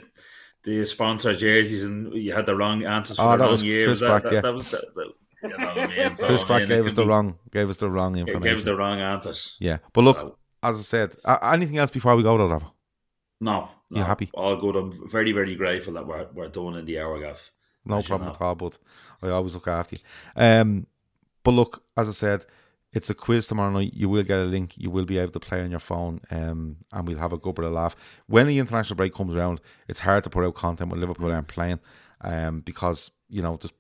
the 0.65 0.83
sponsor 0.85 1.33
jerseys, 1.33 1.87
and 1.87 2.13
you 2.13 2.33
had 2.33 2.45
the 2.45 2.55
wrong 2.55 2.83
answers 2.83 3.17
for 3.17 3.23
oh, 3.23 3.37
the 3.37 3.43
wrong 3.43 3.63
year. 3.63 3.87
Chris 3.87 3.99
that, 4.01 4.23
that, 4.23 4.33
yeah. 4.33 4.41
that, 4.41 4.53
was 4.53 4.69
the, 4.69 4.83
the 4.95 5.13
you 5.43 5.49
know 5.49 5.57
I 5.57 5.87
mean? 5.87 6.15
So, 6.15 6.27
Chris 6.27 6.49
I 6.49 6.59
mean, 6.59 6.67
gave 6.67 6.85
us 6.87 6.93
the 6.93 7.03
be, 7.03 7.07
wrong 7.07 7.39
gave 7.51 7.69
us 7.69 7.77
the 7.77 7.89
wrong 7.89 8.17
information. 8.17 8.41
Gave 8.41 8.57
us 8.59 8.65
the 8.65 8.75
wrong 8.75 8.99
answers. 8.99 9.55
Yeah, 9.59 9.77
but 9.93 10.03
look, 10.03 10.17
so. 10.17 10.37
as 10.63 10.79
I 10.79 10.81
said, 10.81 11.15
anything 11.43 11.77
else 11.77 11.91
before 11.91 12.15
we 12.15 12.23
go, 12.23 12.37
Davo? 12.37 12.71
No, 13.39 13.69
no, 13.89 13.99
you 13.99 14.03
happy? 14.03 14.29
All 14.33 14.55
good. 14.57 14.75
I'm 14.75 15.09
very, 15.09 15.31
very 15.31 15.55
grateful 15.55 15.93
that 15.93 16.07
we're 16.07 16.27
we're 16.33 16.49
done 16.49 16.75
in 16.75 16.85
the 16.85 16.99
hour, 16.99 17.19
Gav. 17.19 17.51
No 17.85 18.01
problem 18.01 18.31
at 18.31 18.41
all. 18.41 18.55
But 18.55 18.77
I 19.21 19.29
always 19.29 19.53
look 19.53 19.67
after 19.67 19.95
you. 19.95 20.01
Um, 20.35 20.87
but 21.43 21.51
look, 21.51 21.83
as 21.95 22.09
I 22.09 22.13
said, 22.13 22.45
it's 22.95 23.09
a 23.09 23.13
quiz 23.13 23.45
tomorrow 23.45 23.71
night. 23.71 23.93
You 23.93 24.07
will 24.07 24.23
get 24.23 24.39
a 24.39 24.45
link. 24.45 24.77
You 24.77 24.89
will 24.89 25.05
be 25.05 25.17
able 25.17 25.33
to 25.33 25.39
play 25.39 25.61
on 25.61 25.69
your 25.69 25.81
phone, 25.81 26.21
um, 26.31 26.77
and 26.93 27.07
we'll 27.07 27.17
have 27.17 27.33
a 27.33 27.37
good 27.37 27.55
bit 27.55 27.65
of 27.65 27.73
laugh. 27.73 27.95
When 28.27 28.47
the 28.47 28.57
international 28.57 28.95
break 28.95 29.13
comes 29.13 29.35
around, 29.35 29.59
it's 29.89 29.99
hard 29.99 30.23
to 30.23 30.29
put 30.29 30.45
out 30.45 30.55
content 30.55 30.89
when 30.89 31.01
Liverpool 31.01 31.29
aren't 31.29 31.49
playing, 31.49 31.79
um, 32.21 32.61
because 32.61 33.11
you 33.27 33.41
know 33.41 33.57
just 33.57 33.73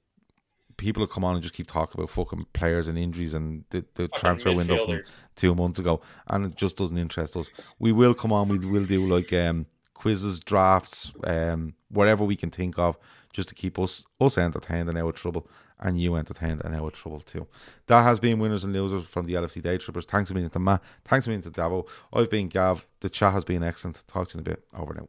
people 0.75 0.99
will 0.99 1.07
come 1.07 1.23
on 1.23 1.35
and 1.35 1.41
just 1.41 1.55
keep 1.55 1.67
talking 1.67 1.97
about 1.97 2.09
fucking 2.09 2.45
players 2.51 2.89
and 2.89 2.97
injuries 2.97 3.33
and 3.33 3.63
the, 3.69 3.85
the 3.95 4.09
transfer 4.09 4.53
window 4.53 4.85
from 4.85 5.01
two 5.37 5.55
months 5.55 5.79
ago, 5.79 6.01
and 6.27 6.45
it 6.45 6.55
just 6.57 6.75
doesn't 6.75 6.97
interest 6.97 7.37
us. 7.37 7.49
We 7.79 7.93
will 7.93 8.13
come 8.13 8.33
on. 8.33 8.49
We 8.49 8.57
will 8.57 8.85
do 8.85 9.07
like 9.07 9.31
um, 9.31 9.65
quizzes, 9.93 10.41
drafts, 10.41 11.13
um, 11.23 11.73
whatever 11.89 12.25
we 12.25 12.35
can 12.35 12.51
think 12.51 12.77
of, 12.77 12.97
just 13.31 13.47
to 13.47 13.55
keep 13.55 13.79
us 13.79 14.05
us 14.19 14.37
entertained 14.37 14.89
and 14.89 14.97
out 14.97 15.07
of 15.07 15.15
trouble, 15.15 15.47
and 15.79 15.99
you 15.99 16.15
entertained 16.15 16.61
and 16.63 16.75
out 16.75 16.85
of 16.85 16.93
trouble 16.93 17.19
too. 17.19 17.47
That 17.87 18.03
has 18.03 18.19
been 18.19 18.39
winners 18.39 18.63
and 18.63 18.73
losers 18.73 19.05
from 19.05 19.25
the 19.25 19.33
LFC 19.33 19.61
Daytrippers. 19.61 20.05
Thanks 20.05 20.31
a 20.31 20.33
million 20.33 20.51
to 20.51 20.59
Matt. 20.59 20.81
Thanks 21.05 21.27
a 21.27 21.29
million 21.29 21.43
to 21.43 21.51
Davo. 21.51 21.87
I've 22.13 22.29
been 22.29 22.47
Gav. 22.47 22.85
The 23.01 23.09
chat 23.09 23.33
has 23.33 23.43
been 23.43 23.63
excellent. 23.63 24.03
Talk 24.07 24.29
to 24.29 24.37
you 24.37 24.41
in 24.41 24.47
a 24.47 24.49
bit. 24.49 24.63
Over 24.73 24.93
now. 24.93 25.07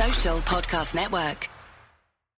Social 0.00 0.38
Podcast 0.38 0.94
Network. 0.94 1.59